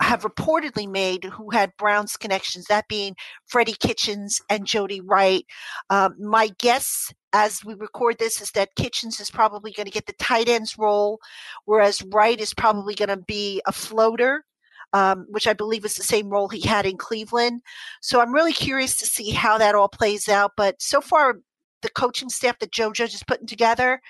have 0.00 0.22
reportedly 0.22 0.88
made 0.88 1.24
who 1.24 1.50
had 1.50 1.76
Browns 1.78 2.16
connections, 2.16 2.66
that 2.66 2.88
being 2.88 3.14
Freddie 3.46 3.76
Kitchens 3.78 4.40
and 4.50 4.66
Jody 4.66 5.00
Wright. 5.00 5.44
Um, 5.90 6.14
my 6.18 6.50
guess 6.58 7.12
as 7.36 7.64
we 7.64 7.74
record 7.74 8.18
this 8.18 8.40
is 8.40 8.50
that 8.52 8.74
Kitchens 8.76 9.20
is 9.20 9.30
probably 9.30 9.72
going 9.72 9.86
to 9.86 9.92
get 9.92 10.06
the 10.06 10.14
tight 10.14 10.48
ends 10.48 10.78
role, 10.78 11.20
whereas 11.66 12.02
Wright 12.12 12.40
is 12.40 12.54
probably 12.54 12.94
going 12.94 13.10
to 13.10 13.16
be 13.16 13.60
a 13.66 13.72
floater 13.72 14.44
um, 14.92 15.26
which 15.28 15.46
I 15.46 15.52
believe 15.52 15.84
is 15.84 15.94
the 15.94 16.02
same 16.02 16.30
role 16.30 16.48
he 16.48 16.66
had 16.66 16.86
in 16.86 16.96
Cleveland. 16.96 17.60
So 18.00 18.20
I'm 18.20 18.32
really 18.32 18.52
curious 18.52 18.96
to 18.96 19.06
see 19.06 19.30
how 19.30 19.58
that 19.58 19.74
all 19.74 19.88
plays 19.88 20.28
out. 20.28 20.52
But 20.56 20.80
so 20.80 21.00
far, 21.00 21.40
the 21.82 21.90
coaching 21.90 22.28
staff 22.28 22.58
that 22.60 22.72
Joe 22.72 22.92
Judge 22.92 23.14
is 23.14 23.22
putting 23.22 23.46
together, 23.46 24.00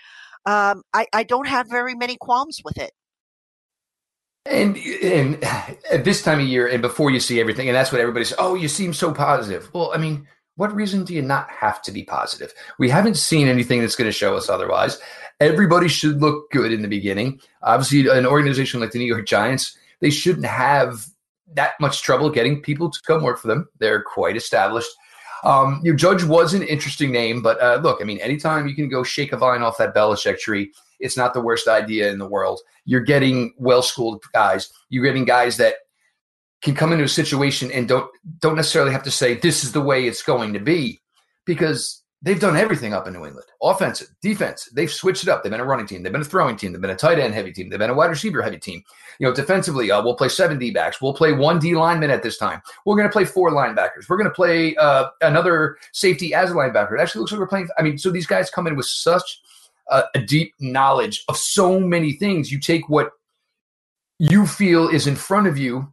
um, 0.45 0.83
I, 0.95 1.07
I 1.13 1.25
don't 1.25 1.49
have 1.49 1.69
very 1.69 1.95
many 1.95 2.17
qualms 2.17 2.61
with 2.65 2.79
it. 2.79 2.93
And, 4.45 4.77
and 4.77 5.43
at 5.91 6.05
this 6.05 6.23
time 6.23 6.41
of 6.41 6.47
year, 6.47 6.69
and 6.69 6.83
before 6.83 7.11
you 7.11 7.21
see 7.21 7.41
everything, 7.41 7.69
and 7.69 7.75
that's 7.75 7.91
what 7.91 8.01
everybody 8.01 8.25
says. 8.25 8.37
Oh, 8.39 8.55
you 8.55 8.69
seem 8.69 8.93
so 8.93 9.13
positive. 9.13 9.69
Well, 9.75 9.91
I 9.93 9.99
mean, 9.99 10.29
what 10.57 10.75
reason 10.75 11.05
do 11.05 11.15
you 11.15 11.23
not 11.23 11.51
have 11.51 11.83
to 11.83 11.93
be 11.93 12.03
positive? 12.03 12.53
We 12.79 12.89
haven't 12.89 13.17
seen 13.17 13.47
anything 13.47 13.81
that's 13.81 13.97
going 13.97 14.09
to 14.09 14.13
show 14.13 14.37
us 14.37 14.49
otherwise. 14.49 14.99
Everybody 15.39 15.89
should 15.89 16.21
look 16.21 16.51
good 16.51 16.73
in 16.73 16.83
the 16.83 16.89
beginning. 16.89 17.41
Obviously, 17.63 18.09
an 18.09 18.27
organization 18.27 18.81
like 18.81 18.91
the 18.91 18.99
New 18.99 19.05
York 19.05 19.27
Giants, 19.27 19.77
they 20.01 20.11
shouldn't 20.11 20.47
have 20.47 21.07
that 21.55 21.73
much 21.79 22.03
trouble 22.03 22.31
getting 22.31 22.63
people 22.63 22.91
to 22.91 23.01
come 23.07 23.23
work 23.23 23.39
for 23.39 23.49
them. 23.49 23.69
They're 23.79 24.03
quite 24.03 24.37
established. 24.37 24.91
Um, 25.45 25.83
Joe 25.85 25.95
Judge 25.95 26.25
was 26.25 26.55
an 26.55 26.63
interesting 26.63 27.13
name, 27.13 27.43
but 27.43 27.61
uh, 27.61 27.79
look, 27.83 28.01
I 28.01 28.05
mean, 28.05 28.19
anytime 28.19 28.67
you 28.67 28.75
can 28.75 28.89
go 28.89 29.03
shake 29.03 29.33
a 29.33 29.37
vine 29.37 29.63
off 29.63 29.79
that 29.79 29.95
Belichick 29.95 30.41
tree, 30.41 30.73
it's 30.99 31.17
not 31.17 31.35
the 31.35 31.41
worst 31.41 31.69
idea 31.69 32.11
in 32.11 32.19
the 32.19 32.27
world. 32.27 32.61
You're 32.85 33.01
getting 33.01 33.55
well 33.59 33.83
schooled 33.83 34.25
guys. 34.33 34.73
You're 34.89 35.05
getting 35.05 35.25
guys 35.25 35.57
that 35.59 35.75
can 36.63 36.75
come 36.75 36.93
into 36.93 37.05
a 37.05 37.09
situation 37.09 37.71
and 37.71 37.89
don't 37.89 38.11
don't 38.41 38.57
necessarily 38.57 38.93
have 38.93 39.03
to 39.03 39.11
say 39.11 39.35
this 39.35 39.65
is 39.65 39.73
the 39.73 39.81
way 39.81 40.07
it's 40.07 40.23
going 40.23 40.53
to 40.53 40.61
be, 40.61 41.01
because 41.45 42.03
They've 42.23 42.41
done 42.41 42.57
everything 42.57 42.95
up 42.95 43.07
in 43.07 43.13
New 43.13 43.27
England 43.27 43.47
offensive, 43.63 44.09
defense. 44.23 44.69
They've 44.73 44.93
switched 44.93 45.23
it 45.23 45.29
up. 45.29 45.43
They've 45.43 45.51
been 45.51 45.61
a 45.61 45.65
running 45.65 45.87
team. 45.87 46.03
They've 46.03 46.13
been 46.13 46.23
a 46.23 46.25
throwing 46.25 46.57
team. 46.57 46.73
They've 46.73 46.81
been 46.81 46.91
a 46.91 46.97
tight 46.97 47.19
end 47.19 47.35
heavy 47.35 47.53
team. 47.53 47.69
They've 47.69 47.79
been 47.79 47.91
a 47.91 47.95
wide 47.95 48.11
receiver 48.11 48.41
heavy 48.43 48.59
team. 48.59 48.83
You 49.19 49.29
know, 49.29 49.35
defensively, 49.35 49.91
uh, 49.91 50.03
we'll 50.03 50.17
play 50.17 50.29
seven 50.29 50.59
D 50.59 50.71
backs. 50.71 51.01
We'll 51.01 51.15
play 51.15 51.33
one 51.35 51.59
D 51.59 51.77
lineman 51.77 52.11
at 52.11 52.23
this 52.23 52.39
time. 52.39 52.63
We're 52.85 52.97
going 52.97 53.09
to 53.09 53.13
play 53.13 53.27
four 53.27 53.51
linebackers. 53.51 54.09
We're 54.09 54.17
going 54.17 54.31
to 54.31 54.35
play 54.35 54.75
uh, 54.77 55.09
another 55.21 55.77
safety 55.93 56.33
as 56.33 56.51
a 56.51 56.55
linebacker. 56.55 56.99
It 56.99 57.01
actually 57.01 57.21
looks 57.21 57.33
like 57.33 57.41
we're 57.41 57.47
playing. 57.49 57.69
I 57.79 57.83
mean, 57.83 57.99
so 57.99 58.11
these 58.11 58.27
guys 58.27 58.51
come 58.51 58.67
in 58.67 58.77
with 58.77 58.87
such 58.87 59.41
a, 59.91 60.05
a 60.15 60.21
deep 60.21 60.55
knowledge 60.59 61.23
of 61.29 61.37
so 61.37 61.79
many 61.79 62.13
things. 62.13 62.51
You 62.51 62.59
take 62.59 62.89
what 62.89 63.11
you 64.19 64.47
feel 64.47 64.89
is 64.89 65.07
in 65.07 65.17
front 65.17 65.47
of 65.47 65.59
you 65.59 65.93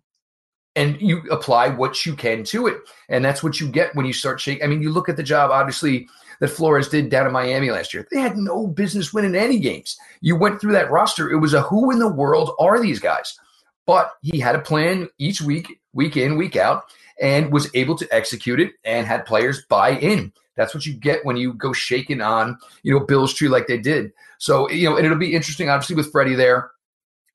and 0.75 0.99
you 1.01 1.21
apply 1.29 1.69
what 1.69 2.05
you 2.05 2.15
can 2.15 2.43
to 2.45 2.67
it. 2.67 2.77
And 3.09 3.23
that's 3.23 3.43
what 3.43 3.59
you 3.59 3.67
get 3.67 3.95
when 3.95 4.05
you 4.05 4.13
start 4.13 4.39
shaking. 4.39 4.63
I 4.63 4.67
mean, 4.67 4.81
you 4.81 4.91
look 4.91 5.09
at 5.09 5.17
the 5.17 5.23
job, 5.23 5.51
obviously, 5.51 6.07
that 6.39 6.47
Flores 6.47 6.89
did 6.89 7.09
down 7.09 7.27
in 7.27 7.33
Miami 7.33 7.69
last 7.69 7.93
year. 7.93 8.07
They 8.11 8.19
had 8.19 8.37
no 8.37 8.67
business 8.67 9.13
winning 9.13 9.35
any 9.35 9.59
games. 9.59 9.97
You 10.21 10.35
went 10.35 10.59
through 10.59 10.73
that 10.73 10.91
roster. 10.91 11.29
It 11.29 11.37
was 11.37 11.53
a 11.53 11.61
who 11.61 11.91
in 11.91 11.99
the 11.99 12.11
world 12.11 12.51
are 12.59 12.81
these 12.81 12.99
guys? 12.99 13.37
But 13.85 14.11
he 14.21 14.39
had 14.39 14.55
a 14.55 14.61
plan 14.61 15.09
each 15.19 15.41
week, 15.41 15.79
week 15.93 16.17
in, 16.17 16.37
week 16.37 16.55
out, 16.55 16.85
and 17.21 17.51
was 17.51 17.69
able 17.73 17.95
to 17.97 18.07
execute 18.11 18.59
it 18.59 18.73
and 18.83 19.05
had 19.05 19.25
players 19.25 19.63
buy 19.69 19.91
in. 19.91 20.33
That's 20.55 20.73
what 20.73 20.85
you 20.85 20.93
get 20.93 21.25
when 21.25 21.35
you 21.35 21.53
go 21.53 21.73
shaking 21.73 22.21
on, 22.21 22.57
you 22.83 22.93
know, 22.93 23.05
Bill's 23.05 23.33
tree 23.33 23.47
like 23.47 23.67
they 23.67 23.77
did. 23.77 24.11
So, 24.37 24.69
you 24.69 24.89
know, 24.89 24.97
and 24.97 25.05
it'll 25.05 25.17
be 25.17 25.33
interesting, 25.33 25.69
obviously, 25.69 25.95
with 25.95 26.11
Freddie 26.11 26.35
there. 26.35 26.71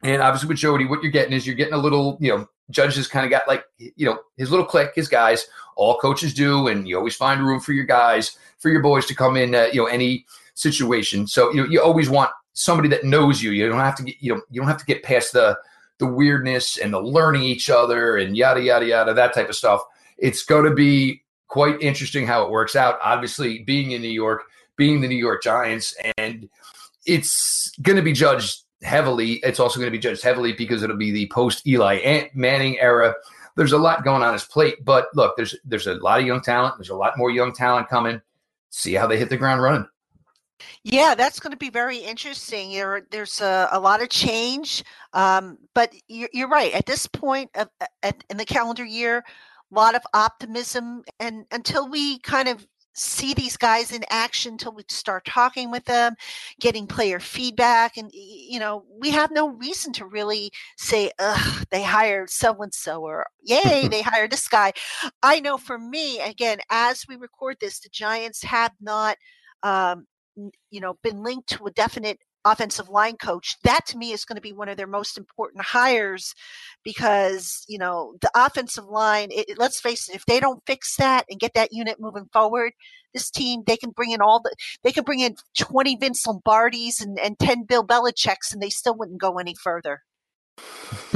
And 0.02 0.22
obviously 0.22 0.48
with 0.48 0.58
Jody, 0.58 0.84
what 0.84 1.02
you're 1.02 1.12
getting 1.12 1.32
is 1.32 1.46
you're 1.46 1.56
getting 1.56 1.74
a 1.74 1.78
little, 1.78 2.18
you 2.20 2.36
know, 2.36 2.48
Judge 2.70 2.96
has 2.96 3.08
kind 3.08 3.24
of 3.24 3.30
got 3.30 3.48
like, 3.48 3.64
you 3.78 4.06
know, 4.06 4.18
his 4.36 4.50
little 4.50 4.66
clique, 4.66 4.90
his 4.94 5.08
guys. 5.08 5.46
All 5.76 5.96
coaches 5.98 6.34
do, 6.34 6.66
and 6.66 6.88
you 6.88 6.96
always 6.96 7.14
find 7.14 7.40
room 7.40 7.60
for 7.60 7.72
your 7.72 7.84
guys, 7.84 8.36
for 8.58 8.68
your 8.68 8.82
boys 8.82 9.06
to 9.06 9.14
come 9.14 9.36
in, 9.36 9.54
uh, 9.54 9.68
you 9.72 9.80
know, 9.80 9.86
any 9.86 10.26
situation. 10.54 11.26
So 11.28 11.50
you 11.52 11.62
know, 11.62 11.68
you 11.68 11.80
always 11.80 12.10
want 12.10 12.30
somebody 12.52 12.88
that 12.88 13.04
knows 13.04 13.42
you. 13.42 13.52
You 13.52 13.68
don't 13.68 13.78
have 13.78 13.94
to 13.96 14.02
get, 14.02 14.16
you 14.18 14.34
know, 14.34 14.42
you 14.50 14.60
don't 14.60 14.68
have 14.68 14.78
to 14.78 14.84
get 14.84 15.04
past 15.04 15.32
the 15.32 15.56
the 15.98 16.06
weirdness 16.06 16.78
and 16.78 16.92
the 16.92 17.00
learning 17.00 17.42
each 17.42 17.70
other 17.70 18.16
and 18.16 18.36
yada 18.36 18.60
yada 18.60 18.86
yada 18.86 19.14
that 19.14 19.34
type 19.34 19.48
of 19.48 19.54
stuff. 19.54 19.82
It's 20.16 20.44
going 20.44 20.64
to 20.64 20.74
be 20.74 21.22
quite 21.46 21.80
interesting 21.80 22.26
how 22.26 22.44
it 22.44 22.50
works 22.50 22.74
out. 22.76 22.98
Obviously, 23.02 23.60
being 23.60 23.92
in 23.92 24.02
New 24.02 24.08
York, 24.08 24.42
being 24.76 25.00
the 25.00 25.08
New 25.08 25.16
York 25.16 25.42
Giants, 25.42 25.94
and 26.18 26.48
it's 27.06 27.70
going 27.82 27.96
to 27.96 28.02
be 28.02 28.12
judged 28.12 28.62
heavily. 28.82 29.34
It's 29.44 29.60
also 29.60 29.78
going 29.78 29.88
to 29.90 29.96
be 29.96 30.00
judged 30.00 30.22
heavily 30.22 30.52
because 30.52 30.82
it'll 30.82 30.96
be 30.96 31.10
the 31.10 31.28
post 31.28 31.66
Eli 31.66 32.28
Manning 32.34 32.78
era. 32.78 33.14
There's 33.56 33.72
a 33.72 33.78
lot 33.78 34.04
going 34.04 34.22
on 34.22 34.32
his 34.32 34.44
plate, 34.44 34.84
but 34.84 35.08
look, 35.14 35.36
there's 35.36 35.54
there's 35.64 35.86
a 35.86 35.94
lot 35.94 36.20
of 36.20 36.26
young 36.26 36.40
talent. 36.40 36.76
There's 36.78 36.90
a 36.90 36.96
lot 36.96 37.18
more 37.18 37.30
young 37.30 37.52
talent 37.52 37.88
coming. 37.88 38.20
See 38.70 38.94
how 38.94 39.06
they 39.06 39.18
hit 39.18 39.30
the 39.30 39.36
ground 39.36 39.62
running. 39.62 39.86
Yeah, 40.82 41.14
that's 41.14 41.40
going 41.40 41.52
to 41.52 41.56
be 41.56 41.70
very 41.70 41.98
interesting. 41.98 42.72
There, 42.72 43.06
there's 43.10 43.40
a, 43.40 43.68
a 43.72 43.80
lot 43.80 44.02
of 44.02 44.08
change, 44.08 44.84
um, 45.12 45.58
but 45.74 45.92
you're, 46.08 46.28
you're, 46.32 46.48
right. 46.48 46.72
At 46.72 46.86
this 46.86 47.06
point 47.06 47.50
of, 47.54 47.68
at, 48.02 48.24
in 48.28 48.36
the 48.36 48.44
calendar 48.44 48.84
year, 48.84 49.24
a 49.70 49.74
lot 49.74 49.94
of 49.94 50.02
optimism, 50.14 51.04
and 51.20 51.44
until 51.52 51.88
we 51.88 52.18
kind 52.20 52.48
of 52.48 52.66
see 52.98 53.34
these 53.34 53.56
guys 53.56 53.92
in 53.92 54.04
action 54.10 54.52
until 54.52 54.72
we 54.72 54.82
start 54.88 55.24
talking 55.24 55.70
with 55.70 55.84
them, 55.84 56.14
getting 56.60 56.86
player 56.86 57.20
feedback. 57.20 57.96
And, 57.96 58.10
you 58.12 58.58
know, 58.58 58.84
we 59.00 59.10
have 59.10 59.30
no 59.30 59.48
reason 59.50 59.92
to 59.94 60.06
really 60.06 60.50
say, 60.76 61.10
ugh, 61.18 61.64
they 61.70 61.82
hired 61.82 62.30
so 62.30 62.54
and 62.62 62.72
so, 62.74 63.02
or 63.02 63.26
yay, 63.42 63.88
they 63.90 64.02
hired 64.02 64.32
this 64.32 64.48
guy. 64.48 64.72
I 65.22 65.40
know 65.40 65.58
for 65.58 65.78
me, 65.78 66.20
again, 66.20 66.58
as 66.70 67.04
we 67.08 67.16
record 67.16 67.56
this, 67.60 67.80
the 67.80 67.88
Giants 67.90 68.42
have 68.44 68.72
not. 68.80 69.16
Um, 69.62 70.06
you 70.70 70.80
know, 70.80 70.96
been 71.02 71.24
linked 71.24 71.48
to 71.48 71.66
a 71.66 71.70
definite 71.72 72.20
offensive 72.50 72.88
line 72.88 73.16
coach. 73.16 73.56
That 73.64 73.86
to 73.86 73.98
me 73.98 74.12
is 74.12 74.24
going 74.24 74.36
to 74.36 74.42
be 74.42 74.52
one 74.52 74.68
of 74.68 74.76
their 74.76 74.86
most 74.86 75.18
important 75.18 75.64
hires 75.64 76.34
because, 76.84 77.64
you 77.68 77.78
know, 77.78 78.14
the 78.20 78.30
offensive 78.34 78.86
line, 78.86 79.28
it, 79.30 79.50
it, 79.50 79.58
let's 79.58 79.80
face 79.80 80.08
it, 80.08 80.14
if 80.14 80.26
they 80.26 80.40
don't 80.40 80.62
fix 80.66 80.96
that 80.96 81.24
and 81.28 81.40
get 81.40 81.54
that 81.54 81.72
unit 81.72 82.00
moving 82.00 82.28
forward, 82.32 82.72
this 83.14 83.30
team, 83.30 83.62
they 83.66 83.76
can 83.76 83.90
bring 83.90 84.12
in 84.12 84.20
all 84.20 84.40
the, 84.40 84.54
they 84.82 84.92
can 84.92 85.04
bring 85.04 85.20
in 85.20 85.36
20 85.58 85.96
Vince 85.96 86.26
Lombardis 86.26 87.02
and, 87.02 87.18
and 87.18 87.38
10 87.38 87.64
Bill 87.64 87.84
Belichick's 87.84 88.52
and 88.52 88.62
they 88.62 88.70
still 88.70 88.96
wouldn't 88.96 89.20
go 89.20 89.38
any 89.38 89.54
further. 89.54 90.02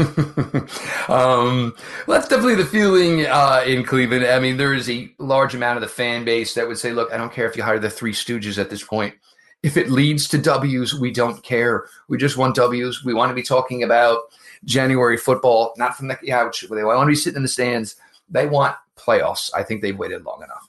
um, 1.08 1.74
well, 2.06 2.18
that's 2.18 2.28
definitely 2.28 2.54
the 2.54 2.64
feeling 2.64 3.26
uh, 3.26 3.62
in 3.66 3.84
Cleveland. 3.84 4.24
I 4.24 4.38
mean, 4.38 4.56
there 4.56 4.74
is 4.74 4.88
a 4.88 5.12
large 5.18 5.54
amount 5.54 5.76
of 5.76 5.82
the 5.82 5.88
fan 5.88 6.24
base 6.24 6.54
that 6.54 6.68
would 6.68 6.78
say, 6.78 6.92
look, 6.92 7.12
I 7.12 7.16
don't 7.16 7.32
care 7.32 7.48
if 7.48 7.56
you 7.56 7.62
hire 7.62 7.78
the 7.78 7.90
three 7.90 8.12
stooges 8.12 8.58
at 8.58 8.70
this 8.70 8.84
point 8.84 9.14
if 9.62 9.76
it 9.76 9.90
leads 9.90 10.28
to 10.28 10.38
W's, 10.38 10.94
we 10.94 11.10
don't 11.10 11.42
care. 11.42 11.86
We 12.08 12.18
just 12.18 12.36
want 12.36 12.56
W's. 12.56 13.04
We 13.04 13.14
want 13.14 13.30
to 13.30 13.34
be 13.34 13.42
talking 13.42 13.82
about 13.82 14.22
January 14.64 15.16
football, 15.16 15.72
not 15.76 15.96
from 15.96 16.08
the 16.08 16.16
couch. 16.16 16.64
They 16.68 16.84
want 16.84 17.06
to 17.06 17.12
be 17.12 17.14
sitting 17.14 17.36
in 17.36 17.42
the 17.42 17.48
stands. 17.48 17.96
They 18.28 18.46
want 18.46 18.76
playoffs. 18.96 19.50
I 19.54 19.62
think 19.62 19.82
they've 19.82 19.98
waited 19.98 20.24
long 20.24 20.42
enough. 20.42 20.68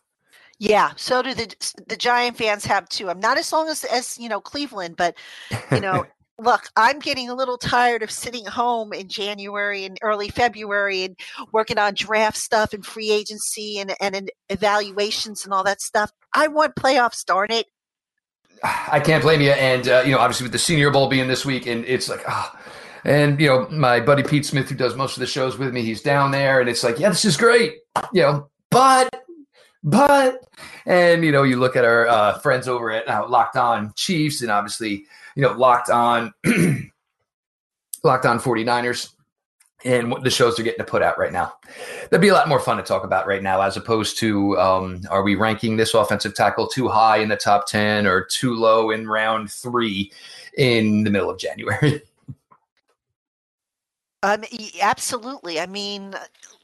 Yeah, 0.59 0.91
so 0.95 1.21
do 1.21 1.33
the 1.33 1.73
the 1.87 1.97
Giant 1.97 2.37
fans 2.37 2.65
have 2.65 2.87
too. 2.87 3.09
I'm 3.09 3.19
not 3.19 3.37
as 3.37 3.51
long 3.51 3.67
as 3.67 3.83
as 3.83 4.17
you 4.17 4.29
know 4.29 4.39
Cleveland, 4.39 4.95
but 4.95 5.15
you 5.71 5.81
know, 5.81 6.05
look, 6.39 6.69
I'm 6.77 6.99
getting 6.99 7.29
a 7.29 7.35
little 7.35 7.57
tired 7.57 8.03
of 8.03 8.11
sitting 8.11 8.45
home 8.45 8.93
in 8.93 9.09
January 9.09 9.83
and 9.83 9.97
early 10.01 10.29
February 10.29 11.03
and 11.03 11.17
working 11.51 11.79
on 11.79 11.95
draft 11.95 12.37
stuff 12.37 12.71
and 12.71 12.85
free 12.85 13.11
agency 13.11 13.79
and 13.79 13.95
and 13.99 14.31
evaluations 14.49 15.43
and 15.43 15.53
all 15.53 15.63
that 15.63 15.81
stuff. 15.81 16.11
I 16.33 16.47
want 16.47 16.75
playoffs, 16.75 17.25
darn 17.25 17.51
it. 17.51 17.65
I 18.63 18.99
can't 18.99 19.23
blame 19.23 19.41
you. 19.41 19.51
And 19.51 19.87
uh, 19.87 20.03
you 20.05 20.11
know, 20.11 20.19
obviously 20.19 20.45
with 20.45 20.51
the 20.51 20.59
Senior 20.59 20.91
Bowl 20.91 21.07
being 21.07 21.27
this 21.27 21.45
week, 21.45 21.65
and 21.67 21.85
it's 21.85 22.09
like, 22.09 22.23
ah. 22.27 22.51
Oh. 22.53 22.59
And 23.05 23.37
you 23.39 23.47
know, 23.47 23.67
my 23.69 23.99
buddy 23.99 24.23
Pete 24.23 24.45
Smith, 24.45 24.69
who 24.69 24.75
does 24.75 24.95
most 24.95 25.17
of 25.17 25.19
the 25.19 25.27
shows 25.27 25.57
with 25.57 25.73
me, 25.73 25.81
he's 25.81 26.01
down 26.01 26.31
there, 26.31 26.61
and 26.61 26.69
it's 26.69 26.85
like, 26.85 26.99
yeah, 26.99 27.09
this 27.09 27.25
is 27.25 27.35
great. 27.35 27.79
You 28.13 28.21
know, 28.21 28.49
but 28.69 29.09
but 29.83 30.39
and 30.85 31.23
you 31.23 31.31
know 31.31 31.43
you 31.43 31.57
look 31.57 31.75
at 31.75 31.83
our 31.83 32.07
uh, 32.07 32.39
friends 32.39 32.67
over 32.67 32.91
at 32.91 33.07
uh, 33.07 33.27
locked 33.27 33.57
on 33.57 33.93
chiefs 33.95 34.41
and 34.41 34.49
obviously 34.49 35.05
you 35.35 35.41
know 35.41 35.51
locked 35.51 35.89
on 35.89 36.33
locked 38.03 38.25
on 38.25 38.39
49ers 38.39 39.13
and 39.83 40.09
what 40.11 40.23
the 40.23 40.29
shows 40.29 40.59
are 40.59 40.63
getting 40.63 40.83
to 40.83 40.89
put 40.89 41.01
out 41.01 41.17
right 41.17 41.31
now. 41.31 41.53
That'd 42.03 42.21
be 42.21 42.29
a 42.29 42.33
lot 42.33 42.47
more 42.47 42.59
fun 42.59 42.77
to 42.77 42.83
talk 42.83 43.03
about 43.03 43.27
right 43.27 43.43
now, 43.43 43.61
as 43.61 43.77
opposed 43.77 44.17
to 44.19 44.57
um, 44.59 45.01
are 45.09 45.23
we 45.23 45.35
ranking 45.35 45.77
this 45.77 45.93
offensive 45.93 46.35
tackle 46.35 46.67
too 46.67 46.87
high 46.87 47.17
in 47.17 47.29
the 47.29 47.35
top 47.35 47.67
10 47.67 48.07
or 48.07 48.23
too 48.23 48.55
low 48.55 48.91
in 48.91 49.07
round 49.07 49.51
three 49.51 50.11
in 50.57 51.03
the 51.03 51.09
middle 51.09 51.29
of 51.29 51.37
January? 51.37 52.01
Um, 54.23 54.45
absolutely. 54.81 55.59
I 55.59 55.65
mean, 55.65 56.15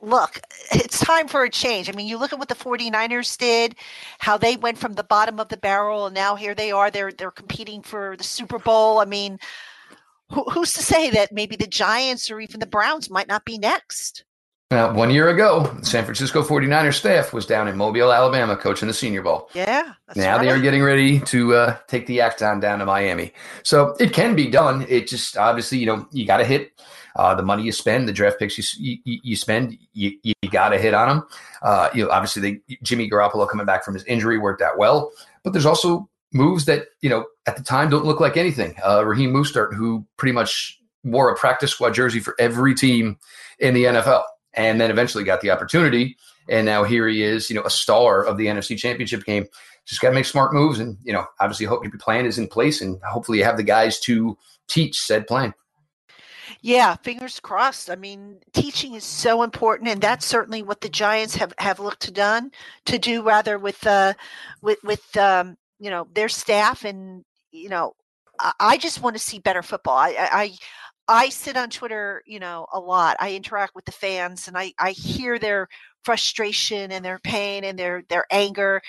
look, 0.02 0.40
it's 0.72 1.02
time 1.02 1.28
for 1.28 1.44
a 1.44 1.50
change. 1.50 1.90
I 1.90 1.92
mean, 1.92 2.08
you 2.08 2.18
look 2.18 2.32
at 2.32 2.40
what 2.40 2.48
the 2.48 2.56
49ers 2.56 3.38
did, 3.38 3.76
how 4.20 4.38
they 4.38 4.56
went 4.56 4.78
from 4.78 4.94
the 4.94 5.04
bottom 5.04 5.42
of 5.42 5.50
the 5.50 5.58
barrel 5.58 6.06
and 6.06 6.16
now 6.16 6.36
here 6.36 6.56
they 6.56 6.72
are. 6.72 6.90
They're 6.90 7.12
they're 7.12 7.32
competing 7.32 7.82
for 7.82 8.16
the 8.18 8.24
Super 8.24 8.60
Bowl. 8.60 9.00
I 9.00 9.06
mean, 9.06 9.40
who, 10.32 10.44
who's 10.46 10.74
to 10.74 10.84
say 10.84 11.10
that 11.12 11.32
maybe 11.32 11.56
the 11.56 11.68
Giants 11.68 12.30
or 12.30 12.40
even 12.40 12.60
the 12.60 12.66
Browns 12.68 13.10
might 13.10 13.28
not 13.28 13.46
be 13.46 13.58
next? 13.58 14.24
Now, 14.72 14.94
one 14.94 15.10
year 15.10 15.30
ago, 15.30 15.64
the 15.80 15.86
San 15.86 16.04
Francisco 16.04 16.44
49ers 16.44 16.94
staff 16.94 17.34
was 17.34 17.48
down 17.48 17.68
in 17.68 17.76
Mobile, 17.76 18.14
Alabama, 18.14 18.56
coaching 18.56 18.88
the 18.88 18.94
Senior 18.94 19.24
Bowl. 19.24 19.50
Yeah. 19.56 19.94
now 20.16 20.38
right. 20.38 20.44
they 20.44 20.52
are 20.52 20.60
getting 20.60 20.84
ready 20.84 21.20
to 21.22 21.56
uh, 21.56 21.78
take 21.88 22.06
the 22.06 22.22
Acton 22.22 22.60
down 22.60 22.78
to 22.78 22.86
Miami. 22.86 23.34
So 23.64 23.96
it 24.00 24.14
can 24.14 24.36
be 24.36 24.48
done. 24.48 24.86
It 24.88 25.08
just 25.08 25.38
obviously, 25.38 25.80
you 25.80 25.88
know, 25.88 26.08
you 26.12 26.28
got 26.28 26.38
to 26.38 26.46
hit 26.46 26.72
uh, 27.16 27.34
the 27.34 27.42
money 27.42 27.64
you 27.64 27.72
spend, 27.72 28.08
the 28.08 28.14
draft 28.14 28.38
picks 28.38 28.60
you 28.78 28.98
you, 29.06 29.20
you 29.24 29.36
spend. 29.36 29.76
You, 29.94 30.12
you 30.22 30.34
got 30.52 30.70
to 30.70 30.78
hit 30.78 30.94
on 30.94 31.10
them. 31.10 31.28
Uh, 31.64 31.90
you 31.96 32.04
know, 32.04 32.12
obviously, 32.12 32.42
they, 32.44 32.76
Jimmy 32.84 33.10
Garoppolo 33.10 33.50
coming 33.50 33.66
back 33.66 33.84
from 33.84 33.96
his 33.96 34.04
injury 34.04 34.38
worked 34.38 34.62
out 34.62 34.78
well, 34.78 35.12
but 35.44 35.52
there's 35.52 35.66
also 35.66 36.08
moves 36.34 36.66
that 36.66 36.88
you 37.02 37.10
know 37.10 37.26
at 37.46 37.58
the 37.58 37.64
time 37.64 37.90
don't 37.90 38.06
look 38.06 38.20
like 38.20 38.38
anything. 38.38 38.76
Uh, 38.86 39.06
Raheem 39.06 39.34
Mostert, 39.34 39.74
who 39.74 40.06
pretty 40.18 40.34
much 40.34 40.80
wore 41.04 41.30
a 41.30 41.36
practice 41.36 41.72
squad 41.72 41.94
jersey 41.94 42.20
for 42.20 42.36
every 42.40 42.76
team 42.76 43.18
in 43.60 43.74
the 43.74 43.86
NFL, 43.86 44.24
and 44.54 44.80
then 44.80 44.92
eventually 44.92 45.24
got 45.24 45.42
the 45.42 45.52
opportunity, 45.52 46.18
and 46.48 46.66
now 46.66 46.84
here 46.84 47.08
he 47.08 47.24
is, 47.24 47.50
you 47.50 47.56
know, 47.56 47.64
a 47.64 47.70
star 47.70 48.24
of 48.24 48.38
the 48.38 48.48
NFC 48.48 48.78
Championship 48.78 49.24
game. 49.24 49.48
Just 49.86 50.02
got 50.02 50.10
to 50.10 50.16
make 50.16 50.26
smart 50.26 50.54
moves, 50.54 50.80
and 50.80 50.98
you 51.04 51.14
know, 51.14 51.26
obviously, 51.40 51.66
hope 51.66 51.84
your 51.84 51.92
plan 51.98 52.26
is 52.26 52.38
in 52.38 52.48
place, 52.48 52.82
and 52.82 53.02
hopefully, 53.04 53.40
you 53.40 53.44
have 53.44 53.58
the 53.58 53.64
guys 53.64 54.00
to 54.02 54.38
teach 54.68 54.98
said 54.98 55.26
plan. 55.26 55.54
Yeah, 56.62 56.96
fingers 56.98 57.40
crossed. 57.40 57.90
I 57.90 57.96
mean, 57.96 58.40
teaching 58.54 58.94
is 58.94 59.04
so 59.04 59.44
important, 59.44 59.90
and 59.90 60.02
that's 60.02 60.26
certainly 60.26 60.62
what 60.62 60.82
the 60.82 60.90
Giants 60.90 61.36
have, 61.36 61.54
have 61.58 61.80
looked 61.80 62.02
to 62.02 62.12
done 62.12 62.52
to 62.86 63.00
do 63.00 63.24
rather 63.24 63.58
with 63.58 63.86
uh, 63.88 64.14
with 64.62 64.78
with 64.84 65.18
um, 65.18 65.58
you 65.80 65.90
know 65.90 66.08
their 66.14 66.30
staff 66.30 66.86
and 66.86 67.24
you 67.52 67.70
know 67.70 67.94
I, 68.60 68.78
just 68.78 69.02
want 69.02 69.16
to 69.18 69.22
see 69.22 69.40
better 69.40 69.62
football. 69.62 69.98
I, 69.98 70.16
I 70.18 70.58
I 71.10 71.30
sit 71.30 71.58
on 71.58 71.70
Twitter, 71.72 72.22
you 72.28 72.40
know, 72.40 72.68
a 72.72 72.80
lot. 72.80 73.18
I 73.20 73.34
interact 73.34 73.74
with 73.76 73.86
the 73.86 73.92
fans 73.92 74.48
and 74.48 74.58
I, 74.58 74.74
I 74.80 74.92
hear 74.92 75.40
their 75.40 75.68
frustration 76.04 76.92
and 76.92 77.04
their 77.04 77.20
pain 77.20 77.64
and 77.64 77.78
their 77.78 78.04
their 78.10 78.26
anger. 78.32 78.82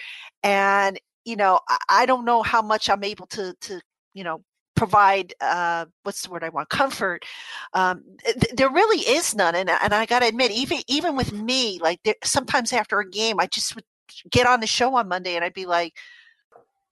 And, 0.42 1.00
you 1.24 1.36
know, 1.36 1.60
I, 1.68 1.78
I 1.88 2.06
don't 2.06 2.26
know 2.26 2.42
how 2.42 2.62
much 2.62 2.90
I'm 2.90 3.04
able 3.04 3.26
to 3.28 3.54
to, 3.62 3.80
you 4.12 4.22
know, 4.22 4.42
provide 4.76 5.34
uh, 5.40 5.86
what's 6.02 6.22
the 6.22 6.30
word 6.30 6.44
I 6.44 6.50
want 6.50 6.68
comfort. 6.68 7.24
Um, 7.72 8.04
th- 8.24 8.54
there 8.54 8.70
really 8.70 9.00
is 9.00 9.34
none, 9.34 9.54
and 9.54 9.70
and 9.70 9.94
I 9.94 10.06
got 10.06 10.20
to 10.20 10.28
admit, 10.28 10.50
even 10.52 10.80
even 10.88 11.16
with 11.16 11.32
me, 11.32 11.78
like 11.82 12.00
there, 12.04 12.14
sometimes 12.22 12.72
after 12.72 13.00
a 13.00 13.08
game, 13.10 13.40
I 13.40 13.46
just 13.46 13.74
would 13.74 13.84
get 14.30 14.46
on 14.46 14.60
the 14.60 14.66
show 14.66 14.94
on 14.96 15.08
Monday 15.08 15.36
and 15.36 15.44
I'd 15.44 15.54
be 15.54 15.66
like, 15.66 15.94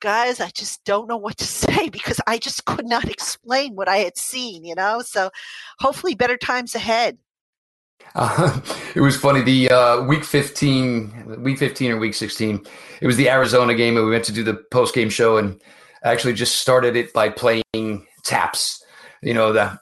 guys, 0.00 0.40
I 0.40 0.50
just 0.50 0.84
don't 0.84 1.08
know 1.08 1.16
what 1.16 1.36
to 1.38 1.44
say 1.46 1.88
because 1.88 2.20
I 2.26 2.38
just 2.38 2.64
could 2.64 2.86
not 2.86 3.08
explain 3.08 3.74
what 3.74 3.88
I 3.88 3.98
had 3.98 4.16
seen, 4.16 4.64
you 4.64 4.74
know? 4.74 5.02
So 5.02 5.30
hopefully 5.78 6.14
better 6.14 6.36
times 6.36 6.74
ahead. 6.74 7.18
Uh, 8.14 8.60
it 8.94 9.00
was 9.00 9.16
funny. 9.16 9.42
The 9.42 9.70
uh, 9.70 10.02
week 10.02 10.24
15, 10.24 11.42
week 11.42 11.58
15 11.58 11.92
or 11.92 11.98
week 11.98 12.14
16, 12.14 12.66
it 13.00 13.06
was 13.06 13.16
the 13.16 13.28
Arizona 13.28 13.74
game, 13.74 13.96
and 13.96 14.06
we 14.06 14.12
went 14.12 14.24
to 14.24 14.32
do 14.32 14.42
the 14.42 14.54
post 14.70 14.94
game 14.94 15.10
show 15.10 15.36
and 15.36 15.60
actually 16.02 16.32
just 16.32 16.60
started 16.60 16.96
it 16.96 17.12
by 17.12 17.28
playing 17.28 18.06
taps. 18.24 18.82
You 19.20 19.34
know, 19.34 19.52
the 19.52 19.76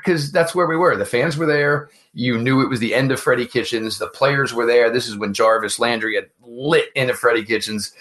because 0.00 0.30
that's 0.30 0.54
where 0.54 0.66
we 0.66 0.76
were. 0.76 0.96
The 0.96 1.04
fans 1.04 1.36
were 1.36 1.46
there. 1.46 1.90
You 2.14 2.38
knew 2.38 2.60
it 2.60 2.68
was 2.68 2.80
the 2.80 2.94
end 2.94 3.10
of 3.10 3.18
Freddie 3.18 3.46
Kitchens. 3.46 3.98
The 3.98 4.06
players 4.06 4.54
were 4.54 4.66
there. 4.66 4.90
This 4.90 5.08
is 5.08 5.16
when 5.16 5.34
Jarvis 5.34 5.78
Landry 5.78 6.14
had 6.14 6.28
lit 6.42 6.86
into 6.94 7.14
Freddie 7.14 7.44
Kitchens. 7.44 7.92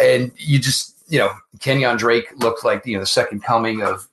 And 0.00 0.32
you 0.36 0.58
just, 0.58 0.96
you 1.08 1.18
know, 1.18 1.30
Kenyon 1.60 1.96
Drake 1.96 2.26
looked 2.38 2.64
like, 2.64 2.86
you 2.86 2.94
know, 2.94 3.00
the 3.00 3.06
second 3.06 3.44
coming 3.44 3.82
of 3.82 4.08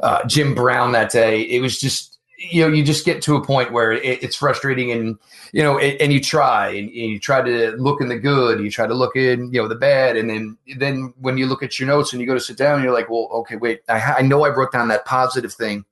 uh, 0.00 0.24
Jim 0.26 0.54
Brown 0.54 0.92
that 0.92 1.10
day. 1.10 1.42
It 1.42 1.60
was 1.60 1.78
just, 1.78 2.13
you 2.36 2.62
know, 2.62 2.72
you 2.72 2.84
just 2.84 3.04
get 3.04 3.22
to 3.22 3.36
a 3.36 3.44
point 3.44 3.72
where 3.72 3.92
it, 3.92 4.22
it's 4.22 4.36
frustrating 4.36 4.90
and, 4.90 5.18
you 5.52 5.62
know, 5.62 5.78
it, 5.78 6.00
and 6.00 6.12
you 6.12 6.20
try 6.20 6.68
and, 6.68 6.88
and, 6.88 6.96
you 6.96 7.18
try 7.18 7.40
to 7.40 7.72
look 7.72 8.00
in 8.00 8.08
the 8.08 8.18
good, 8.18 8.60
you 8.60 8.70
try 8.70 8.86
to 8.86 8.94
look 8.94 9.16
in, 9.16 9.52
you 9.52 9.62
know, 9.62 9.68
the 9.68 9.74
bad. 9.74 10.16
And 10.16 10.28
then, 10.28 10.58
then 10.76 11.14
when 11.20 11.38
you 11.38 11.46
look 11.46 11.62
at 11.62 11.78
your 11.78 11.88
notes 11.88 12.12
and 12.12 12.20
you 12.20 12.26
go 12.26 12.34
to 12.34 12.40
sit 12.40 12.56
down, 12.56 12.82
you're 12.82 12.92
like, 12.92 13.08
well, 13.08 13.28
okay, 13.32 13.56
wait, 13.56 13.82
I, 13.88 14.16
I 14.18 14.22
know 14.22 14.44
I 14.44 14.48
wrote 14.48 14.72
down 14.72 14.88
that 14.88 15.04
positive 15.04 15.52
thing. 15.52 15.84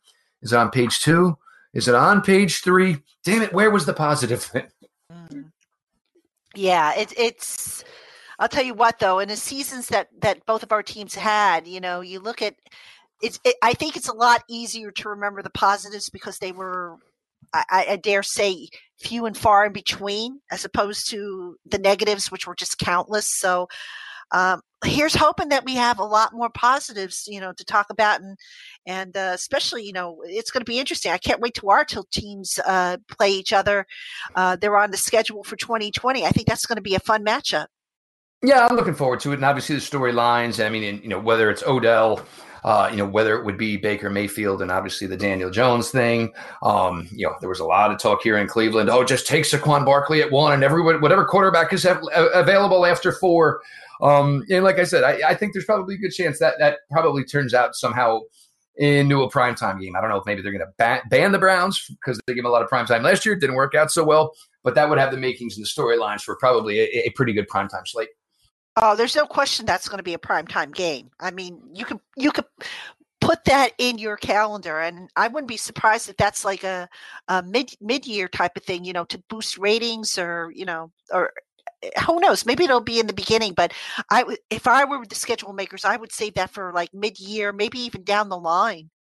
Is 0.43 0.53
it 0.53 0.57
on 0.57 0.71
page 0.71 1.01
two? 1.01 1.39
Is 1.73 1.89
it 1.89 1.95
on 1.95 2.21
page 2.23 2.63
three? 2.63 2.99
Damn 3.25 3.43
it, 3.43 3.53
where 3.53 3.71
was 3.71 3.87
the 3.87 3.95
positive 3.95 4.43
thing? 4.43 4.67
Yeah, 6.55 6.93
it, 6.99 7.15
it's, 7.17 7.83
I'll 8.39 8.47
tell 8.47 8.63
you 8.63 8.75
what 8.75 8.99
though, 8.99 9.21
in 9.21 9.29
the 9.31 9.37
seasons 9.37 9.87
that, 9.89 10.09
that 10.21 10.45
both 10.45 10.63
of 10.63 10.71
our 10.71 10.83
teams 10.83 11.15
had, 11.15 11.67
you 11.67 11.81
know, 11.81 12.03
you 12.03 12.21
look 12.21 12.43
at, 12.43 12.57
it's 13.23 13.41
it, 13.45 13.57
I 13.63 13.75
think 13.75 13.97
it's 13.97 14.09
a 14.09 14.15
lot 14.15 14.43
easier 14.49 14.91
to 14.91 15.09
remember 15.11 15.43
the 15.43 15.51
positives 15.51 16.11
because 16.11 16.39
they 16.39 16.53
were 16.53 16.97
I, 17.53 17.87
I, 17.91 17.97
dare 17.97 18.23
say 18.23 18.69
few 19.01 19.27
and 19.27 19.37
far 19.37 19.67
in 19.67 19.73
between 19.73 20.41
as 20.51 20.65
opposed 20.65 21.11
to 21.11 21.57
the 21.67 21.79
negatives 21.79 22.31
which 22.31 22.47
were 22.47 22.55
just 22.55 22.79
countless 22.79 23.27
so 23.29 23.69
um, 24.33 24.63
here's 24.85 25.15
hoping 25.15 25.51
that 25.51 25.65
we 25.65 25.77
have 25.77 25.99
a 25.99 26.05
lot 26.05 26.33
more 26.33 26.49
positives, 26.49 27.25
you 27.29 27.41
know, 27.41 27.53
to 27.53 27.65
talk 27.65 27.87
about, 27.91 28.21
and 28.21 28.37
and 28.87 29.17
uh, 29.17 29.33
especially, 29.35 29.85
you 29.85 29.93
know, 29.93 30.23
it's 30.25 30.51
going 30.51 30.63
to 30.63 30.71
be 30.71 30.81
interesting. 30.81 31.13
I 31.13 31.19
can't 31.19 31.41
wait 31.41 31.55
to 31.55 31.69
our 31.69 31.85
two 31.85 32.05
teams 32.11 32.59
uh, 32.67 32.97
play 33.09 33.31
each 33.31 33.53
other. 33.53 33.87
Uh, 34.35 34.57
they're 34.57 34.77
on 34.77 34.91
the 34.91 34.97
schedule 34.97 35.45
for 35.45 35.57
2020. 35.57 36.25
I 36.25 36.31
think 36.31 36.49
that's 36.49 36.67
going 36.67 36.77
to 36.77 36.83
be 36.83 36.95
a 36.95 37.01
fun 37.01 37.25
matchup. 37.25 37.67
Yeah, 38.43 38.67
I'm 38.67 38.75
looking 38.75 38.95
forward 38.95 39.21
to 39.21 39.33
it, 39.33 39.37
and 39.37 39.45
obviously 39.45 39.77
the 39.77 39.83
storylines. 39.83 40.65
I 40.65 40.69
mean, 40.69 41.01
you 41.03 41.09
know, 41.09 41.21
whether 41.21 41.51
it's 41.51 41.63
Odell 41.63 42.25
uh, 42.65 42.89
you 42.91 42.97
know, 42.97 43.07
whether 43.07 43.37
it 43.37 43.45
would 43.45 43.59
be 43.59 43.77
Baker 43.77 44.11
Mayfield 44.11 44.63
and 44.63 44.71
obviously 44.71 45.07
the 45.07 45.17
Daniel 45.17 45.51
Jones 45.51 45.91
thing. 45.91 46.33
Um, 46.63 47.09
you 47.13 47.27
know, 47.27 47.35
there 47.41 47.49
was 47.49 47.61
a 47.61 47.65
lot 47.65 47.91
of 47.91 47.99
talk 47.99 48.23
here 48.23 48.37
in 48.37 48.47
Cleveland. 48.47 48.89
Oh, 48.89 49.05
just 49.05 49.27
take 49.27 49.45
Saquon 49.45 49.85
Barkley 49.85 50.23
at 50.23 50.31
one, 50.31 50.53
and 50.53 50.63
everyone, 50.63 51.01
whatever 51.01 51.25
quarterback 51.25 51.73
is 51.73 51.87
available 51.87 52.87
after 52.87 53.13
four. 53.13 53.61
Um, 54.01 54.45
and 54.51 54.65
like 54.65 54.79
I 54.79 54.85
said, 54.85 55.05
I, 55.05 55.31
I, 55.31 55.35
think 55.37 55.53
there's 55.53 55.65
probably 55.65 55.95
a 55.95 55.99
good 55.99 56.11
chance 56.11 56.41
that 56.41 56.55
that 56.59 56.79
probably 56.91 57.25
turns 57.25 57.55
out 57.55 57.77
somehow 57.77 58.23
into 58.77 59.23
a 59.23 59.31
primetime 59.31 59.81
game. 59.81 59.95
I 59.95 60.01
don't 60.01 60.11
know 60.11 60.17
if 60.17 60.27
maybe 60.27 60.43
they're 60.43 60.51
going 60.51 60.65
to 60.65 60.73
ban, 60.77 61.03
ban 61.09 61.31
the 61.31 61.39
Browns 61.39 61.87
because 61.89 62.19
they 62.27 62.35
gave 62.35 62.43
them 62.43 62.51
a 62.51 62.53
lot 62.53 62.63
of 62.63 62.69
primetime 62.69 63.03
last 63.03 63.25
year. 63.25 63.35
It 63.35 63.41
didn't 63.41 63.55
work 63.55 63.77
out 63.77 63.93
so 63.93 64.03
well, 64.03 64.35
but 64.65 64.75
that 64.75 64.89
would 64.89 64.99
have 64.99 65.13
the 65.13 65.19
makings 65.19 65.57
and 65.57 65.65
the 65.65 65.69
storylines 65.69 66.23
for 66.23 66.37
probably 66.37 66.81
a, 66.81 67.05
a 67.07 67.11
pretty 67.11 67.33
good 67.33 67.49
primetime 67.49 67.87
slate. 67.87 68.09
Oh, 68.77 68.97
there's 68.97 69.17
no 69.17 69.27
question 69.27 69.67
that's 69.67 69.89
going 69.89 69.99
to 69.99 70.03
be 70.05 70.15
a 70.15 70.19
prime 70.19 70.47
time 70.47 70.71
game. 70.73 71.11
I 71.21 71.31
mean, 71.31 71.61
you 71.75 71.85
could 71.85 71.99
you 72.17 72.33
could 72.33 72.47
put 73.21 73.45
that 73.45 73.73
in 73.79 73.99
your 73.99 74.17
calendar, 74.17 74.81
and 74.81 75.11
I 75.17 75.29
wouldn't 75.29 75.49
be 75.49 75.59
surprised 75.59 76.09
if 76.09 76.17
that's 76.17 76.45
like 76.45 76.65
a, 76.65 76.89
a 77.29 77.43
mid 77.43 77.75
mid 77.81 78.07
year 78.07 78.29
type 78.29 78.57
of 78.57 78.65
thing. 78.65 78.85
You 78.85 78.95
know, 78.95 79.05
to 79.07 79.19
boost 79.29 79.59
ratings, 79.59 80.17
or 80.19 80.51
you 80.55 80.65
know, 80.65 80.91
or 81.13 81.33
eh, 81.83 81.91
who 82.07 82.19
knows? 82.21 82.47
Maybe 82.47 82.65
it'll 82.65 82.81
be 82.81 82.99
in 83.01 83.07
the 83.09 83.13
beginning. 83.13 83.53
But 83.55 83.75
I, 84.11 84.25
if 84.51 84.67
I 84.67 84.85
were 84.87 85.05
the 85.07 85.15
schedule 85.17 85.53
makers, 85.53 85.85
I 85.85 85.97
would 85.97 86.13
save 86.13 86.35
that 86.35 86.51
for 86.51 86.73
like 86.73 86.95
mid 86.95 87.21
year, 87.21 87.53
maybe 87.53 87.81
even 87.81 88.05
down 88.05 88.31
the 88.31 88.39
line. 88.39 88.91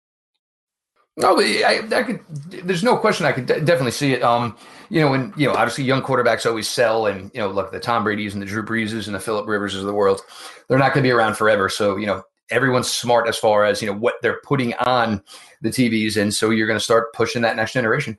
No, 1.16 1.38
I, 1.38 1.82
I 1.92 2.02
could. 2.04 2.20
There's 2.48 2.82
no 2.82 2.96
question. 2.96 3.26
I 3.26 3.32
could 3.32 3.44
de- 3.44 3.60
definitely 3.60 3.90
see 3.90 4.14
it. 4.14 4.22
Um, 4.22 4.56
you 4.88 5.00
know, 5.00 5.12
and 5.12 5.32
you 5.36 5.46
know, 5.46 5.54
obviously, 5.54 5.84
young 5.84 6.02
quarterbacks 6.02 6.46
always 6.46 6.68
sell, 6.68 7.06
and 7.06 7.30
you 7.34 7.40
know, 7.40 7.48
look, 7.48 7.70
the 7.70 7.80
Tom 7.80 8.02
Brady's 8.02 8.32
and 8.32 8.40
the 8.40 8.46
Drew 8.46 8.62
Breeses 8.62 9.06
and 9.06 9.14
the 9.14 9.20
Philip 9.20 9.46
Rivers 9.46 9.74
of 9.74 9.84
the 9.84 9.92
world, 9.92 10.22
they're 10.68 10.78
not 10.78 10.94
going 10.94 11.04
to 11.04 11.06
be 11.06 11.12
around 11.12 11.36
forever. 11.36 11.68
So, 11.68 11.96
you 11.96 12.06
know, 12.06 12.22
everyone's 12.50 12.90
smart 12.90 13.28
as 13.28 13.36
far 13.36 13.64
as 13.64 13.82
you 13.82 13.88
know 13.88 13.98
what 13.98 14.14
they're 14.22 14.40
putting 14.44 14.72
on 14.74 15.22
the 15.60 15.68
TVs, 15.68 16.16
and 16.16 16.32
so 16.32 16.48
you're 16.48 16.66
going 16.66 16.78
to 16.78 16.84
start 16.84 17.12
pushing 17.12 17.42
that 17.42 17.56
next 17.56 17.74
generation. 17.74 18.16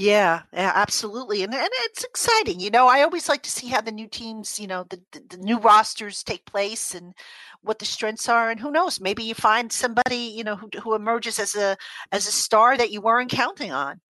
Yeah, 0.00 0.44
yeah, 0.54 0.72
absolutely, 0.74 1.42
and 1.42 1.52
and 1.54 1.68
it's 1.84 2.04
exciting. 2.04 2.58
You 2.58 2.70
know, 2.70 2.86
I 2.86 3.02
always 3.02 3.28
like 3.28 3.42
to 3.42 3.50
see 3.50 3.68
how 3.68 3.82
the 3.82 3.92
new 3.92 4.08
teams, 4.08 4.58
you 4.58 4.66
know, 4.66 4.86
the, 4.88 4.98
the, 5.12 5.36
the 5.36 5.36
new 5.36 5.58
rosters 5.58 6.22
take 6.22 6.46
place 6.46 6.94
and 6.94 7.12
what 7.60 7.78
the 7.78 7.84
strengths 7.84 8.26
are, 8.26 8.50
and 8.50 8.58
who 8.58 8.70
knows, 8.70 8.98
maybe 8.98 9.22
you 9.22 9.34
find 9.34 9.70
somebody, 9.70 10.16
you 10.16 10.42
know, 10.42 10.56
who 10.56 10.70
who 10.82 10.94
emerges 10.94 11.38
as 11.38 11.54
a 11.54 11.76
as 12.12 12.26
a 12.26 12.32
star 12.32 12.78
that 12.78 12.90
you 12.90 13.02
weren't 13.02 13.30
counting 13.30 13.72
on. 13.72 14.00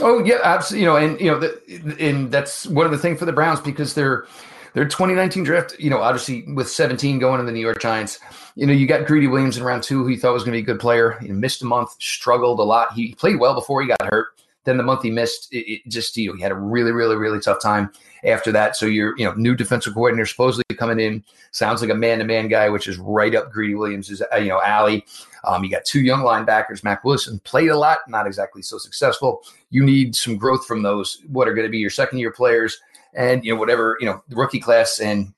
Oh 0.00 0.24
yeah, 0.24 0.40
absolutely. 0.42 0.82
You 0.82 0.86
know, 0.86 0.96
and 0.96 1.20
you 1.20 1.30
know, 1.30 1.38
the, 1.38 1.96
and 2.00 2.32
that's 2.32 2.66
one 2.66 2.84
of 2.84 2.90
the 2.90 2.98
things 2.98 3.20
for 3.20 3.26
the 3.26 3.32
Browns 3.32 3.60
because 3.60 3.94
they're 3.94 4.26
their 4.72 4.86
2019 4.86 5.44
draft, 5.44 5.78
you 5.78 5.88
know, 5.88 6.02
obviously 6.02 6.52
with 6.52 6.68
17 6.68 7.20
going 7.20 7.38
to 7.38 7.46
the 7.46 7.52
New 7.52 7.60
York 7.60 7.80
Giants, 7.80 8.18
you 8.56 8.66
know, 8.66 8.72
you 8.72 8.88
got 8.88 9.06
Greedy 9.06 9.28
Williams 9.28 9.56
in 9.56 9.62
round 9.62 9.84
two, 9.84 10.02
who 10.02 10.10
you 10.10 10.18
thought 10.18 10.34
was 10.34 10.42
going 10.42 10.52
to 10.52 10.58
be 10.58 10.70
a 10.70 10.74
good 10.74 10.80
player. 10.80 11.16
He 11.20 11.28
missed 11.28 11.62
a 11.62 11.64
month, 11.64 11.94
struggled 12.00 12.58
a 12.58 12.64
lot. 12.64 12.92
He 12.92 13.14
played 13.14 13.36
well 13.36 13.54
before 13.54 13.80
he 13.80 13.88
got 13.88 14.02
hurt. 14.02 14.35
Then 14.66 14.76
the 14.76 14.82
month 14.82 15.02
he 15.02 15.10
missed, 15.10 15.48
it, 15.52 15.70
it 15.70 15.88
just 15.88 16.16
you 16.16 16.28
know, 16.28 16.36
he 16.36 16.42
had 16.42 16.52
a 16.52 16.56
really, 16.56 16.92
really, 16.92 17.16
really 17.16 17.40
tough 17.40 17.60
time 17.62 17.90
after 18.24 18.52
that. 18.52 18.76
So 18.76 18.84
you're 18.84 19.16
you 19.16 19.24
know 19.24 19.32
new 19.34 19.54
defensive 19.54 19.94
coordinator 19.94 20.26
supposedly 20.26 20.64
coming 20.76 21.00
in, 21.00 21.24
sounds 21.52 21.80
like 21.80 21.90
a 21.90 21.94
man 21.94 22.18
to 22.18 22.24
man 22.24 22.48
guy, 22.48 22.68
which 22.68 22.86
is 22.86 22.98
right 22.98 23.34
up 23.34 23.50
Greedy 23.50 23.74
Williams' 23.74 24.20
uh, 24.20 24.36
you 24.36 24.48
know 24.48 24.60
alley. 24.62 25.06
Um, 25.44 25.64
you 25.64 25.70
got 25.70 25.84
two 25.84 26.00
young 26.00 26.22
linebackers, 26.22 26.82
Mack 26.82 27.04
Wilson 27.04 27.38
played 27.44 27.68
a 27.68 27.78
lot, 27.78 27.98
not 28.08 28.26
exactly 28.26 28.62
so 28.62 28.78
successful. 28.78 29.42
You 29.70 29.84
need 29.84 30.16
some 30.16 30.36
growth 30.36 30.66
from 30.66 30.82
those. 30.82 31.22
What 31.28 31.46
are 31.46 31.54
going 31.54 31.66
to 31.66 31.70
be 31.70 31.78
your 31.78 31.90
second 31.90 32.18
year 32.18 32.32
players, 32.32 32.78
and 33.14 33.44
you 33.44 33.54
know 33.54 33.60
whatever 33.60 33.96
you 34.00 34.06
know 34.06 34.22
the 34.28 34.36
rookie 34.36 34.60
class 34.60 34.98
and 34.98 35.32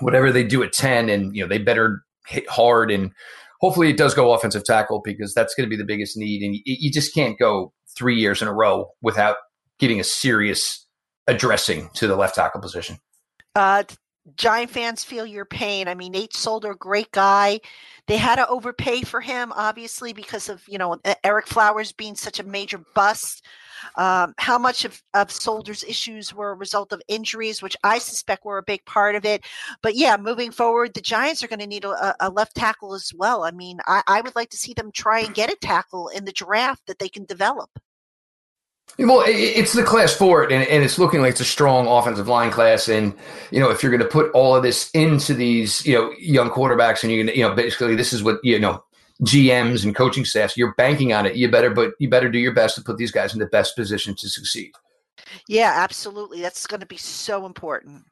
whatever 0.00 0.32
they 0.32 0.44
do 0.44 0.62
at 0.62 0.72
ten, 0.72 1.08
and 1.08 1.34
you 1.34 1.42
know 1.42 1.48
they 1.48 1.58
better 1.58 2.04
hit 2.26 2.48
hard 2.48 2.90
and 2.90 3.12
hopefully 3.64 3.88
it 3.88 3.96
does 3.96 4.12
go 4.12 4.32
offensive 4.32 4.62
tackle 4.62 5.00
because 5.02 5.32
that's 5.32 5.54
going 5.54 5.64
to 5.64 5.70
be 5.70 5.76
the 5.76 5.86
biggest 5.86 6.18
need. 6.18 6.42
And 6.42 6.54
you, 6.54 6.62
you, 6.64 6.90
just 6.90 7.14
can't 7.14 7.38
go 7.38 7.72
three 7.96 8.16
years 8.16 8.42
in 8.42 8.48
a 8.48 8.52
row 8.52 8.90
without 9.02 9.36
getting 9.78 10.00
a 10.00 10.04
serious 10.04 10.86
addressing 11.26 11.88
to 11.94 12.06
the 12.06 12.16
left 12.16 12.34
tackle 12.34 12.60
position. 12.60 12.98
Uh, 13.54 13.84
Giant 14.36 14.70
fans 14.70 15.04
feel 15.04 15.26
your 15.26 15.44
pain. 15.44 15.86
I 15.86 15.94
mean, 15.94 16.12
Nate 16.12 16.34
Solder, 16.34 16.74
great 16.74 17.12
guy. 17.12 17.60
They 18.06 18.16
had 18.16 18.36
to 18.36 18.48
overpay 18.48 19.02
for 19.02 19.20
him, 19.20 19.52
obviously, 19.54 20.14
because 20.14 20.48
of 20.48 20.66
you 20.66 20.78
know 20.78 20.96
Ereck 21.24 21.46
Flowers 21.46 21.92
being 21.92 22.14
such 22.14 22.40
a 22.40 22.44
major 22.44 22.78
bust. 22.94 23.44
Um, 23.96 24.32
how 24.38 24.56
much 24.56 24.86
of, 24.86 25.02
of 25.12 25.30
Solder's 25.30 25.84
issues 25.84 26.32
were 26.32 26.52
a 26.52 26.56
result 26.56 26.90
of 26.92 27.02
injuries, 27.06 27.60
which 27.60 27.76
I 27.84 27.98
suspect 27.98 28.46
were 28.46 28.56
a 28.56 28.62
big 28.62 28.82
part 28.86 29.14
of 29.14 29.26
it. 29.26 29.44
But 29.82 29.94
yeah, 29.94 30.16
moving 30.16 30.52
forward, 30.52 30.94
the 30.94 31.02
Giants 31.02 31.44
are 31.44 31.48
going 31.48 31.58
to 31.58 31.66
need 31.66 31.84
a, 31.84 32.14
a, 32.18 32.30
left 32.30 32.56
tackle 32.56 32.94
as 32.94 33.12
well. 33.14 33.44
I 33.44 33.50
mean, 33.50 33.78
I, 33.86 34.02
I 34.06 34.20
would 34.22 34.34
like 34.36 34.48
to 34.50 34.56
see 34.56 34.72
them 34.72 34.90
try 34.90 35.20
and 35.20 35.34
get 35.34 35.52
a 35.52 35.56
tackle 35.56 36.08
in 36.08 36.24
the 36.24 36.32
draft 36.32 36.86
that 36.86 36.98
they 36.98 37.10
can 37.10 37.26
develop. 37.26 37.68
Well, 38.96 39.24
it's 39.26 39.72
the 39.72 39.82
class 39.82 40.14
for 40.14 40.44
it, 40.44 40.52
and, 40.52 40.84
it's 40.84 41.00
looking 41.00 41.20
like 41.20 41.32
it's 41.32 41.40
a 41.40 41.44
strong 41.44 41.88
offensive 41.88 42.28
line 42.28 42.52
class. 42.52 42.88
And 42.88 43.12
you 43.50 43.58
know, 43.58 43.70
if 43.70 43.82
you're 43.82 43.90
going 43.90 44.02
to 44.02 44.08
put 44.08 44.30
all 44.32 44.54
of 44.54 44.62
this 44.62 44.88
into 44.92 45.34
these, 45.34 45.84
you 45.84 45.94
know, 45.94 46.12
young 46.18 46.48
quarterbacks, 46.48 47.02
and 47.02 47.28
to, 47.28 47.36
you 47.36 47.42
know, 47.42 47.54
basically 47.54 47.96
this 47.96 48.12
is 48.12 48.22
what 48.22 48.38
you 48.44 48.58
know, 48.58 48.84
GMs 49.22 49.84
and 49.84 49.96
coaching 49.96 50.24
staffs, 50.24 50.56
you're 50.56 50.74
banking 50.74 51.12
on 51.12 51.26
it. 51.26 51.34
You 51.34 51.50
better, 51.50 51.70
but 51.70 51.94
you 51.98 52.08
better 52.08 52.28
do 52.28 52.38
your 52.38 52.52
best 52.52 52.76
to 52.76 52.82
put 52.82 52.96
these 52.96 53.10
guys 53.10 53.32
in 53.32 53.40
the 53.40 53.46
best 53.46 53.74
position 53.74 54.14
to 54.16 54.28
succeed. 54.28 54.70
Yeah, 55.48 55.72
absolutely. 55.74 56.40
That's 56.40 56.66
going 56.66 56.80
to 56.80 56.86
be 56.86 56.96
so 56.96 57.46
important. 57.46 58.04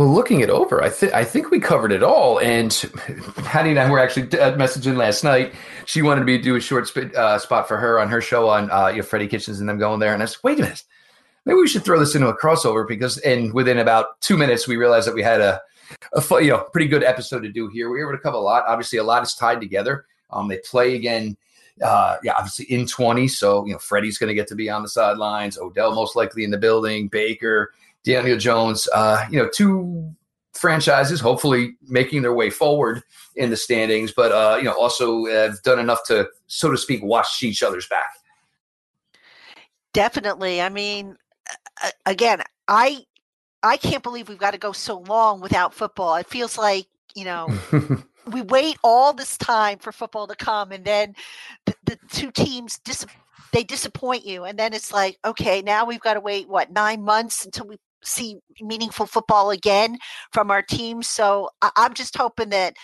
Well, 0.00 0.08
looking 0.08 0.40
it 0.40 0.48
over, 0.48 0.82
I 0.82 0.88
think 0.88 1.12
I 1.12 1.24
think 1.24 1.50
we 1.50 1.60
covered 1.60 1.92
it 1.92 2.02
all. 2.02 2.40
And 2.40 2.70
Patty 3.44 3.68
and 3.68 3.78
I 3.78 3.90
were 3.90 3.98
actually 3.98 4.28
uh, 4.40 4.56
messaging 4.56 4.96
last 4.96 5.22
night. 5.24 5.52
She 5.84 6.00
wanted 6.00 6.24
me 6.24 6.38
to 6.38 6.42
do 6.42 6.56
a 6.56 6.60
short 6.60 6.88
sp- 6.88 7.12
uh, 7.14 7.38
spot 7.38 7.68
for 7.68 7.76
her 7.76 8.00
on 8.00 8.08
her 8.08 8.22
show 8.22 8.48
on 8.48 8.70
uh, 8.70 8.86
you 8.86 8.96
know, 8.96 9.02
Freddie 9.02 9.28
Kitchens 9.28 9.60
and 9.60 9.68
them 9.68 9.76
going 9.76 10.00
there. 10.00 10.14
And 10.14 10.22
I 10.22 10.24
said, 10.24 10.38
wait 10.42 10.58
a 10.58 10.62
minute, 10.62 10.84
maybe 11.44 11.58
we 11.58 11.68
should 11.68 11.84
throw 11.84 11.98
this 11.98 12.14
into 12.14 12.28
a 12.28 12.34
crossover 12.34 12.88
because. 12.88 13.18
And 13.18 13.52
within 13.52 13.76
about 13.76 14.18
two 14.22 14.38
minutes, 14.38 14.66
we 14.66 14.78
realized 14.78 15.06
that 15.06 15.14
we 15.14 15.22
had 15.22 15.42
a, 15.42 15.60
a 16.14 16.42
you 16.42 16.48
know 16.48 16.66
pretty 16.72 16.88
good 16.88 17.04
episode 17.04 17.42
to 17.42 17.52
do 17.52 17.68
here. 17.68 17.90
We 17.90 17.98
were 17.98 18.08
able 18.08 18.18
to 18.18 18.22
cover 18.22 18.38
a 18.38 18.40
lot. 18.40 18.64
Obviously, 18.66 19.00
a 19.00 19.04
lot 19.04 19.22
is 19.22 19.34
tied 19.34 19.60
together. 19.60 20.06
Um, 20.30 20.48
they 20.48 20.62
play 20.64 20.94
again. 20.94 21.36
Uh, 21.82 22.16
yeah, 22.22 22.32
obviously 22.36 22.66
in 22.66 22.86
20. 22.86 23.28
So, 23.28 23.66
you 23.66 23.72
know, 23.72 23.78
Freddie's 23.78 24.18
going 24.18 24.28
to 24.28 24.34
get 24.34 24.46
to 24.48 24.54
be 24.54 24.68
on 24.68 24.82
the 24.82 24.88
sidelines. 24.88 25.58
Odell 25.58 25.94
most 25.94 26.14
likely 26.14 26.44
in 26.44 26.50
the 26.50 26.58
building. 26.58 27.08
Baker, 27.08 27.72
Daniel 28.04 28.38
Jones, 28.38 28.88
uh, 28.94 29.26
you 29.30 29.38
know, 29.38 29.48
two 29.52 30.14
franchises 30.54 31.20
hopefully 31.20 31.76
making 31.88 32.22
their 32.22 32.34
way 32.34 32.50
forward 32.50 33.02
in 33.36 33.50
the 33.50 33.56
standings, 33.56 34.12
but 34.12 34.32
uh, 34.32 34.56
you 34.56 34.64
know, 34.64 34.72
also 34.72 35.26
have 35.26 35.62
done 35.62 35.78
enough 35.78 36.00
to, 36.06 36.28
so 36.46 36.70
to 36.70 36.76
speak, 36.76 37.02
wash 37.02 37.42
each 37.42 37.62
other's 37.62 37.86
back. 37.86 38.10
Definitely. 39.92 40.60
I 40.60 40.68
mean, 40.68 41.16
again, 42.06 42.42
I 42.68 43.04
I 43.62 43.76
can't 43.76 44.02
believe 44.02 44.28
we've 44.28 44.38
got 44.38 44.52
to 44.52 44.58
go 44.58 44.72
so 44.72 44.98
long 45.00 45.40
without 45.40 45.74
football. 45.74 46.14
It 46.16 46.26
feels 46.26 46.56
like 46.56 46.86
you 47.14 47.24
know 47.24 47.48
we 48.32 48.42
wait 48.42 48.76
all 48.84 49.12
this 49.12 49.36
time 49.36 49.78
for 49.78 49.92
football 49.92 50.26
to 50.26 50.36
come, 50.36 50.72
and 50.72 50.84
then 50.84 51.14
the, 51.66 51.74
the 51.84 51.98
two 52.10 52.30
teams 52.30 52.78
dis- 52.78 53.06
they 53.52 53.64
disappoint 53.64 54.24
you, 54.24 54.44
and 54.44 54.58
then 54.58 54.72
it's 54.72 54.92
like, 54.92 55.18
okay, 55.24 55.62
now 55.62 55.84
we've 55.84 56.00
got 56.00 56.14
to 56.14 56.20
wait 56.20 56.48
what 56.48 56.70
nine 56.70 57.02
months 57.02 57.44
until 57.44 57.66
we 57.66 57.78
see 58.04 58.38
meaningful 58.60 59.06
football 59.06 59.50
again 59.50 59.98
from 60.32 60.50
our 60.50 60.62
team. 60.62 61.02
So 61.02 61.50
I, 61.62 61.70
I'm 61.76 61.94
just 61.94 62.16
hoping 62.16 62.50
that 62.50 62.74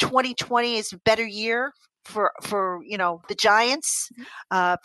2020 0.00 0.76
is 0.76 0.92
a 0.92 0.98
better 0.98 1.26
year 1.26 1.72
for 2.04 2.32
for 2.42 2.80
you 2.84 2.98
know 2.98 3.20
the 3.28 3.34
Giants. 3.34 4.08
Mm-hmm. 4.12 4.22
Uh, 4.50 4.76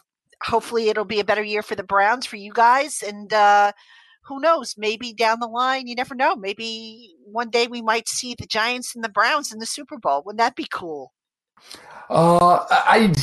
hopefully, 0.43 0.89
it'll 0.89 1.05
be 1.05 1.19
a 1.19 1.25
better 1.25 1.43
year 1.43 1.63
for 1.63 1.75
the 1.75 1.83
Browns 1.83 2.25
for 2.25 2.35
you 2.35 2.51
guys, 2.53 3.03
and 3.05 3.31
uh, 3.33 3.71
who 4.25 4.39
knows? 4.39 4.75
Maybe 4.77 5.13
down 5.13 5.39
the 5.39 5.47
line, 5.47 5.87
you 5.87 5.95
never 5.95 6.15
know. 6.15 6.35
Maybe 6.35 7.15
one 7.25 7.49
day 7.49 7.67
we 7.67 7.81
might 7.81 8.07
see 8.07 8.35
the 8.37 8.47
Giants 8.47 8.95
and 8.95 9.03
the 9.03 9.09
Browns 9.09 9.51
in 9.51 9.59
the 9.59 9.65
Super 9.65 9.97
Bowl. 9.97 10.23
Wouldn't 10.25 10.39
that 10.39 10.55
be 10.55 10.67
cool? 10.71 11.13
Uh, 12.09 12.65
I 12.69 13.13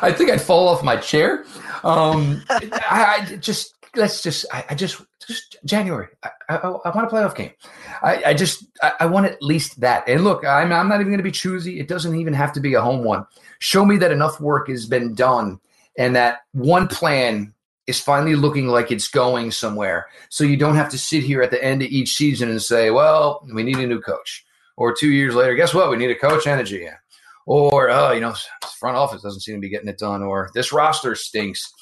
I 0.00 0.12
think 0.16 0.30
I'd 0.30 0.40
fall 0.40 0.68
off 0.68 0.82
my 0.82 0.96
chair. 0.96 1.44
Um, 1.84 2.42
I, 2.48 3.28
I 3.30 3.36
just 3.36 3.74
let's 3.98 4.22
just 4.22 4.46
I, 4.52 4.64
I, 4.70 4.74
just 4.74 5.02
just 5.26 5.56
January. 5.64 6.08
I, 6.22 6.30
I, 6.48 6.56
I, 6.56 6.96
want 6.96 7.12
a 7.12 7.14
playoff 7.14 7.34
game. 7.34 7.50
I, 8.02 8.22
I 8.26 8.34
just 8.34 8.64
I, 9.00 9.06
want 9.06 9.26
at 9.26 9.42
least 9.42 9.80
that. 9.80 10.08
And 10.08 10.24
look, 10.24 10.44
I'm 10.44 10.72
I'm 10.72 10.88
not 10.88 11.00
even 11.00 11.08
going 11.08 11.18
to 11.18 11.24
be 11.24 11.30
choosy. 11.30 11.78
It 11.80 11.88
doesn't 11.88 12.14
even 12.14 12.32
have 12.32 12.52
to 12.54 12.60
be 12.60 12.74
a 12.74 12.80
home 12.80 13.04
one. 13.04 13.26
Show 13.58 13.84
me 13.84 13.98
that 13.98 14.12
enough 14.12 14.40
work 14.40 14.68
has 14.68 14.86
been 14.86 15.14
done 15.14 15.60
and 15.98 16.14
that 16.16 16.38
one 16.52 16.88
plan 16.88 17.52
is 17.88 18.00
finally 18.00 18.36
looking 18.36 18.68
like 18.68 18.92
it's 18.92 19.08
going 19.08 19.50
somewhere. 19.50 20.06
So 20.28 20.44
you 20.44 20.56
don't 20.56 20.76
have 20.76 20.90
to 20.90 20.98
sit 20.98 21.24
here 21.24 21.42
at 21.42 21.50
the 21.50 21.62
end 21.62 21.82
of 21.82 21.88
each 21.88 22.14
season 22.14 22.50
and 22.50 22.62
say, 22.62 22.90
well, 22.90 23.44
we 23.52 23.62
need 23.62 23.78
a 23.78 23.86
new 23.86 24.00
coach. 24.00 24.44
Or 24.76 24.94
two 24.94 25.10
years 25.10 25.34
later, 25.34 25.56
guess 25.56 25.74
what? 25.74 25.90
We 25.90 25.96
need 25.96 26.10
a 26.10 26.14
coach 26.14 26.44
GM. 26.44 26.94
Or, 27.46 27.90
oh, 27.90 28.12
you 28.12 28.20
know, 28.20 28.34
front 28.78 28.96
office 28.96 29.22
doesn't 29.22 29.40
seem 29.40 29.56
to 29.56 29.60
be 29.60 29.70
getting 29.70 29.88
it 29.88 29.98
done. 29.98 30.22
Or 30.22 30.50
this 30.54 30.70
roster 30.70 31.14
stinks. 31.14 31.72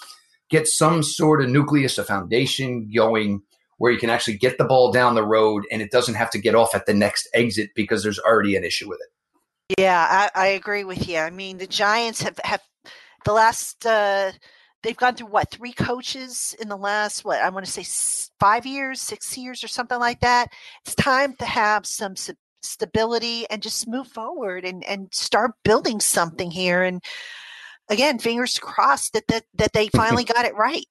Get 0.49 0.69
some 0.69 1.03
sort 1.03 1.43
of 1.43 1.51
nucleus, 1.51 1.99
a 1.99 2.05
foundation 2.05 2.91
going 2.95 3.43
where 3.79 3.93
you 3.93 3.99
can 3.99 4.11
actually 4.11 4.39
get 4.39 4.59
the 4.59 4.65
ball 4.65 4.91
down 4.91 5.15
the 5.15 5.27
road 5.27 5.65
and 5.71 5.83
it 5.83 5.91
doesn't 5.91 6.15
have 6.15 6.31
to 6.31 6.39
get 6.39 6.55
off 6.55 6.75
at 6.75 6.87
the 6.87 6.95
next 6.95 7.29
exit 7.35 7.71
because 7.75 8.03
there's 8.03 8.19
already 8.19 8.57
an 8.57 8.65
issue 8.65 8.89
with 8.89 8.99
it. 9.01 9.79
Yeah, 9.79 10.29
I, 10.35 10.41
I 10.41 10.47
agree 10.49 10.85
with 10.85 11.09
you. 11.09 11.19
I 11.19 11.31
mean, 11.31 11.59
the 11.59 11.67
Giants 11.67 12.23
have, 12.23 12.39
have 12.45 12.63
the 13.25 13.33
last 13.33 13.85
uh, 13.85 14.33
they've 14.83 14.97
gone 14.97 15.17
through 15.17 15.27
what 15.27 15.51
three 15.51 15.73
coaches 15.73 16.55
in 16.61 16.69
the 16.69 16.77
last 16.77 17.25
what 17.25 17.41
I 17.41 17.49
want 17.49 17.67
to 17.67 17.73
say 17.73 18.31
five 18.39 18.65
years, 18.65 19.01
six 19.01 19.37
years, 19.37 19.65
or 19.65 19.69
something 19.69 19.99
like 19.99 20.21
that. 20.21 20.49
It's 20.85 20.95
time 20.95 21.35
to 21.41 21.45
have 21.45 21.85
some 21.85 22.15
stability 22.63 23.47
and 23.51 23.63
just 23.63 23.89
move 23.89 24.07
forward 24.07 24.65
and 24.65 24.85
and 24.85 25.09
start 25.13 25.53
building 25.65 25.99
something 25.99 26.51
here. 26.51 26.85
And 26.85 27.03
again, 27.89 28.19
fingers 28.19 28.59
crossed 28.59 29.13
that 29.15 29.27
that 29.29 29.45
that 29.55 29.73
they 29.73 29.89
finally 29.89 30.25
got 30.25 30.45
it 30.45 30.55
right. 30.55 30.87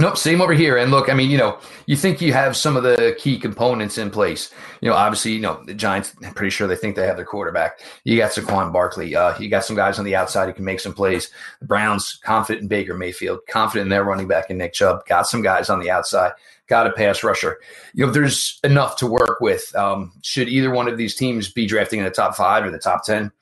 Nope, 0.00 0.16
same 0.16 0.40
over 0.40 0.52
here. 0.52 0.76
And 0.76 0.92
look, 0.92 1.08
I 1.08 1.14
mean, 1.14 1.28
you 1.28 1.38
know, 1.38 1.58
you 1.86 1.96
think 1.96 2.20
you 2.20 2.32
have 2.32 2.56
some 2.56 2.76
of 2.76 2.84
the 2.84 3.16
key 3.18 3.36
components 3.36 3.98
in 3.98 4.10
place. 4.10 4.52
You 4.80 4.88
know, 4.88 4.94
obviously, 4.94 5.32
you 5.32 5.40
know, 5.40 5.60
the 5.64 5.74
Giants, 5.74 6.14
I'm 6.24 6.34
pretty 6.34 6.50
sure 6.50 6.68
they 6.68 6.76
think 6.76 6.94
they 6.94 7.04
have 7.04 7.16
their 7.16 7.24
quarterback. 7.24 7.80
You 8.04 8.16
got 8.16 8.30
Saquon 8.30 8.72
Barkley. 8.72 9.16
Uh, 9.16 9.36
you 9.40 9.48
got 9.48 9.64
some 9.64 9.74
guys 9.74 9.98
on 9.98 10.04
the 10.04 10.14
outside 10.14 10.46
who 10.46 10.52
can 10.52 10.64
make 10.64 10.78
some 10.78 10.94
plays. 10.94 11.30
The 11.58 11.66
Browns, 11.66 12.20
confident 12.22 12.62
in 12.62 12.68
Baker 12.68 12.94
Mayfield, 12.94 13.40
confident 13.48 13.86
in 13.86 13.88
their 13.88 14.04
running 14.04 14.28
back 14.28 14.50
in 14.50 14.58
Nick 14.58 14.72
Chubb. 14.72 15.04
Got 15.06 15.26
some 15.26 15.42
guys 15.42 15.68
on 15.68 15.80
the 15.80 15.90
outside. 15.90 16.30
Got 16.68 16.86
a 16.86 16.92
pass 16.92 17.24
rusher. 17.24 17.58
You 17.92 18.06
know, 18.06 18.12
there's 18.12 18.60
enough 18.62 18.94
to 18.96 19.06
work 19.08 19.40
with. 19.40 19.74
Um, 19.74 20.12
should 20.22 20.48
either 20.48 20.70
one 20.70 20.86
of 20.86 20.96
these 20.96 21.16
teams 21.16 21.50
be 21.50 21.66
drafting 21.66 21.98
in 21.98 22.04
the 22.04 22.12
top 22.12 22.36
five 22.36 22.64
or 22.64 22.70
the 22.70 22.78
top 22.78 23.04
10? 23.04 23.32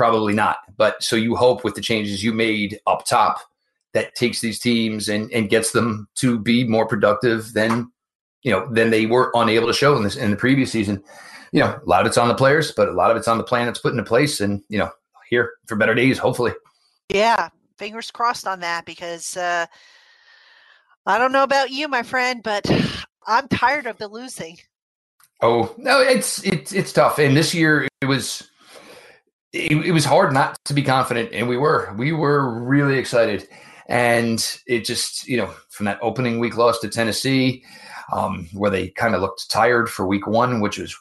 Probably 0.00 0.32
not. 0.32 0.60
But 0.78 1.02
so 1.02 1.14
you 1.14 1.36
hope 1.36 1.62
with 1.62 1.74
the 1.74 1.82
changes 1.82 2.24
you 2.24 2.32
made 2.32 2.80
up 2.86 3.04
top 3.04 3.38
that 3.92 4.14
takes 4.14 4.40
these 4.40 4.58
teams 4.58 5.10
and, 5.10 5.30
and 5.30 5.50
gets 5.50 5.72
them 5.72 6.08
to 6.14 6.38
be 6.38 6.64
more 6.64 6.86
productive 6.86 7.52
than 7.52 7.92
you 8.42 8.50
know 8.50 8.66
than 8.72 8.88
they 8.88 9.04
were 9.04 9.30
unable 9.34 9.66
to 9.66 9.74
show 9.74 9.94
in 9.98 10.02
this 10.02 10.16
in 10.16 10.30
the 10.30 10.38
previous 10.38 10.72
season. 10.72 11.04
You 11.52 11.60
know, 11.60 11.78
a 11.84 11.84
lot 11.84 12.00
of 12.00 12.06
it's 12.06 12.16
on 12.16 12.28
the 12.28 12.34
players, 12.34 12.72
but 12.72 12.88
a 12.88 12.92
lot 12.92 13.10
of 13.10 13.18
it's 13.18 13.28
on 13.28 13.36
the 13.36 13.44
plan 13.44 13.66
that's 13.66 13.78
put 13.78 13.92
into 13.92 14.02
place, 14.02 14.40
and 14.40 14.62
you 14.70 14.78
know, 14.78 14.88
here 15.28 15.52
for 15.66 15.76
better 15.76 15.94
days, 15.94 16.16
hopefully. 16.16 16.52
Yeah, 17.10 17.50
fingers 17.76 18.10
crossed 18.10 18.46
on 18.46 18.60
that 18.60 18.86
because 18.86 19.36
uh, 19.36 19.66
I 21.04 21.18
don't 21.18 21.32
know 21.32 21.42
about 21.42 21.68
you, 21.68 21.88
my 21.88 22.04
friend, 22.04 22.42
but 22.42 22.64
I'm 23.26 23.48
tired 23.48 23.84
of 23.84 23.98
the 23.98 24.08
losing. 24.08 24.56
Oh 25.42 25.74
no, 25.76 26.00
it's 26.00 26.42
it's 26.42 26.72
it's 26.72 26.94
tough, 26.94 27.18
and 27.18 27.36
this 27.36 27.52
year 27.52 27.86
it 28.00 28.06
was. 28.06 28.49
It, 29.52 29.86
it 29.86 29.92
was 29.92 30.04
hard 30.04 30.32
not 30.32 30.58
to 30.66 30.74
be 30.74 30.82
confident, 30.82 31.30
and 31.32 31.48
we 31.48 31.56
were. 31.56 31.92
We 31.96 32.12
were 32.12 32.62
really 32.62 32.98
excited 32.98 33.48
and 33.90 34.56
it 34.68 34.84
just, 34.84 35.26
you 35.26 35.36
know, 35.36 35.52
from 35.68 35.86
that 35.86 35.98
opening 36.00 36.38
week 36.38 36.56
loss 36.56 36.78
to 36.78 36.88
Tennessee, 36.88 37.64
um, 38.12 38.48
where 38.52 38.70
they 38.70 38.88
kind 38.88 39.16
of 39.16 39.20
looked 39.20 39.50
tired 39.50 39.90
for 39.90 40.06
week 40.06 40.28
one, 40.28 40.60
which 40.60 40.78
was, 40.78 40.96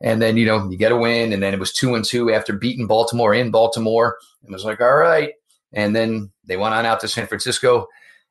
and 0.00 0.20
then, 0.20 0.36
you 0.36 0.44
know, 0.44 0.68
you 0.68 0.76
get 0.76 0.90
a 0.90 0.96
win, 0.96 1.32
and 1.32 1.40
then 1.40 1.54
it 1.54 1.60
was 1.60 1.72
two 1.72 1.94
and 1.94 2.04
two 2.04 2.32
after 2.32 2.52
beating 2.52 2.88
Baltimore 2.88 3.32
in 3.32 3.52
Baltimore. 3.52 4.18
And 4.42 4.50
it 4.50 4.52
was 4.52 4.64
like, 4.64 4.80
all 4.80 4.96
right. 4.96 5.34
And 5.72 5.94
then 5.94 6.32
they 6.44 6.56
went 6.56 6.74
on 6.74 6.84
out 6.84 6.98
to 7.00 7.08
San 7.08 7.28
Francisco, 7.28 7.86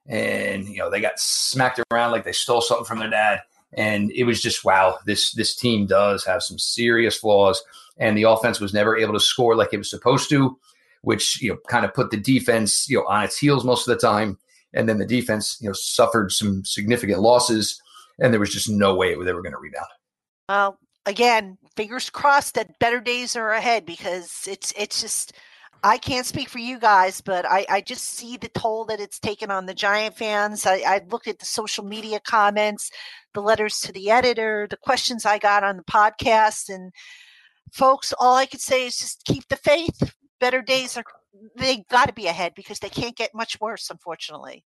and, 0.06 0.68
you 0.68 0.80
know, 0.80 0.92
they 0.92 1.00
got 1.00 1.18
smacked 1.18 1.80
around 1.90 2.12
like 2.12 2.26
they 2.26 2.34
stole 2.34 2.62
something 2.62 2.86
from 2.86 3.00
their 3.00 3.10
dad. 3.10 3.40
And 3.72 4.12
it 4.12 4.26
was 4.26 4.42
just, 4.42 4.66
wow, 4.66 5.00
this, 5.06 5.32
this 5.32 5.56
team 5.56 5.86
does 5.86 6.26
have 6.26 6.44
some 6.44 6.60
serious 6.60 7.16
flaws. 7.16 7.64
And 7.98 8.18
the 8.18 8.24
offense 8.24 8.60
was 8.60 8.74
never 8.74 8.98
able 8.98 9.14
to 9.14 9.20
score 9.20 9.56
like 9.56 9.74
it 9.74 9.78
was 9.78 9.90
supposed 9.90 10.30
to 10.30 10.58
which 11.06 11.40
you 11.42 11.52
know 11.52 11.58
kind 11.70 11.86
of 11.86 11.94
put 11.94 12.12
the 12.12 12.18
defense 12.18 12.90
you 12.90 12.98
know 12.98 13.06
on 13.08 13.24
its 13.24 13.38
heels 13.38 13.64
most 13.64 13.88
of 13.88 13.94
the 13.94 14.02
time, 14.02 14.38
and 14.74 14.90
then 14.90 14.98
the 14.98 15.06
defense 15.06 15.58
you 15.62 15.70
know 15.70 15.74
suffered 15.74 16.32
some 16.32 16.66
significant 16.66 17.22
losses, 17.22 17.80
and 18.20 18.34
there 18.34 18.40
was 18.40 18.52
just 18.52 18.70
no 18.70 18.96
way 18.96 19.12
they 19.12 19.34
were 19.34 19.44
going 19.44 19.54
to 19.54 19.60
rebound. 19.60 19.86
Well, 20.50 20.80
again, 21.06 21.58
fingers 21.76 22.10
crossed 22.10 22.56
that 22.56 22.78
better 22.80 23.00
days 23.00 23.36
are 23.36 23.52
ahead 23.52 23.86
because 23.86 24.46
it's 24.48 24.74
it's 24.76 25.00
just. 25.02 25.34
I 25.84 26.00
can't 26.00 26.26
speak 26.26 26.50
for 26.50 26.58
you 26.58 26.80
guys, 26.80 27.22
but 27.22 27.46
I, 27.46 27.64
I 27.70 27.82
just 27.82 28.06
see 28.06 28.38
the 28.38 28.48
toll 28.48 28.86
that 28.86 29.00
it's 29.00 29.20
taken 29.20 29.52
on 29.52 29.68
the 29.68 29.74
Giant 29.76 30.18
fans. 30.18 30.66
I, 30.66 30.78
I 30.78 31.02
looked 31.12 31.28
at 31.28 31.38
the 31.38 31.46
social 31.46 31.86
media 31.86 32.20
comments, 32.20 32.90
the 33.36 33.42
letters 33.42 33.80
to 33.82 33.92
the 33.92 34.10
editor, 34.10 34.66
the 34.68 34.78
questions 34.78 35.28
I 35.28 35.38
got 35.38 35.64
on 35.64 35.78
the 35.78 35.84
podcast, 35.84 36.74
and 36.74 36.92
folks, 37.72 38.14
all 38.20 38.36
I 38.36 38.46
could 38.46 38.62
say 38.62 38.86
is 38.86 38.98
just 38.98 39.24
keep 39.26 39.48
the 39.48 39.56
faith 39.56 40.14
better 40.40 40.62
days 40.62 40.98
are 40.98 41.04
they 41.58 41.84
got 41.90 42.08
to 42.08 42.14
be 42.14 42.28
ahead 42.28 42.54
because 42.56 42.80
they 42.80 42.90
can't 42.90 43.16
get 43.16 43.34
much 43.34 43.60
worse, 43.60 43.90
unfortunately. 43.90 44.64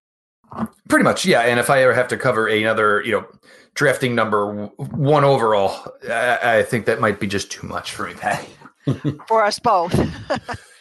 Pretty 0.88 1.02
much, 1.02 1.26
yeah. 1.26 1.40
And 1.40 1.58
if 1.58 1.70
I 1.70 1.82
ever 1.82 1.92
have 1.92 2.08
to 2.08 2.16
cover 2.16 2.46
another, 2.46 3.02
you 3.04 3.12
know, 3.12 3.26
drafting 3.74 4.14
number 4.14 4.66
one 4.76 5.24
overall, 5.24 5.92
I, 6.08 6.58
I 6.58 6.62
think 6.62 6.86
that 6.86 7.00
might 7.00 7.18
be 7.18 7.26
just 7.26 7.50
too 7.50 7.66
much 7.66 7.92
for 7.92 8.06
me, 8.06 8.14
Patty. 8.14 8.48
for 9.26 9.44
us 9.44 9.58
both. 9.58 9.94